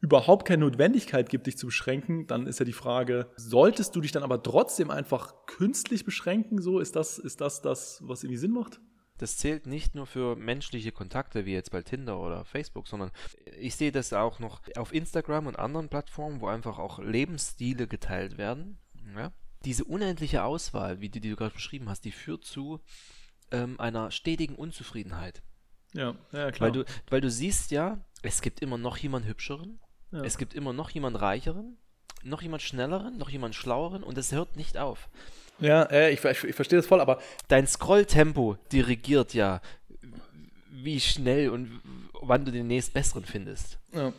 überhaupt 0.00 0.46
keine 0.46 0.64
Notwendigkeit 0.64 1.28
gibt, 1.28 1.46
dich 1.46 1.58
zu 1.58 1.66
beschränken, 1.66 2.26
dann 2.26 2.46
ist 2.46 2.60
ja 2.60 2.64
die 2.64 2.72
Frage, 2.72 3.26
solltest 3.36 3.96
du 3.96 4.00
dich 4.00 4.12
dann 4.12 4.22
aber 4.22 4.42
trotzdem 4.42 4.90
einfach 4.90 5.34
künstlich 5.46 6.04
beschränken? 6.04 6.62
So, 6.62 6.78
ist 6.78 6.94
das, 6.96 7.18
ist 7.18 7.40
das 7.40 7.62
das, 7.62 8.00
was 8.04 8.22
irgendwie 8.22 8.38
Sinn 8.38 8.52
macht? 8.52 8.80
Das 9.18 9.36
zählt 9.36 9.66
nicht 9.66 9.94
nur 9.94 10.06
für 10.06 10.36
menschliche 10.36 10.92
Kontakte 10.92 11.44
wie 11.44 11.52
jetzt 11.52 11.70
bei 11.70 11.82
Tinder 11.82 12.18
oder 12.18 12.44
Facebook, 12.44 12.88
sondern 12.88 13.10
ich 13.58 13.76
sehe 13.76 13.92
das 13.92 14.12
auch 14.12 14.38
noch 14.38 14.60
auf 14.76 14.94
Instagram 14.94 15.46
und 15.46 15.58
anderen 15.58 15.88
Plattformen, 15.88 16.40
wo 16.40 16.46
einfach 16.46 16.78
auch 16.78 16.98
Lebensstile 16.98 17.86
geteilt 17.86 18.38
werden. 18.38 18.78
Ja? 19.16 19.32
diese 19.64 19.84
unendliche 19.84 20.44
Auswahl, 20.44 21.00
wie 21.00 21.08
die, 21.08 21.20
die 21.20 21.30
du 21.30 21.36
gerade 21.36 21.54
beschrieben 21.54 21.88
hast, 21.88 22.04
die 22.04 22.12
führt 22.12 22.44
zu 22.44 22.80
ähm, 23.50 23.78
einer 23.80 24.10
stetigen 24.10 24.54
Unzufriedenheit. 24.54 25.42
Ja, 25.94 26.14
ja, 26.32 26.50
klar. 26.50 26.68
Weil 26.68 26.72
du, 26.72 26.84
weil 27.08 27.20
du 27.20 27.30
siehst 27.30 27.70
ja, 27.70 27.98
es 28.22 28.42
gibt 28.42 28.60
immer 28.60 28.78
noch 28.78 28.96
jemand 28.98 29.26
Hübscheren, 29.26 29.80
ja. 30.12 30.22
es 30.22 30.38
gibt 30.38 30.54
immer 30.54 30.72
noch 30.72 30.90
jemand 30.90 31.20
Reicheren, 31.20 31.78
noch 32.22 32.42
jemand 32.42 32.62
Schnelleren, 32.62 33.16
noch 33.16 33.30
jemand 33.30 33.54
Schlaueren 33.54 34.02
und 34.02 34.18
es 34.18 34.32
hört 34.32 34.56
nicht 34.56 34.76
auf. 34.76 35.08
Ja, 35.60 35.82
äh, 35.84 36.12
ich, 36.12 36.24
ich, 36.24 36.44
ich 36.44 36.54
verstehe 36.54 36.78
das 36.78 36.86
voll, 36.86 37.00
aber. 37.00 37.18
Dein 37.48 37.66
Scrolltempo 37.66 38.56
dirigiert 38.72 39.34
ja, 39.34 39.60
wie 40.70 41.00
schnell 41.00 41.50
und 41.50 41.80
wann 42.20 42.44
du 42.44 42.52
den 42.52 42.66
nächst 42.66 42.94
besseren 42.94 43.24
findest. 43.24 43.78
Ja. 43.92 44.12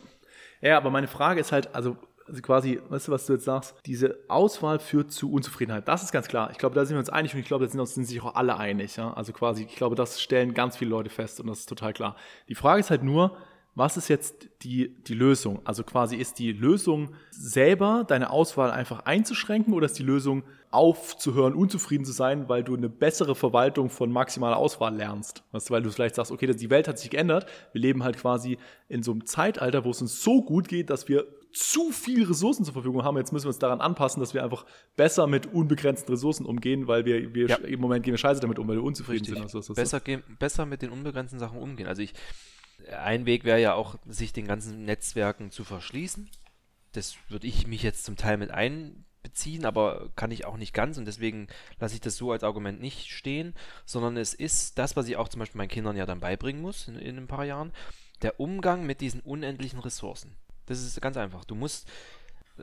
ja, 0.60 0.76
aber 0.76 0.90
meine 0.90 1.08
Frage 1.08 1.40
ist 1.40 1.52
halt, 1.52 1.74
also 1.74 1.96
also 2.30 2.42
quasi, 2.42 2.80
weißt 2.88 3.08
du, 3.08 3.12
was 3.12 3.26
du 3.26 3.32
jetzt 3.32 3.44
sagst, 3.44 3.74
diese 3.86 4.16
Auswahl 4.28 4.78
führt 4.78 5.10
zu 5.12 5.32
Unzufriedenheit. 5.32 5.88
Das 5.88 6.02
ist 6.02 6.12
ganz 6.12 6.28
klar. 6.28 6.50
Ich 6.52 6.58
glaube, 6.58 6.76
da 6.76 6.84
sind 6.84 6.94
wir 6.94 7.00
uns 7.00 7.10
einig 7.10 7.34
und 7.34 7.40
ich 7.40 7.46
glaube, 7.46 7.64
da 7.64 7.70
sind, 7.70 7.80
uns, 7.80 7.94
sind 7.94 8.04
sich 8.04 8.22
auch 8.22 8.34
alle 8.36 8.56
einig. 8.56 8.96
Ja? 8.96 9.12
Also 9.12 9.32
quasi, 9.32 9.64
ich 9.64 9.76
glaube, 9.76 9.96
das 9.96 10.20
stellen 10.20 10.54
ganz 10.54 10.76
viele 10.76 10.90
Leute 10.90 11.10
fest 11.10 11.40
und 11.40 11.48
das 11.48 11.60
ist 11.60 11.68
total 11.68 11.92
klar. 11.92 12.16
Die 12.48 12.54
Frage 12.54 12.80
ist 12.80 12.90
halt 12.90 13.02
nur, 13.02 13.36
was 13.74 13.96
ist 13.96 14.08
jetzt 14.08 14.48
die, 14.62 14.96
die 15.06 15.14
Lösung? 15.14 15.60
Also 15.64 15.84
quasi 15.84 16.16
ist 16.16 16.38
die 16.38 16.52
Lösung 16.52 17.14
selber 17.30 18.04
deine 18.06 18.30
Auswahl 18.30 18.70
einfach 18.70 19.00
einzuschränken 19.06 19.72
oder 19.74 19.86
ist 19.86 19.98
die 19.98 20.02
Lösung 20.02 20.42
aufzuhören, 20.70 21.54
unzufrieden 21.54 22.04
zu 22.04 22.12
sein, 22.12 22.48
weil 22.48 22.62
du 22.62 22.76
eine 22.76 22.88
bessere 22.88 23.34
Verwaltung 23.34 23.90
von 23.90 24.10
maximaler 24.10 24.56
Auswahl 24.56 24.94
lernst? 24.94 25.44
Weißt 25.52 25.68
du, 25.68 25.74
weil 25.74 25.82
du 25.82 25.90
vielleicht 25.90 26.14
sagst, 26.14 26.30
okay, 26.30 26.46
die 26.46 26.70
Welt 26.70 26.88
hat 26.88 26.98
sich 26.98 27.10
geändert. 27.10 27.46
Wir 27.72 27.80
leben 27.80 28.04
halt 28.04 28.18
quasi 28.18 28.58
in 28.88 29.02
so 29.02 29.12
einem 29.12 29.26
Zeitalter, 29.26 29.84
wo 29.84 29.90
es 29.90 30.00
uns 30.00 30.22
so 30.22 30.42
gut 30.42 30.68
geht, 30.68 30.90
dass 30.90 31.08
wir 31.08 31.26
zu 31.52 31.90
viel 31.90 32.24
Ressourcen 32.24 32.64
zur 32.64 32.74
Verfügung 32.74 33.02
haben. 33.02 33.16
Jetzt 33.16 33.32
müssen 33.32 33.46
wir 33.46 33.50
uns 33.50 33.58
daran 33.58 33.80
anpassen, 33.80 34.20
dass 34.20 34.34
wir 34.34 34.44
einfach 34.44 34.64
besser 34.96 35.26
mit 35.26 35.52
unbegrenzten 35.52 36.12
Ressourcen 36.12 36.46
umgehen, 36.46 36.86
weil 36.86 37.04
wir, 37.04 37.34
wir 37.34 37.48
ja. 37.48 37.56
im 37.56 37.80
Moment 37.80 38.04
gehen 38.04 38.12
wir 38.12 38.18
scheiße 38.18 38.40
damit 38.40 38.58
um, 38.58 38.68
weil 38.68 38.76
wir 38.76 38.84
unzufrieden 38.84 39.24
Richtig. 39.24 39.50
sind. 39.50 39.54
Also, 39.54 39.74
besser, 39.74 40.00
so. 40.04 40.34
besser 40.38 40.66
mit 40.66 40.82
den 40.82 40.90
unbegrenzten 40.90 41.38
Sachen 41.38 41.58
umgehen. 41.58 41.88
Also 41.88 42.02
ich, 42.02 42.14
ein 42.88 43.26
Weg 43.26 43.44
wäre 43.44 43.60
ja 43.60 43.74
auch, 43.74 43.96
sich 44.06 44.32
den 44.32 44.46
ganzen 44.46 44.84
Netzwerken 44.84 45.50
zu 45.50 45.64
verschließen. 45.64 46.30
Das 46.92 47.16
würde 47.28 47.46
ich 47.46 47.66
mich 47.66 47.82
jetzt 47.82 48.04
zum 48.04 48.16
Teil 48.16 48.36
mit 48.36 48.50
einbeziehen, 48.50 49.64
aber 49.64 50.10
kann 50.16 50.30
ich 50.30 50.44
auch 50.44 50.56
nicht 50.56 50.74
ganz 50.74 50.98
und 50.98 51.04
deswegen 51.04 51.48
lasse 51.78 51.94
ich 51.94 52.00
das 52.00 52.16
so 52.16 52.32
als 52.32 52.42
Argument 52.42 52.80
nicht 52.80 53.10
stehen, 53.10 53.54
sondern 53.84 54.16
es 54.16 54.34
ist 54.34 54.78
das, 54.78 54.96
was 54.96 55.08
ich 55.08 55.16
auch 55.16 55.28
zum 55.28 55.38
Beispiel 55.40 55.58
meinen 55.58 55.68
Kindern 55.68 55.96
ja 55.96 56.06
dann 56.06 56.20
beibringen 56.20 56.62
muss 56.62 56.88
in, 56.88 56.96
in 56.96 57.16
ein 57.16 57.28
paar 57.28 57.44
Jahren, 57.44 57.72
der 58.22 58.40
Umgang 58.40 58.84
mit 58.84 59.00
diesen 59.00 59.20
unendlichen 59.20 59.78
Ressourcen. 59.78 60.36
Das 60.66 60.80
ist 60.82 61.00
ganz 61.00 61.16
einfach. 61.16 61.44
Du 61.44 61.54
musst, 61.54 61.88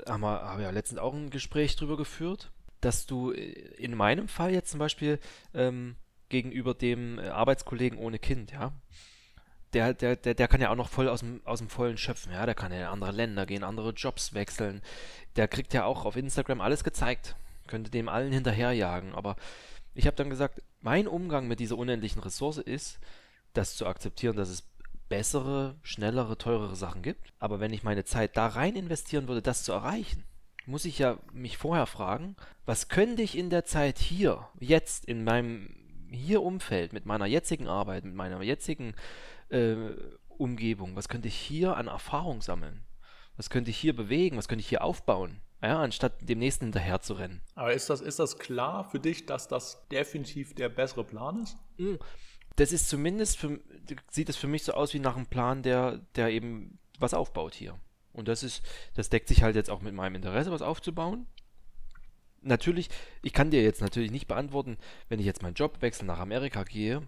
haben 0.08 0.22
wir, 0.22 0.42
haben 0.42 0.62
ja 0.62 0.70
letztens 0.70 1.00
auch 1.00 1.14
ein 1.14 1.30
Gespräch 1.30 1.76
drüber 1.76 1.98
geführt, 1.98 2.52
dass 2.82 3.06
du 3.06 3.32
äh, 3.32 3.52
in 3.78 3.96
meinem 3.96 4.28
Fall 4.28 4.52
jetzt 4.52 4.72
zum 4.72 4.80
Beispiel 4.80 5.20
ähm, 5.54 5.96
gegenüber 6.30 6.74
dem 6.74 7.20
äh, 7.20 7.28
Arbeitskollegen 7.28 7.98
ohne 7.98 8.20
Kind, 8.20 8.52
ja, 8.52 8.74
der, 9.74 9.94
der, 9.94 10.16
der, 10.16 10.34
der 10.34 10.48
kann 10.48 10.62
ja 10.62 10.70
auch 10.72 10.76
noch 10.76 10.90
voll 10.90 11.10
aus 11.10 11.20
dem, 11.20 11.42
aus 11.46 11.60
dem 11.60 11.70
Vollen 11.70 11.98
schöpfen, 11.98 12.32
ja, 12.32 12.46
der 12.46 12.56
kann 12.56 12.72
ja 12.72 12.80
in 12.80 12.86
andere 12.86 13.12
Länder 13.12 13.46
gehen, 13.46 13.64
andere 13.64 13.92
Jobs 13.92 14.34
wechseln, 14.34 14.82
der 15.36 15.48
kriegt 15.48 15.74
ja 15.74 15.86
auch 15.86 16.06
auf 16.06 16.16
Instagram 16.16 16.62
alles 16.62 16.84
gezeigt, 16.84 17.36
könnte 17.68 17.92
dem 17.92 18.10
allen 18.10 18.32
hinterherjagen, 18.32 19.14
aber 19.14 19.36
ich 19.94 20.06
habe 20.06 20.16
dann 20.16 20.30
gesagt, 20.30 20.62
mein 20.80 21.08
Umgang 21.08 21.48
mit 21.48 21.60
dieser 21.60 21.78
unendlichen 21.78 22.22
Ressource 22.22 22.60
ist, 22.60 23.00
das 23.54 23.76
zu 23.76 23.88
akzeptieren, 23.88 24.36
dass 24.36 24.50
es 24.50 24.64
bessere, 25.10 25.76
schnellere, 25.82 26.38
teurere 26.38 26.76
Sachen 26.76 27.02
gibt. 27.02 27.34
Aber 27.40 27.60
wenn 27.60 27.74
ich 27.74 27.84
meine 27.84 28.04
Zeit 28.04 28.38
da 28.38 28.48
rein 28.48 28.76
investieren 28.76 29.28
würde, 29.28 29.42
das 29.42 29.64
zu 29.64 29.72
erreichen, 29.72 30.24
muss 30.66 30.86
ich 30.86 31.00
ja 31.00 31.18
mich 31.32 31.58
vorher 31.58 31.86
fragen, 31.86 32.36
was 32.66 32.90
könnte 32.90 33.22
ich 33.22 33.38
in 33.38 33.50
der 33.50 33.66
Zeit 33.66 34.00
hier, 34.00 34.48
jetzt 34.60 35.06
in 35.06 35.24
meinem 35.24 35.70
hier 36.12 36.42
Umfeld, 36.42 36.94
mit 36.94 37.06
meiner 37.06 37.26
jetzigen 37.26 37.68
Arbeit, 37.68 38.06
mit 38.06 38.16
meiner 38.16 38.42
jetzigen 38.42 38.96
äh, 39.50 39.76
Umgebung, 40.30 40.96
was 40.96 41.10
könnte 41.10 41.28
ich 41.28 41.36
hier 41.36 41.78
an 41.78 41.88
Erfahrung 41.88 42.42
sammeln? 42.42 42.84
Was 43.36 43.50
könnte 43.50 43.70
ich 43.70 43.78
hier 43.78 43.96
bewegen? 43.96 44.38
Was 44.38 44.48
könnte 44.48 44.62
ich 44.62 44.70
hier 44.70 44.84
aufbauen? 44.84 45.42
Ja, 45.62 45.80
anstatt 45.80 46.14
dem 46.28 46.40
nächsten 46.40 46.66
hinterher 46.66 47.02
zu 47.02 47.14
rennen. 47.14 47.42
Aber 47.56 47.74
ist 47.74 47.90
das, 47.90 48.02
ist 48.02 48.20
das 48.20 48.38
klar 48.38 48.90
für 48.90 49.00
dich, 49.00 49.26
dass 49.26 49.48
das 49.48 49.88
definitiv 49.90 50.54
der 50.54 50.70
bessere 50.70 51.04
Plan 51.04 51.42
ist? 51.42 51.58
Mhm 51.78 51.98
das 52.58 52.72
ist 52.72 52.90
zumindest, 52.90 53.38
für, 53.38 53.60
sieht 54.10 54.30
es 54.30 54.36
für 54.36 54.48
mich 54.48 54.64
so 54.64 54.74
aus 54.74 54.94
wie 54.94 55.00
nach 55.00 55.16
einem 55.16 55.28
Plan, 55.28 55.62
der, 55.62 56.00
der 56.16 56.30
eben 56.30 56.80
was 57.00 57.14
aufbaut 57.14 57.54
hier. 57.54 57.80
Und 58.14 58.28
das 58.28 58.42
ist, 58.42 58.64
das 58.96 59.10
deckt 59.10 59.28
sich 59.28 59.44
halt 59.44 59.56
jetzt 59.56 59.70
auch 59.70 59.82
mit 59.82 59.94
meinem 59.94 60.16
Interesse, 60.16 60.52
was 60.52 60.64
aufzubauen. 60.64 61.28
Natürlich, 62.42 62.90
ich 63.22 63.34
kann 63.34 63.52
dir 63.52 63.62
jetzt 63.64 63.82
natürlich 63.82 64.12
nicht 64.12 64.28
beantworten, 64.28 64.78
wenn 65.10 65.20
ich 65.20 65.26
jetzt 65.26 65.42
meinen 65.42 65.56
Job 65.56 65.82
wechsle, 65.82 66.06
nach 66.06 66.20
Amerika 66.20 66.64
gehe, 66.64 67.02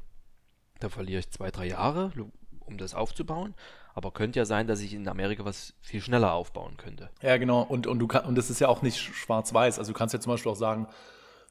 da 0.80 0.90
verliere 0.90 1.20
ich 1.20 1.30
zwei, 1.30 1.52
drei 1.52 1.68
Jahre, 1.68 2.12
um 2.60 2.78
das 2.78 2.96
aufzubauen. 2.96 3.56
Aber 3.94 4.12
könnte 4.12 4.40
ja 4.40 4.46
sein, 4.46 4.68
dass 4.68 4.80
ich 4.80 4.94
in 4.94 5.08
Amerika 5.08 5.44
was 5.44 5.74
viel 5.82 6.00
schneller 6.00 6.34
aufbauen 6.34 6.78
könnte. 6.78 7.10
Ja, 7.22 7.38
genau. 7.38 7.62
Und, 7.64 7.86
und, 7.88 8.00
du 8.00 8.08
kann, 8.08 8.26
und 8.26 8.38
das 8.38 8.50
ist 8.50 8.60
ja 8.60 8.70
auch 8.70 8.82
nicht 8.82 8.98
schwarz-weiß. 8.98 9.78
Also 9.78 9.92
du 9.92 9.98
kannst 9.98 10.14
ja 10.14 10.20
zum 10.20 10.32
Beispiel 10.32 10.52
auch 10.52 10.58
sagen, 10.58 10.88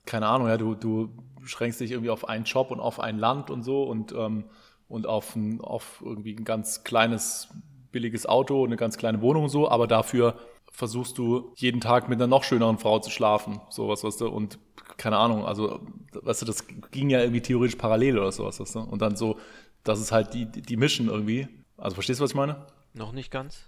keine 0.07 0.27
Ahnung, 0.27 0.49
ja, 0.49 0.57
du, 0.57 0.75
du 0.75 1.11
schränkst 1.45 1.81
dich 1.81 1.91
irgendwie 1.91 2.11
auf 2.11 2.29
einen 2.29 2.45
Job 2.45 2.71
und 2.71 2.81
auf 2.81 3.01
ein 3.01 3.19
Land 3.19 3.51
und 3.51 3.63
so 3.63 3.83
und, 3.83 4.13
ähm, 4.13 4.45
und 4.89 5.07
auf, 5.07 5.37
ein, 5.37 5.61
auf 5.61 6.03
irgendwie 6.03 6.35
ein 6.35 6.45
ganz 6.45 6.85
kleines, 6.85 7.49
billiges 7.93 8.25
Auto, 8.25 8.65
eine 8.65 8.77
ganz 8.77 8.97
kleine 8.97 9.21
Wohnung 9.21 9.45
und 9.45 9.51
so, 9.51 9.69
aber 9.69 9.87
dafür 9.87 10.39
versuchst 10.79 11.19
du 11.19 11.53
jeden 11.57 11.81
Tag 11.81 12.09
mit 12.09 12.19
einer 12.19 12.29
noch 12.29 12.45
schöneren 12.45 12.79
Frau 12.79 13.01
zu 13.01 13.11
schlafen, 13.11 13.61
sowas, 13.69 14.05
weißt 14.05 14.21
du, 14.21 14.29
und 14.29 14.61
keine 14.97 15.17
Ahnung, 15.17 15.45
also, 15.45 15.81
weißt 16.13 16.43
du, 16.43 16.47
das 16.47 16.67
ging 16.93 17.11
ja 17.11 17.19
irgendwie 17.19 17.41
theoretisch 17.41 17.75
parallel 17.75 18.17
oder 18.17 18.31
sowas, 18.31 18.61
weißt 18.61 18.77
du, 18.77 18.81
und 18.83 19.03
dann 19.03 19.17
so, 19.17 19.41
das 19.83 19.99
ist 19.99 20.13
halt 20.13 20.35
die, 20.35 20.47
die 20.47 20.77
Mission 20.77 21.09
irgendwie. 21.09 21.49
Also, 21.77 21.95
verstehst 21.95 22.21
du, 22.21 22.25
was 22.25 22.31
ich 22.31 22.37
meine? 22.37 22.65
Noch 22.95 23.11
nicht 23.11 23.33
ganz. 23.33 23.65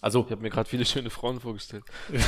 Also, 0.00 0.24
ich 0.24 0.32
habe 0.32 0.42
mir 0.42 0.50
gerade 0.50 0.68
viele 0.68 0.84
schöne 0.84 1.10
Frauen 1.10 1.38
vorgestellt. 1.38 1.84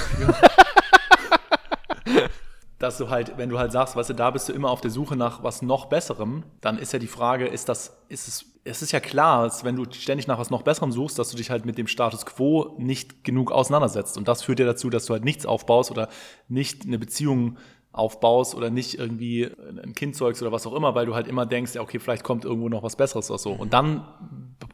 dass 2.80 2.96
du 2.96 3.10
halt, 3.10 3.36
wenn 3.36 3.50
du 3.50 3.58
halt 3.58 3.72
sagst, 3.72 3.94
weißt 3.94 4.08
du, 4.08 4.14
da 4.14 4.30
bist 4.30 4.48
du 4.48 4.54
immer 4.54 4.70
auf 4.70 4.80
der 4.80 4.90
Suche 4.90 5.14
nach 5.14 5.42
was 5.42 5.60
noch 5.60 5.86
Besserem, 5.86 6.44
dann 6.62 6.78
ist 6.78 6.94
ja 6.94 6.98
die 6.98 7.08
Frage, 7.08 7.46
ist 7.46 7.68
das, 7.68 8.02
ist 8.08 8.26
es, 8.26 8.46
es 8.64 8.80
ist 8.80 8.90
ja 8.92 9.00
klar, 9.00 9.44
dass 9.44 9.64
wenn 9.64 9.76
du 9.76 9.84
ständig 9.92 10.26
nach 10.26 10.38
was 10.38 10.48
noch 10.48 10.62
Besserem 10.62 10.90
suchst, 10.90 11.18
dass 11.18 11.30
du 11.30 11.36
dich 11.36 11.50
halt 11.50 11.66
mit 11.66 11.76
dem 11.76 11.86
Status 11.86 12.24
quo 12.24 12.74
nicht 12.78 13.22
genug 13.22 13.52
auseinandersetzt. 13.52 14.16
Und 14.16 14.28
das 14.28 14.42
führt 14.42 14.60
ja 14.60 14.64
dazu, 14.64 14.88
dass 14.88 15.04
du 15.04 15.12
halt 15.12 15.24
nichts 15.24 15.44
aufbaust 15.44 15.90
oder 15.90 16.08
nicht 16.48 16.86
eine 16.86 16.98
Beziehung 16.98 17.58
aufbaust 17.92 18.54
oder 18.54 18.70
nicht 18.70 18.98
irgendwie 18.98 19.50
ein 19.60 19.94
Kind 19.94 20.16
zeugst 20.16 20.40
oder 20.40 20.50
was 20.50 20.66
auch 20.66 20.72
immer, 20.72 20.94
weil 20.94 21.04
du 21.04 21.14
halt 21.14 21.28
immer 21.28 21.44
denkst, 21.44 21.74
ja, 21.74 21.82
okay, 21.82 21.98
vielleicht 21.98 22.24
kommt 22.24 22.46
irgendwo 22.46 22.70
noch 22.70 22.82
was 22.82 22.96
Besseres 22.96 23.30
oder 23.30 23.38
so. 23.38 23.52
Und 23.52 23.74
dann 23.74 24.08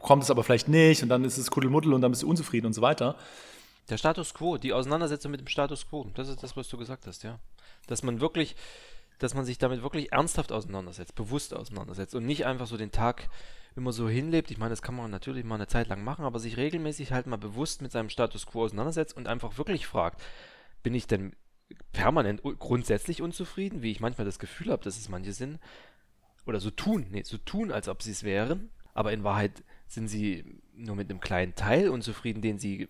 kommt 0.01 0.23
es 0.23 0.31
aber 0.31 0.45
vielleicht 0.45 0.69
nicht 0.69 1.03
und 1.03 1.09
dann 1.09 1.25
ist 1.25 1.39
es 1.39 1.51
Kuddelmuddel 1.51 1.93
und 1.93 2.03
dann 2.03 2.13
bist 2.13 2.23
du 2.23 2.29
unzufrieden 2.29 2.67
und 2.67 2.73
so 2.73 2.83
weiter. 2.83 3.17
Der 3.89 3.97
Status 3.97 4.33
quo, 4.33 4.59
die 4.59 4.73
Auseinandersetzung 4.73 5.33
mit 5.33 5.41
dem 5.41 5.49
Status 5.49 5.89
quo, 5.89 6.07
das 6.15 6.29
ist 6.29 6.43
das, 6.43 6.57
was 6.57 6.69
du 6.69 6.77
gesagt 6.77 7.07
hast, 7.09 7.25
ja. 7.25 7.41
Dass 7.87 8.03
man 8.03 8.21
wirklich, 8.21 8.57
dass 9.19 9.35
man 9.35 9.45
sich 9.45 9.59
damit 9.59 9.83
wirklich 9.83 10.13
ernsthaft 10.13 10.53
auseinandersetzt, 10.53 11.15
bewusst 11.15 11.55
auseinandersetzt 11.55 12.15
und 12.15 12.27
nicht 12.27 12.47
einfach 12.47 12.67
so 12.67 12.77
den 12.77 12.93
Tag 12.93 13.29
immer 13.77 13.93
so 13.93 14.09
hinlebt. 14.09 14.51
Ich 14.51 14.59
meine, 14.59 14.71
das 14.71 14.83
kann 14.83 14.97
man 14.97 15.11
natürlich 15.11 15.45
mal 15.45 15.57
eine 15.57 15.67
Zeit 15.67 15.89
lang 15.89 16.03
machen, 16.03 16.25
aber 16.25 16.39
sich 16.39 16.57
regelmäßig 16.57 17.13
halt 17.13 17.27
mal 17.27 17.37
bewusst 17.37 17.83
mit 17.83 17.93
seinem 17.93 18.09
Status 18.09 18.47
quo 18.47 18.65
auseinandersetzt 18.65 19.17
und 19.17 19.29
einfach 19.29 19.59
wirklich 19.59 19.87
fragt, 19.87 20.23
bin 20.83 20.95
ich 20.95 21.07
denn 21.07 21.37
permanent 21.93 22.43
grundsätzlich 22.43 23.23
unzufrieden, 23.23 23.83
wie 23.83 23.91
ich 23.91 24.01
manchmal 24.01 24.25
das 24.25 24.39
Gefühl 24.39 24.71
habe, 24.71 24.83
dass 24.83 24.99
es 24.99 25.09
manche 25.09 25.33
sind, 25.33 25.59
oder 26.47 26.61
so 26.61 26.71
tun, 26.71 27.07
nee, 27.11 27.23
so 27.25 27.39
tun, 27.39 27.73
als 27.73 27.89
ob 27.89 28.03
sie 28.03 28.13
es 28.13 28.23
wären, 28.23 28.71
aber 28.95 29.13
in 29.13 29.25
Wahrheit 29.25 29.65
sind 29.89 30.09
sie 30.09 30.45
nur 30.75 30.95
mit 30.95 31.11
einem 31.11 31.21
kleinen 31.21 31.55
Teil 31.55 31.89
unzufrieden, 31.89 32.41
den 32.41 32.59
sie 32.59 32.89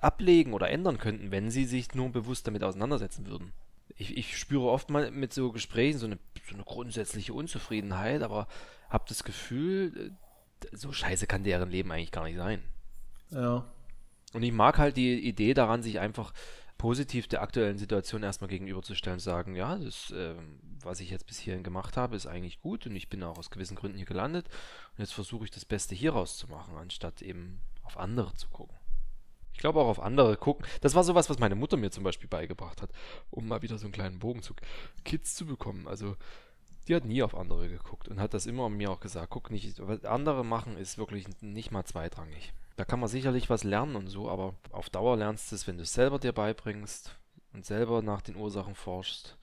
ablegen 0.00 0.52
oder 0.52 0.70
ändern 0.70 0.98
könnten, 0.98 1.32
wenn 1.32 1.50
sie 1.50 1.64
sich 1.64 1.94
nur 1.94 2.10
bewusst 2.10 2.46
damit 2.46 2.62
auseinandersetzen 2.62 3.26
würden 3.26 3.52
ich, 3.96 4.16
ich 4.16 4.36
spüre 4.36 4.68
oft 4.68 4.90
mal 4.90 5.10
mit 5.10 5.32
so 5.32 5.52
Gesprächen 5.52 5.98
so 5.98 6.06
eine, 6.06 6.18
so 6.48 6.54
eine 6.54 6.64
grundsätzliche 6.64 7.32
Unzufriedenheit, 7.32 8.22
aber 8.22 8.46
habe 8.88 9.04
das 9.08 9.24
Gefühl, 9.24 10.14
äh, 10.62 10.76
so 10.76 10.92
scheiße 10.92 11.26
kann 11.26 11.44
deren 11.44 11.70
Leben 11.70 11.90
eigentlich 11.90 12.12
gar 12.12 12.24
nicht 12.24 12.36
sein. 12.36 12.62
Ja. 13.30 13.64
Und 14.32 14.42
ich 14.42 14.52
mag 14.52 14.78
halt 14.78 14.96
die 14.96 15.18
Idee 15.26 15.54
daran, 15.54 15.82
sich 15.82 15.98
einfach 15.98 16.32
positiv 16.78 17.26
der 17.26 17.40
aktuellen 17.40 17.78
Situation 17.78 18.22
erstmal 18.22 18.48
gegenüberzustellen 18.48 19.16
und 19.16 19.20
sagen, 19.20 19.54
ja, 19.54 19.76
das, 19.76 20.10
äh, 20.10 20.34
was 20.82 21.00
ich 21.00 21.10
jetzt 21.10 21.26
bis 21.26 21.38
hierhin 21.38 21.62
gemacht 21.62 21.96
habe, 21.96 22.16
ist 22.16 22.26
eigentlich 22.26 22.60
gut 22.60 22.86
und 22.86 22.94
ich 22.94 23.08
bin 23.08 23.22
auch 23.22 23.38
aus 23.38 23.50
gewissen 23.50 23.76
Gründen 23.76 23.96
hier 23.96 24.06
gelandet 24.06 24.46
und 24.92 24.98
jetzt 24.98 25.14
versuche 25.14 25.44
ich 25.44 25.50
das 25.50 25.64
Beste 25.64 25.94
hier 25.94 26.12
rauszumachen, 26.12 26.76
anstatt 26.76 27.22
eben 27.22 27.60
auf 27.82 27.96
andere 27.96 28.34
zu 28.34 28.48
gucken. 28.48 28.76
Ich 29.56 29.60
glaube 29.60 29.80
auch 29.80 29.88
auf 29.88 30.00
andere 30.00 30.36
gucken. 30.36 30.66
Das 30.82 30.94
war 30.94 31.02
sowas, 31.02 31.30
was 31.30 31.38
meine 31.38 31.54
Mutter 31.54 31.78
mir 31.78 31.90
zum 31.90 32.04
Beispiel 32.04 32.28
beigebracht 32.28 32.82
hat, 32.82 32.90
um 33.30 33.48
mal 33.48 33.62
wieder 33.62 33.78
so 33.78 33.86
einen 33.86 33.92
kleinen 33.92 34.18
Bogen 34.18 34.42
zu 34.42 34.52
Kids 35.02 35.34
zu 35.34 35.46
bekommen. 35.46 35.88
Also 35.88 36.14
die 36.86 36.94
hat 36.94 37.06
nie 37.06 37.22
auf 37.22 37.34
andere 37.34 37.70
geguckt 37.70 38.06
und 38.08 38.20
hat 38.20 38.34
das 38.34 38.44
immer 38.44 38.68
mir 38.68 38.90
auch 38.90 39.00
gesagt, 39.00 39.30
guck 39.30 39.50
nicht, 39.50 39.80
was 39.80 40.04
andere 40.04 40.44
machen 40.44 40.76
ist 40.76 40.98
wirklich 40.98 41.24
nicht 41.40 41.70
mal 41.70 41.86
zweitrangig. 41.86 42.52
Da 42.76 42.84
kann 42.84 43.00
man 43.00 43.08
sicherlich 43.08 43.48
was 43.48 43.64
lernen 43.64 43.96
und 43.96 44.08
so, 44.08 44.28
aber 44.28 44.52
auf 44.72 44.90
Dauer 44.90 45.16
lernst 45.16 45.50
du 45.50 45.56
es, 45.56 45.66
wenn 45.66 45.78
du 45.78 45.84
es 45.84 45.94
selber 45.94 46.18
dir 46.18 46.32
beibringst 46.32 47.16
und 47.54 47.64
selber 47.64 48.02
nach 48.02 48.20
den 48.20 48.36
Ursachen 48.36 48.74
forschst 48.74 49.38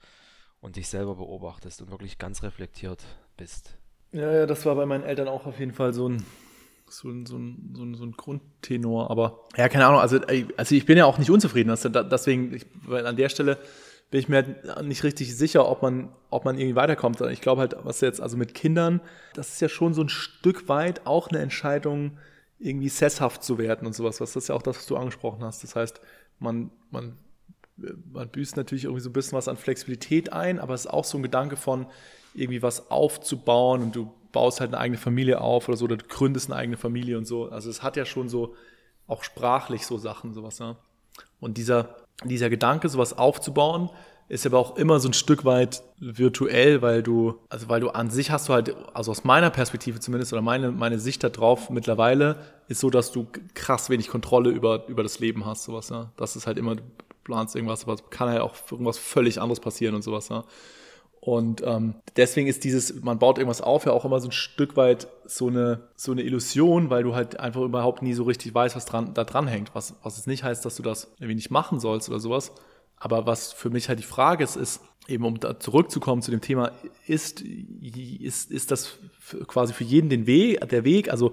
und 0.60 0.76
dich 0.76 0.86
selber 0.86 1.16
beobachtest 1.16 1.82
und 1.82 1.90
wirklich 1.90 2.18
ganz 2.18 2.44
reflektiert 2.44 3.02
bist. 3.36 3.76
Ja, 4.12 4.30
ja, 4.32 4.46
das 4.46 4.64
war 4.64 4.76
bei 4.76 4.86
meinen 4.86 5.02
Eltern 5.02 5.26
auch 5.26 5.44
auf 5.44 5.58
jeden 5.58 5.74
Fall 5.74 5.92
so 5.92 6.08
ein 6.08 6.24
so, 6.88 7.10
so, 7.24 7.38
so, 7.74 7.94
so 7.94 8.04
ein 8.04 8.12
Grundtenor. 8.16 9.10
Aber 9.10 9.40
ja, 9.56 9.68
keine 9.68 9.86
Ahnung. 9.86 10.00
Also, 10.00 10.20
also 10.56 10.74
ich 10.74 10.86
bin 10.86 10.98
ja 10.98 11.06
auch 11.06 11.18
nicht 11.18 11.30
unzufrieden. 11.30 11.70
Also 11.70 11.88
deswegen, 11.88 12.54
ich, 12.54 12.66
weil 12.86 13.06
an 13.06 13.16
der 13.16 13.28
Stelle 13.28 13.58
bin 14.10 14.20
ich 14.20 14.28
mir 14.28 14.36
halt 14.36 14.86
nicht 14.86 15.02
richtig 15.02 15.36
sicher, 15.36 15.68
ob 15.68 15.82
man, 15.82 16.08
ob 16.30 16.44
man 16.44 16.56
irgendwie 16.58 16.76
weiterkommt. 16.76 17.20
Ich 17.22 17.40
glaube 17.40 17.62
halt, 17.62 17.76
was 17.82 18.00
jetzt, 18.00 18.20
also 18.20 18.36
mit 18.36 18.54
Kindern, 18.54 19.00
das 19.34 19.54
ist 19.54 19.60
ja 19.60 19.68
schon 19.68 19.94
so 19.94 20.02
ein 20.02 20.08
Stück 20.08 20.68
weit 20.68 21.06
auch 21.06 21.28
eine 21.28 21.40
Entscheidung, 21.40 22.18
irgendwie 22.58 22.88
sesshaft 22.88 23.42
zu 23.42 23.58
werden 23.58 23.86
und 23.86 23.94
sowas. 23.94 24.20
Was 24.20 24.34
das 24.34 24.44
ist 24.44 24.48
ja 24.48 24.54
auch 24.54 24.62
das, 24.62 24.76
was 24.76 24.86
du 24.86 24.96
angesprochen 24.96 25.42
hast. 25.42 25.64
Das 25.64 25.74
heißt, 25.74 26.00
man, 26.38 26.70
man, 26.90 27.16
man 27.76 28.28
büßt 28.28 28.56
natürlich 28.56 28.84
irgendwie 28.84 29.02
so 29.02 29.10
ein 29.10 29.14
bisschen 29.14 29.36
was 29.36 29.48
an 29.48 29.56
Flexibilität 29.56 30.32
ein, 30.32 30.60
aber 30.60 30.74
es 30.74 30.82
ist 30.82 30.92
auch 30.92 31.04
so 31.04 31.18
ein 31.18 31.22
Gedanke 31.22 31.56
von 31.56 31.86
irgendwie 32.34 32.62
was 32.62 32.90
aufzubauen 32.90 33.82
und 33.82 33.96
du 33.96 34.12
baust 34.34 34.60
halt 34.60 34.74
eine 34.74 34.78
eigene 34.78 34.98
Familie 34.98 35.40
auf 35.40 35.68
oder 35.68 35.78
so, 35.78 35.86
oder 35.86 35.96
du 35.96 36.04
gründest 36.06 36.50
eine 36.50 36.56
eigene 36.60 36.76
Familie 36.76 37.16
und 37.16 37.26
so. 37.26 37.48
Also 37.48 37.70
es 37.70 37.82
hat 37.82 37.96
ja 37.96 38.04
schon 38.04 38.28
so, 38.28 38.54
auch 39.06 39.24
sprachlich 39.24 39.86
so 39.86 39.98
Sachen, 39.98 40.34
sowas, 40.34 40.58
ja. 40.58 40.76
Und 41.40 41.58
dieser, 41.58 41.96
dieser 42.24 42.50
Gedanke, 42.50 42.88
sowas 42.88 43.16
aufzubauen, 43.16 43.90
ist 44.28 44.46
aber 44.46 44.58
auch 44.58 44.76
immer 44.76 45.00
so 45.00 45.08
ein 45.08 45.12
Stück 45.12 45.44
weit 45.44 45.82
virtuell, 45.98 46.80
weil 46.80 47.02
du, 47.02 47.38
also 47.50 47.68
weil 47.68 47.80
du 47.80 47.90
an 47.90 48.08
sich 48.10 48.30
hast 48.30 48.48
du 48.48 48.54
halt, 48.54 48.74
also 48.94 49.10
aus 49.10 49.24
meiner 49.24 49.50
Perspektive 49.50 50.00
zumindest, 50.00 50.32
oder 50.32 50.40
meine, 50.40 50.70
meine 50.70 50.98
Sicht 50.98 51.22
darauf 51.22 51.68
mittlerweile, 51.68 52.36
ist 52.68 52.80
so, 52.80 52.88
dass 52.88 53.12
du 53.12 53.26
krass 53.52 53.90
wenig 53.90 54.08
Kontrolle 54.08 54.50
über, 54.50 54.86
über 54.88 55.02
das 55.02 55.18
Leben 55.18 55.44
hast, 55.44 55.64
sowas, 55.64 55.90
ja. 55.90 56.10
Das 56.16 56.36
ist 56.36 56.46
halt 56.46 56.56
immer, 56.56 56.76
du 56.76 56.82
planst 57.24 57.54
irgendwas, 57.54 57.84
aber 57.84 57.96
kann 58.08 58.30
halt 58.30 58.40
auch 58.40 58.54
irgendwas 58.70 58.96
völlig 58.98 59.40
anderes 59.40 59.60
passieren 59.60 59.94
und 59.94 60.02
sowas, 60.02 60.30
ja. 60.30 60.44
Und 61.24 61.62
ähm, 61.64 61.94
deswegen 62.18 62.48
ist 62.48 62.64
dieses, 62.64 63.02
man 63.02 63.18
baut 63.18 63.38
irgendwas 63.38 63.62
auf, 63.62 63.86
ja 63.86 63.92
auch 63.92 64.04
immer 64.04 64.20
so 64.20 64.28
ein 64.28 64.32
Stück 64.32 64.76
weit 64.76 65.08
so 65.24 65.48
eine, 65.48 65.88
so 65.96 66.12
eine 66.12 66.20
Illusion, 66.20 66.90
weil 66.90 67.02
du 67.02 67.14
halt 67.14 67.40
einfach 67.40 67.62
überhaupt 67.62 68.02
nie 68.02 68.12
so 68.12 68.24
richtig 68.24 68.54
weißt, 68.54 68.76
was 68.76 68.84
dran, 68.84 69.14
da 69.14 69.24
dran 69.24 69.48
hängt. 69.48 69.74
Was, 69.74 69.94
was 70.02 70.18
es 70.18 70.26
nicht 70.26 70.44
heißt, 70.44 70.66
dass 70.66 70.76
du 70.76 70.82
das 70.82 71.14
irgendwie 71.14 71.36
nicht 71.36 71.50
machen 71.50 71.80
sollst 71.80 72.10
oder 72.10 72.20
sowas. 72.20 72.52
Aber 72.98 73.26
was 73.26 73.54
für 73.54 73.70
mich 73.70 73.88
halt 73.88 74.00
die 74.00 74.04
Frage 74.04 74.44
ist, 74.44 74.56
ist, 74.56 74.82
eben 75.08 75.24
um 75.24 75.40
da 75.40 75.58
zurückzukommen 75.58 76.20
zu 76.20 76.30
dem 76.30 76.42
Thema, 76.42 76.72
ist, 77.06 77.40
ist, 77.40 78.50
ist 78.50 78.70
das 78.70 78.98
quasi 79.46 79.72
für 79.72 79.84
jeden 79.84 80.10
den 80.10 80.26
Weg, 80.26 80.68
der 80.68 80.84
Weg, 80.84 81.10
also 81.10 81.32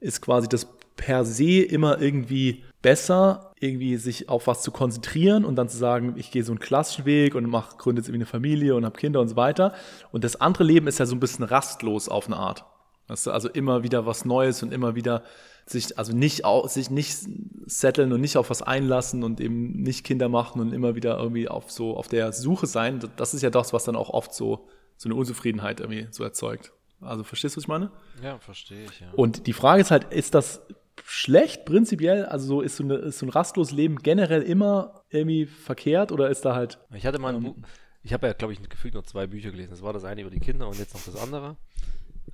ist 0.00 0.20
quasi 0.20 0.48
das 0.48 0.66
per 0.96 1.24
se 1.24 1.62
immer 1.62 2.00
irgendwie 2.00 2.64
besser, 2.82 3.52
irgendwie 3.60 3.96
sich 3.96 4.28
auf 4.28 4.46
was 4.46 4.62
zu 4.62 4.70
konzentrieren 4.70 5.44
und 5.44 5.56
dann 5.56 5.68
zu 5.68 5.76
sagen, 5.76 6.14
ich 6.16 6.30
gehe 6.30 6.44
so 6.44 6.52
einen 6.52 6.60
klassischen 6.60 7.04
Weg 7.04 7.34
und 7.34 7.48
mache, 7.48 7.76
gründe 7.76 8.00
jetzt 8.00 8.08
irgendwie 8.08 8.22
eine 8.22 8.26
Familie 8.26 8.76
und 8.76 8.84
habe 8.84 8.98
Kinder 8.98 9.20
und 9.20 9.28
so 9.28 9.36
weiter. 9.36 9.74
Und 10.12 10.24
das 10.24 10.40
andere 10.40 10.64
Leben 10.64 10.86
ist 10.86 10.98
ja 10.98 11.06
so 11.06 11.16
ein 11.16 11.20
bisschen 11.20 11.44
rastlos 11.44 12.08
auf 12.08 12.26
eine 12.26 12.36
Art. 12.36 12.64
Also 13.08 13.48
immer 13.48 13.82
wieder 13.82 14.06
was 14.06 14.24
Neues 14.24 14.62
und 14.62 14.72
immer 14.72 14.94
wieder 14.94 15.24
sich, 15.66 15.98
also 15.98 16.14
nicht, 16.14 16.42
sich 16.66 16.90
nicht 16.90 17.18
setteln 17.66 18.12
und 18.12 18.20
nicht 18.20 18.36
auf 18.36 18.50
was 18.50 18.62
einlassen 18.62 19.24
und 19.24 19.40
eben 19.40 19.72
nicht 19.82 20.04
Kinder 20.04 20.28
machen 20.28 20.60
und 20.60 20.72
immer 20.72 20.94
wieder 20.94 21.18
irgendwie 21.18 21.48
auf 21.48 21.70
so, 21.70 21.96
auf 21.96 22.08
der 22.08 22.32
Suche 22.32 22.66
sein. 22.66 23.00
Das 23.16 23.34
ist 23.34 23.42
ja 23.42 23.50
das, 23.50 23.72
was 23.72 23.84
dann 23.84 23.96
auch 23.96 24.10
oft 24.10 24.34
so, 24.34 24.68
so 24.96 25.08
eine 25.08 25.14
Unzufriedenheit 25.16 25.80
irgendwie 25.80 26.06
so 26.10 26.22
erzeugt. 26.22 26.72
Also 27.00 27.24
verstehst 27.24 27.56
du, 27.56 27.58
was 27.58 27.64
ich 27.64 27.68
meine? 27.68 27.90
Ja, 28.22 28.38
verstehe 28.38 28.84
ich, 28.84 29.00
ja. 29.00 29.08
Und 29.12 29.46
die 29.46 29.52
Frage 29.52 29.80
ist 29.80 29.90
halt, 29.90 30.12
ist 30.12 30.34
das 30.34 30.62
schlecht 31.04 31.64
prinzipiell? 31.64 32.26
Also 32.26 32.46
so 32.46 32.60
ist 32.60 32.76
so, 32.76 32.84
eine, 32.84 32.94
ist 32.96 33.18
so 33.18 33.26
ein 33.26 33.30
rastloses 33.30 33.72
Leben 33.72 33.96
generell 33.96 34.42
immer 34.42 35.04
irgendwie 35.10 35.46
verkehrt 35.46 36.12
oder 36.12 36.30
ist 36.30 36.44
da 36.44 36.54
halt. 36.54 36.78
Ich 36.94 37.06
hatte 37.06 37.18
mal 37.18 37.34
ein 37.34 37.44
ähm, 37.44 37.54
Buch, 37.54 37.68
ich 38.02 38.12
habe 38.12 38.26
ja, 38.26 38.32
glaube 38.32 38.52
ich, 38.52 38.68
gefühlt 38.68 38.94
noch 38.94 39.04
zwei 39.04 39.26
Bücher 39.26 39.50
gelesen. 39.50 39.70
Das 39.70 39.82
war 39.82 39.92
das 39.92 40.04
eine 40.04 40.22
über 40.22 40.30
die 40.30 40.40
Kinder 40.40 40.68
und 40.68 40.78
jetzt 40.78 40.94
noch 40.94 41.04
das 41.04 41.16
andere. 41.16 41.56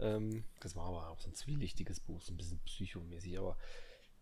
Ähm, 0.01 0.45
das 0.61 0.77
war 0.77 0.87
aber 0.87 1.11
auch 1.11 1.21
so 1.21 1.29
ein 1.29 1.35
zwielichtiges 1.35 2.01
Buch, 2.01 2.21
so 2.21 2.33
ein 2.33 2.37
bisschen 2.37 2.61
psychomäßig, 2.65 3.39
aber 3.39 3.57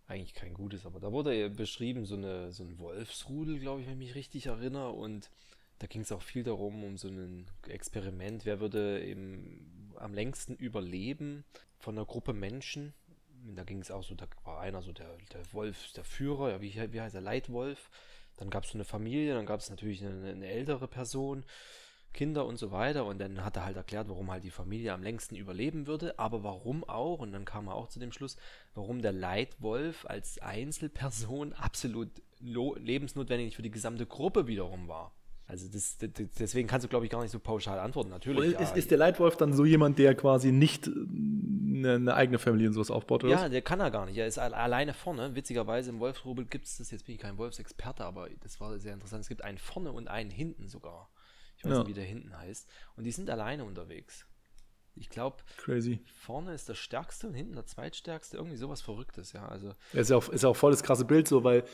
eigentlich 0.06 0.34
kein 0.34 0.54
gutes. 0.54 0.86
Aber 0.86 1.00
da 1.00 1.12
wurde 1.12 1.50
beschrieben, 1.50 2.04
so, 2.04 2.16
eine, 2.16 2.52
so 2.52 2.64
ein 2.64 2.78
Wolfsrudel, 2.78 3.58
glaube 3.58 3.80
ich, 3.80 3.86
wenn 3.86 4.00
ich 4.00 4.08
mich 4.08 4.14
richtig 4.14 4.46
erinnere. 4.46 4.90
Und 4.90 5.30
da 5.78 5.86
ging 5.86 6.02
es 6.02 6.12
auch 6.12 6.22
viel 6.22 6.42
darum, 6.42 6.84
um 6.84 6.96
so 6.96 7.08
ein 7.08 7.46
Experiment. 7.68 8.44
Wer 8.44 8.60
würde 8.60 9.04
eben 9.04 9.92
am 9.96 10.14
längsten 10.14 10.54
überleben 10.54 11.44
von 11.78 11.96
einer 11.96 12.06
Gruppe 12.06 12.32
Menschen? 12.32 12.94
Da 13.44 13.64
ging 13.64 13.80
es 13.80 13.90
auch 13.90 14.02
so, 14.02 14.14
da 14.14 14.26
war 14.44 14.60
einer 14.60 14.82
so 14.82 14.92
der, 14.92 15.16
der 15.32 15.40
Wolf, 15.52 15.92
der 15.92 16.04
Führer, 16.04 16.50
ja, 16.50 16.60
wie, 16.60 16.74
wie 16.92 17.00
heißt 17.00 17.14
er, 17.14 17.20
Leitwolf, 17.20 17.90
Dann 18.36 18.50
gab 18.50 18.64
es 18.64 18.74
eine 18.74 18.84
Familie, 18.84 19.34
dann 19.34 19.46
gab 19.46 19.60
es 19.60 19.70
natürlich 19.70 20.04
eine, 20.04 20.30
eine, 20.30 20.46
ältere 20.46 20.88
Person, 20.88 21.44
Kinder 22.12 22.46
und 22.46 22.56
so 22.56 22.70
weiter. 22.70 23.04
Und 23.04 23.18
dann 23.20 23.44
hat 23.44 23.56
er 23.56 23.64
halt 23.64 23.76
erklärt, 23.76 24.08
warum 24.08 24.30
halt 24.30 24.44
die 24.44 24.50
Familie 24.50 24.92
am 24.92 25.02
längsten 25.02 25.36
überleben 25.36 25.86
würde, 25.86 26.18
aber 26.18 26.42
warum 26.42 26.84
auch, 26.84 27.20
und 27.20 27.32
dann 27.32 27.44
kam 27.44 27.68
er 27.68 27.74
auch 27.74 27.88
zu 27.88 27.98
dem 27.98 28.12
Schluss, 28.12 28.36
warum 28.74 29.02
der 29.02 29.12
Leitwolf 29.12 30.06
als 30.06 30.38
Einzelperson 30.38 31.52
absolut 31.54 32.10
lebensnotwendig 32.40 33.56
für 33.56 33.62
die 33.62 33.70
gesamte 33.70 34.06
Gruppe 34.06 34.46
wiederum 34.46 34.88
war. 34.88 35.14
Also 35.52 35.68
das, 35.68 35.98
das, 35.98 36.10
deswegen 36.38 36.66
kannst 36.66 36.84
du, 36.84 36.88
glaube 36.88 37.04
ich, 37.04 37.10
gar 37.10 37.20
nicht 37.20 37.30
so 37.30 37.38
pauschal 37.38 37.78
antworten. 37.78 38.08
Natürlich. 38.08 38.54
Ist, 38.54 38.70
ja. 38.70 38.74
ist, 38.74 38.90
der 38.90 38.96
Leitwolf 38.96 39.36
dann 39.36 39.52
so 39.52 39.66
jemand, 39.66 39.98
der 39.98 40.14
quasi 40.14 40.50
nicht 40.50 40.86
eine, 40.88 41.96
eine 41.96 42.14
eigene 42.14 42.38
Familie 42.38 42.68
und 42.68 42.72
sowas 42.72 42.90
aufbaut? 42.90 43.22
Oder? 43.24 43.34
Ja, 43.34 43.48
der 43.50 43.60
kann 43.60 43.78
er 43.78 43.90
gar 43.90 44.06
nicht. 44.06 44.16
Er 44.16 44.26
ist 44.26 44.38
alleine 44.38 44.94
vorne. 44.94 45.34
Witzigerweise 45.34 45.90
im 45.90 46.00
Wolfsrubel 46.00 46.46
gibt 46.46 46.64
es 46.64 46.78
das, 46.78 46.90
jetzt 46.90 47.04
bin 47.04 47.16
ich 47.16 47.20
kein 47.20 47.36
Wolfsexperte, 47.36 48.02
aber 48.02 48.30
das 48.40 48.62
war 48.62 48.78
sehr 48.78 48.94
interessant. 48.94 49.20
Es 49.20 49.28
gibt 49.28 49.44
einen 49.44 49.58
vorne 49.58 49.92
und 49.92 50.08
einen 50.08 50.30
hinten 50.30 50.68
sogar. 50.68 51.10
Ich 51.58 51.64
weiß 51.64 51.72
ja. 51.72 51.78
nicht, 51.80 51.88
wie 51.88 51.94
der 51.94 52.04
hinten 52.04 52.34
heißt. 52.34 52.66
Und 52.96 53.04
die 53.04 53.12
sind 53.12 53.28
alleine 53.28 53.66
unterwegs. 53.66 54.24
Ich 54.94 55.10
glaube, 55.10 55.36
vorne 56.18 56.54
ist 56.54 56.70
der 56.70 56.76
stärkste 56.76 57.26
und 57.26 57.34
hinten 57.34 57.52
der 57.52 57.66
zweitstärkste. 57.66 58.38
Irgendwie 58.38 58.56
sowas 58.56 58.80
Verrücktes, 58.80 59.34
ja. 59.34 59.46
Also, 59.46 59.74
ja, 59.92 60.00
ist 60.00 60.08
ja 60.08 60.16
auch, 60.16 60.30
ist 60.30 60.44
ja 60.44 60.48
auch 60.48 60.56
voll 60.56 60.70
das 60.70 60.82
krasse 60.82 61.04
Bild 61.04 61.28
so, 61.28 61.44
weil 61.44 61.64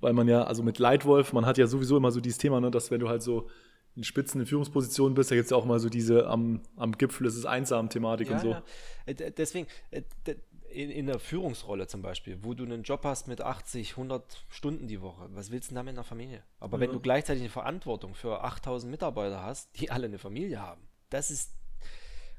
weil 0.00 0.12
man 0.12 0.28
ja, 0.28 0.44
also 0.44 0.62
mit 0.62 0.78
Leitwolf, 0.78 1.32
man 1.32 1.46
hat 1.46 1.58
ja 1.58 1.66
sowieso 1.66 1.96
immer 1.96 2.10
so 2.10 2.20
dieses 2.20 2.38
Thema, 2.38 2.60
ne, 2.60 2.70
dass 2.70 2.90
wenn 2.90 3.00
du 3.00 3.08
halt 3.08 3.22
so 3.22 3.48
in 3.94 4.04
Spitzen 4.04 4.40
in 4.40 4.46
Führungspositionen 4.46 5.14
bist, 5.14 5.30
da 5.30 5.34
gibt 5.34 5.44
es 5.46 5.50
ja 5.50 5.56
auch 5.56 5.64
mal 5.64 5.80
so 5.80 5.88
diese 5.88 6.26
am, 6.26 6.60
am 6.76 6.92
Gipfel 6.92 7.26
ist 7.26 7.36
es 7.36 7.46
einsam 7.46 7.88
Thematik 7.88 8.28
ja, 8.28 8.34
und 8.34 8.40
so. 8.40 8.50
Ja. 8.50 8.62
Äh, 9.06 9.32
deswegen, 9.32 9.66
äh, 9.90 10.02
in, 10.68 10.90
in 10.90 11.06
der 11.06 11.18
Führungsrolle 11.18 11.86
zum 11.86 12.02
Beispiel, 12.02 12.38
wo 12.42 12.52
du 12.52 12.64
einen 12.64 12.82
Job 12.82 13.04
hast 13.04 13.28
mit 13.28 13.40
80, 13.40 13.92
100 13.92 14.44
Stunden 14.50 14.86
die 14.86 15.00
Woche, 15.00 15.28
was 15.30 15.50
willst 15.50 15.68
du 15.68 15.70
denn 15.70 15.76
damit 15.76 15.92
in 15.92 15.96
der 15.96 16.04
Familie? 16.04 16.42
Aber 16.60 16.76
ja. 16.76 16.82
wenn 16.82 16.92
du 16.92 17.00
gleichzeitig 17.00 17.42
eine 17.42 17.50
Verantwortung 17.50 18.14
für 18.14 18.44
8000 18.44 18.90
Mitarbeiter 18.90 19.42
hast, 19.42 19.80
die 19.80 19.90
alle 19.90 20.06
eine 20.06 20.18
Familie 20.18 20.60
haben, 20.60 20.82
das 21.08 21.30
ist, 21.30 21.54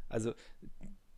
also 0.09 0.33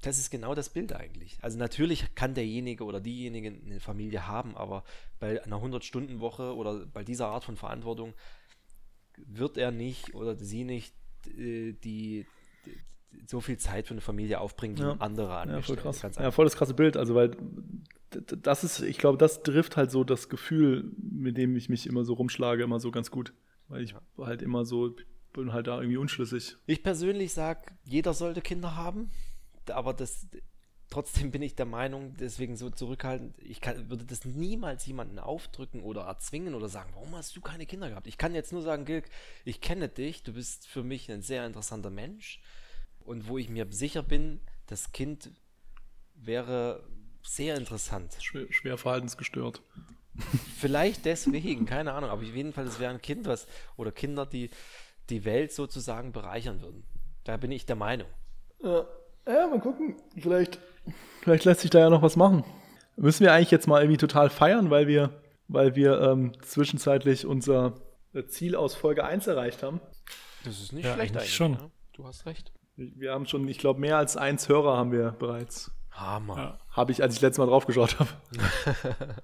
das 0.02 0.18
ist 0.18 0.30
genau 0.30 0.56
das 0.56 0.70
Bild 0.70 0.94
eigentlich. 0.94 1.38
Also 1.42 1.58
natürlich 1.58 2.16
kann 2.16 2.34
derjenige 2.34 2.84
oder 2.86 3.02
diejenige 3.02 3.50
eine 3.50 3.80
Familie 3.80 4.28
haben, 4.28 4.56
aber 4.56 4.84
bei 5.20 5.44
einer 5.44 5.58
100-Stunden-Woche 5.58 6.56
oder 6.56 6.86
bei 6.86 7.04
dieser 7.04 7.28
Art 7.28 7.44
von 7.44 7.58
Verantwortung 7.58 8.14
wird 9.18 9.58
er 9.58 9.72
nicht 9.72 10.16
oder 10.16 10.36
sie 10.38 10.64
nicht 10.64 10.94
äh, 11.38 11.74
die, 11.74 12.26
die 12.66 13.28
so 13.28 13.42
viel 13.42 13.58
Zeit 13.58 13.88
für 13.88 13.94
eine 13.94 14.02
Familie 14.02 14.40
aufbringen, 14.40 14.78
wie 14.78 14.84
ja. 14.84 14.96
andere. 15.00 15.44
Ja, 15.48 15.62
voll 15.62 15.76
krass. 15.76 16.02
Ja, 16.02 16.32
voll 16.32 16.46
das 16.46 16.56
krasse 16.56 16.74
Bild. 16.74 16.96
Also, 16.96 17.16
weil 17.16 17.36
das 18.10 18.64
ist, 18.64 18.80
ich 18.80 18.98
glaube, 18.98 19.18
das 19.18 19.44
trifft 19.44 19.76
halt 19.76 19.92
so 19.92 20.06
das 20.06 20.30
Gefühl, 20.30 20.92
mit 20.98 21.38
dem 21.38 21.56
ich 21.58 21.68
mich 21.68 21.86
immer 21.86 22.06
so 22.06 22.14
rumschlage, 22.14 22.64
immer 22.64 22.80
so 22.80 22.92
ganz 22.92 23.12
gut. 23.12 23.34
Weil 23.68 23.84
ich 23.84 23.92
ja. 23.92 24.02
halt 24.18 24.42
immer 24.42 24.64
so, 24.64 24.96
bin 25.34 25.52
halt 25.52 25.68
da 25.68 25.80
irgendwie 25.80 25.98
unschlüssig. 25.98 26.56
Ich 26.66 26.82
persönlich 26.82 27.34
sage, 27.34 27.62
jeder 27.84 28.14
sollte 28.14 28.42
Kinder 28.42 28.76
haben 28.76 29.12
aber 29.72 29.94
das 29.94 30.28
trotzdem 30.90 31.32
bin 31.32 31.42
ich 31.42 31.56
der 31.56 31.66
Meinung, 31.66 32.16
deswegen 32.18 32.58
so 32.58 32.70
zurückhaltend, 32.70 33.38
ich 33.40 33.62
kann, 33.62 33.90
würde 33.90 34.06
das 34.06 34.26
niemals 34.26 34.86
jemanden 34.86 35.20
aufdrücken 35.20 35.82
oder 35.82 36.02
erzwingen 36.02 36.56
oder 36.56 36.68
sagen, 36.68 36.92
warum 36.94 37.16
hast 37.16 37.36
du 37.36 37.42
keine 37.42 37.66
Kinder 37.66 37.90
gehabt? 37.90 38.08
Ich 38.08 38.18
kann 38.18 38.34
jetzt 38.34 38.52
nur 38.52 38.62
sagen, 38.62 38.86
Gilk, 38.86 39.06
ich 39.46 39.62
kenne 39.62 39.88
dich, 39.88 40.24
du 40.24 40.34
bist 40.34 40.68
für 40.68 40.84
mich 40.84 41.12
ein 41.12 41.22
sehr 41.22 41.46
interessanter 41.46 41.92
Mensch 41.92 42.42
und 43.00 43.28
wo 43.28 43.38
ich 43.38 43.50
mir 43.50 43.68
sicher 43.70 44.04
bin, 44.04 44.42
das 44.66 44.92
Kind 44.92 45.32
wäre 46.16 46.88
sehr 47.24 47.56
interessant. 47.56 48.16
Schwer, 48.20 48.52
schwer 48.52 48.78
verhaltensgestört. 48.78 49.62
Vielleicht 50.58 51.06
deswegen, 51.06 51.66
keine 51.66 51.94
Ahnung, 51.94 52.10
aber 52.10 52.22
auf 52.22 52.36
jeden 52.36 52.52
Fall, 52.52 52.66
das 52.66 52.80
wäre 52.80 52.92
ein 52.92 53.02
Kind, 53.02 53.26
was, 53.26 53.48
oder 53.78 53.92
Kinder, 53.92 54.26
die 54.26 54.50
die 55.10 55.24
Welt 55.26 55.52
sozusagen 55.52 56.12
bereichern 56.12 56.62
würden. 56.62 56.84
Da 57.24 57.38
bin 57.38 57.52
ich 57.52 57.66
der 57.66 57.76
Meinung. 57.76 58.08
Ja. 58.62 58.86
Ja, 59.30 59.48
mal 59.48 59.60
gucken. 59.60 59.96
Vielleicht, 60.18 60.60
vielleicht 61.22 61.46
lässt 61.46 61.62
sich 61.62 61.70
da 61.70 61.80
ja 61.80 61.90
noch 61.90 62.02
was 62.02 62.16
machen. 62.16 62.44
Müssen 62.96 63.24
wir 63.24 63.32
eigentlich 63.32 63.52
jetzt 63.52 63.68
mal 63.68 63.82
irgendwie 63.82 63.98
total 63.98 64.30
feiern, 64.30 64.72
weil 64.72 64.88
wir, 64.88 65.22
weil 65.48 65.76
wir 65.76 66.02
ähm, 66.02 66.34
zwischenzeitlich 66.42 67.26
unser 67.26 67.76
Ziel 68.28 68.56
aus 68.56 68.76
Folge 68.76 69.06
1 69.06 69.28
erreicht 69.28 69.62
haben. 69.62 69.82
Das 70.44 70.60
ist 70.60 70.74
nicht 70.74 70.86
ja, 70.86 70.96
schlecht 70.96 71.16
eigentlich. 71.16 71.34
Schon. 71.34 71.54
Ja? 71.54 71.72
Du 71.94 72.08
hast 72.08 72.26
recht. 72.26 72.52
Wir 72.76 73.12
haben 73.12 73.28
schon, 73.28 73.48
ich 73.48 73.60
glaube, 73.60 73.80
mehr 73.80 73.98
als 73.98 74.18
eins 74.18 74.50
Hörer 74.50 74.78
haben 74.78 74.92
wir 74.92 75.12
bereits. 75.12 75.72
Hammer. 75.92 76.38
Ja. 76.38 76.60
Habe 76.72 76.92
ich, 76.92 77.04
als 77.04 77.16
ich 77.16 77.22
letztes 77.22 77.40
Mal 77.40 77.48
drauf 77.48 77.66
geschaut 77.66 78.00
habe. 78.00 78.10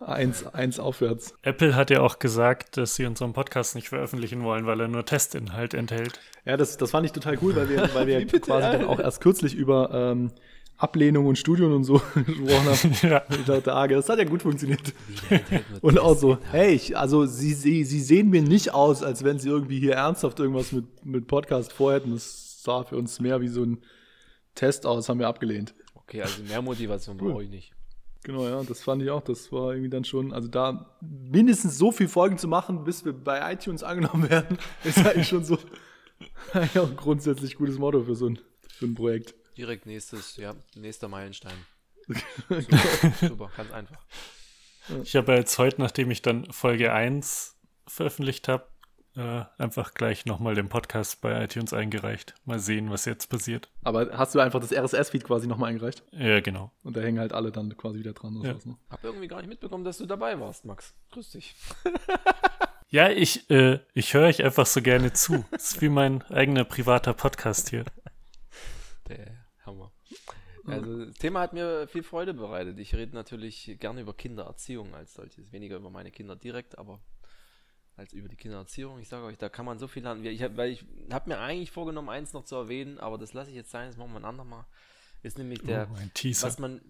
Eins, 0.00 0.46
eins 0.46 0.78
aufwärts. 0.78 1.34
Apple 1.42 1.74
hat 1.74 1.90
ja 1.90 2.02
auch 2.02 2.20
gesagt, 2.20 2.76
dass 2.76 2.94
sie 2.94 3.04
unseren 3.04 3.32
Podcast 3.32 3.74
nicht 3.74 3.88
veröffentlichen 3.88 4.44
wollen, 4.44 4.64
weil 4.64 4.80
er 4.80 4.86
nur 4.86 5.04
Testinhalt 5.04 5.74
enthält. 5.74 6.20
Ja, 6.44 6.56
das, 6.56 6.76
das 6.76 6.92
fand 6.92 7.04
ich 7.04 7.12
total 7.12 7.36
cool, 7.42 7.56
weil 7.56 7.68
wir, 7.68 7.92
weil 7.94 8.06
wir 8.06 8.26
quasi 8.40 8.78
dann 8.78 8.84
auch 8.84 9.00
erst 9.00 9.20
kürzlich 9.20 9.56
über 9.56 9.90
ähm, 9.92 10.30
Ablehnung 10.76 11.26
und 11.26 11.36
Studium 11.36 11.74
und 11.74 11.82
so 11.82 11.94
gesprochen 12.14 12.64
haben. 12.64 12.94
ja. 13.10 13.22
Ich 13.28 13.44
dachte, 13.44 13.74
ah, 13.74 13.88
das 13.88 14.08
hat 14.08 14.18
ja 14.18 14.24
gut 14.24 14.42
funktioniert. 14.42 14.94
und 15.80 15.98
auch 15.98 16.16
so, 16.16 16.38
hey, 16.52 16.74
ich, 16.74 16.96
also 16.96 17.26
sie, 17.26 17.52
sie, 17.54 17.82
sie 17.82 18.00
sehen 18.00 18.30
mir 18.30 18.42
nicht 18.42 18.74
aus, 18.74 19.02
als 19.02 19.24
wenn 19.24 19.40
sie 19.40 19.48
irgendwie 19.48 19.80
hier 19.80 19.94
ernsthaft 19.94 20.38
irgendwas 20.38 20.70
mit, 20.70 21.04
mit 21.04 21.26
Podcast 21.26 21.72
vorhätten. 21.72 22.12
Das 22.12 22.62
sah 22.62 22.84
für 22.84 22.96
uns 22.96 23.18
mehr 23.18 23.40
wie 23.40 23.48
so 23.48 23.64
ein 23.64 23.78
Test 24.54 24.86
aus, 24.86 25.08
haben 25.08 25.18
wir 25.18 25.26
abgelehnt. 25.26 25.74
Okay, 25.94 26.22
also 26.22 26.40
mehr 26.44 26.62
Motivation 26.62 27.20
cool. 27.20 27.32
brauche 27.32 27.42
ich 27.42 27.50
nicht. 27.50 27.72
Genau, 28.24 28.44
ja, 28.46 28.62
das 28.62 28.82
fand 28.82 29.02
ich 29.02 29.10
auch. 29.10 29.22
Das 29.22 29.52
war 29.52 29.72
irgendwie 29.72 29.90
dann 29.90 30.04
schon, 30.04 30.32
also 30.32 30.48
da 30.48 30.96
mindestens 31.00 31.78
so 31.78 31.92
viele 31.92 32.08
Folgen 32.08 32.38
zu 32.38 32.48
machen, 32.48 32.84
bis 32.84 33.04
wir 33.04 33.12
bei 33.12 33.52
iTunes 33.52 33.82
angenommen 33.82 34.28
werden, 34.28 34.58
ist 34.84 34.98
eigentlich 34.98 35.28
schon 35.28 35.44
so 35.44 35.58
ja, 36.74 36.82
ein 36.82 36.96
grundsätzlich 36.96 37.54
gutes 37.56 37.78
Motto 37.78 38.02
für 38.04 38.14
so 38.14 38.28
ein, 38.28 38.38
für 38.68 38.86
ein 38.86 38.94
Projekt. 38.94 39.34
Direkt 39.56 39.86
nächstes, 39.86 40.36
ja, 40.36 40.54
nächster 40.74 41.08
Meilenstein. 41.08 41.54
super, 42.48 43.12
super, 43.28 43.50
ganz 43.56 43.72
einfach. 43.72 44.04
Ich 45.02 45.16
habe 45.16 45.34
jetzt 45.34 45.58
heute, 45.58 45.80
nachdem 45.80 46.10
ich 46.10 46.22
dann 46.22 46.50
Folge 46.50 46.92
1 46.92 47.56
veröffentlicht 47.86 48.48
habe, 48.48 48.66
äh, 49.18 49.44
einfach 49.58 49.94
gleich 49.94 50.26
nochmal 50.26 50.54
den 50.54 50.68
Podcast 50.68 51.20
bei 51.20 51.42
iTunes 51.42 51.72
eingereicht. 51.72 52.34
Mal 52.44 52.60
sehen, 52.60 52.90
was 52.90 53.04
jetzt 53.04 53.28
passiert. 53.28 53.68
Aber 53.82 54.16
hast 54.16 54.34
du 54.34 54.38
einfach 54.38 54.60
das 54.60 54.72
RSS-Feed 54.72 55.24
quasi 55.24 55.48
nochmal 55.48 55.70
eingereicht? 55.70 56.04
Ja, 56.12 56.40
genau. 56.40 56.70
Und 56.84 56.96
da 56.96 57.00
hängen 57.00 57.18
halt 57.18 57.32
alle 57.32 57.50
dann 57.50 57.76
quasi 57.76 57.98
wieder 57.98 58.12
dran. 58.12 58.40
Ja. 58.42 58.54
Was, 58.54 58.64
ne? 58.64 58.76
Hab 58.88 59.02
irgendwie 59.02 59.26
gar 59.26 59.38
nicht 59.38 59.48
mitbekommen, 59.48 59.84
dass 59.84 59.98
du 59.98 60.06
dabei 60.06 60.38
warst, 60.38 60.64
Max. 60.64 60.94
Grüß 61.10 61.30
dich. 61.30 61.56
ja, 62.90 63.10
ich, 63.10 63.50
äh, 63.50 63.80
ich 63.92 64.14
höre 64.14 64.28
euch 64.28 64.44
einfach 64.44 64.66
so 64.66 64.82
gerne 64.82 65.12
zu. 65.12 65.44
Das 65.50 65.72
ist 65.72 65.82
wie 65.82 65.88
mein 65.88 66.22
eigener 66.30 66.62
privater 66.62 67.12
Podcast 67.12 67.70
hier. 67.70 67.84
Der 69.08 69.34
Hammer. 69.66 69.90
Also 70.64 71.06
das 71.06 71.16
Thema 71.16 71.40
hat 71.40 71.54
mir 71.54 71.88
viel 71.88 72.02
Freude 72.04 72.34
bereitet. 72.34 72.78
Ich 72.78 72.94
rede 72.94 73.14
natürlich 73.14 73.76
gerne 73.80 74.02
über 74.02 74.12
Kindererziehung 74.12 74.94
als 74.94 75.14
solches, 75.14 75.50
weniger 75.50 75.76
über 75.76 75.90
meine 75.90 76.10
Kinder 76.10 76.36
direkt, 76.36 76.78
aber 76.78 77.00
als 77.98 78.12
über 78.12 78.28
die 78.28 78.36
Kindererziehung. 78.36 79.00
Ich 79.00 79.08
sage 79.08 79.24
euch, 79.24 79.36
da 79.36 79.48
kann 79.48 79.66
man 79.66 79.78
so 79.78 79.88
viel 79.88 80.04
lernen. 80.04 80.24
Ich 80.24 80.42
hab, 80.42 80.56
weil 80.56 80.70
ich 80.70 80.84
habe 81.10 81.28
mir 81.28 81.38
eigentlich 81.38 81.72
vorgenommen, 81.72 82.08
eins 82.08 82.32
noch 82.32 82.44
zu 82.44 82.54
erwähnen, 82.54 82.98
aber 82.98 83.18
das 83.18 83.34
lasse 83.34 83.50
ich 83.50 83.56
jetzt 83.56 83.70
sein, 83.70 83.88
das 83.88 83.96
machen 83.96 84.12
wir 84.12 84.20
ein 84.20 84.24
andermal. 84.24 84.64
Ist 85.22 85.36
nämlich 85.36 85.62
der, 85.62 85.88
oh, 85.90 85.96
was 86.42 86.58
man 86.60 86.80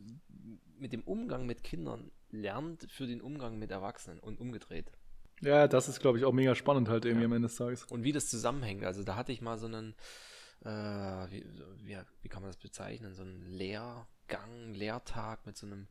mit 0.78 0.92
dem 0.92 1.00
Umgang 1.02 1.46
mit 1.46 1.64
Kindern 1.64 2.10
lernt 2.30 2.86
für 2.90 3.06
den 3.06 3.22
Umgang 3.22 3.58
mit 3.58 3.70
Erwachsenen 3.70 4.20
und 4.20 4.38
umgedreht. 4.38 4.92
Ja, 5.40 5.66
das 5.66 5.88
ist, 5.88 6.00
glaube 6.00 6.18
ich, 6.18 6.24
auch 6.26 6.32
mega 6.32 6.54
spannend 6.54 6.90
halt 6.90 7.06
irgendwie 7.06 7.22
ja. 7.22 7.26
am 7.26 7.32
Ende 7.32 7.48
des 7.48 7.56
Tages. 7.56 7.84
Und 7.84 8.04
wie 8.04 8.12
das 8.12 8.28
zusammenhängt. 8.28 8.84
Also 8.84 9.02
da 9.02 9.16
hatte 9.16 9.32
ich 9.32 9.40
mal 9.40 9.56
so 9.56 9.66
einen, 9.66 9.94
äh, 10.62 10.68
wie, 10.68 11.44
wie, 11.84 11.98
wie 12.20 12.28
kann 12.28 12.42
man 12.42 12.50
das 12.50 12.58
bezeichnen, 12.58 13.14
so 13.14 13.22
einen 13.22 13.46
Lehrgang, 13.46 14.74
Lehrtag 14.74 15.46
mit 15.46 15.56
so 15.56 15.66
einem 15.66 15.88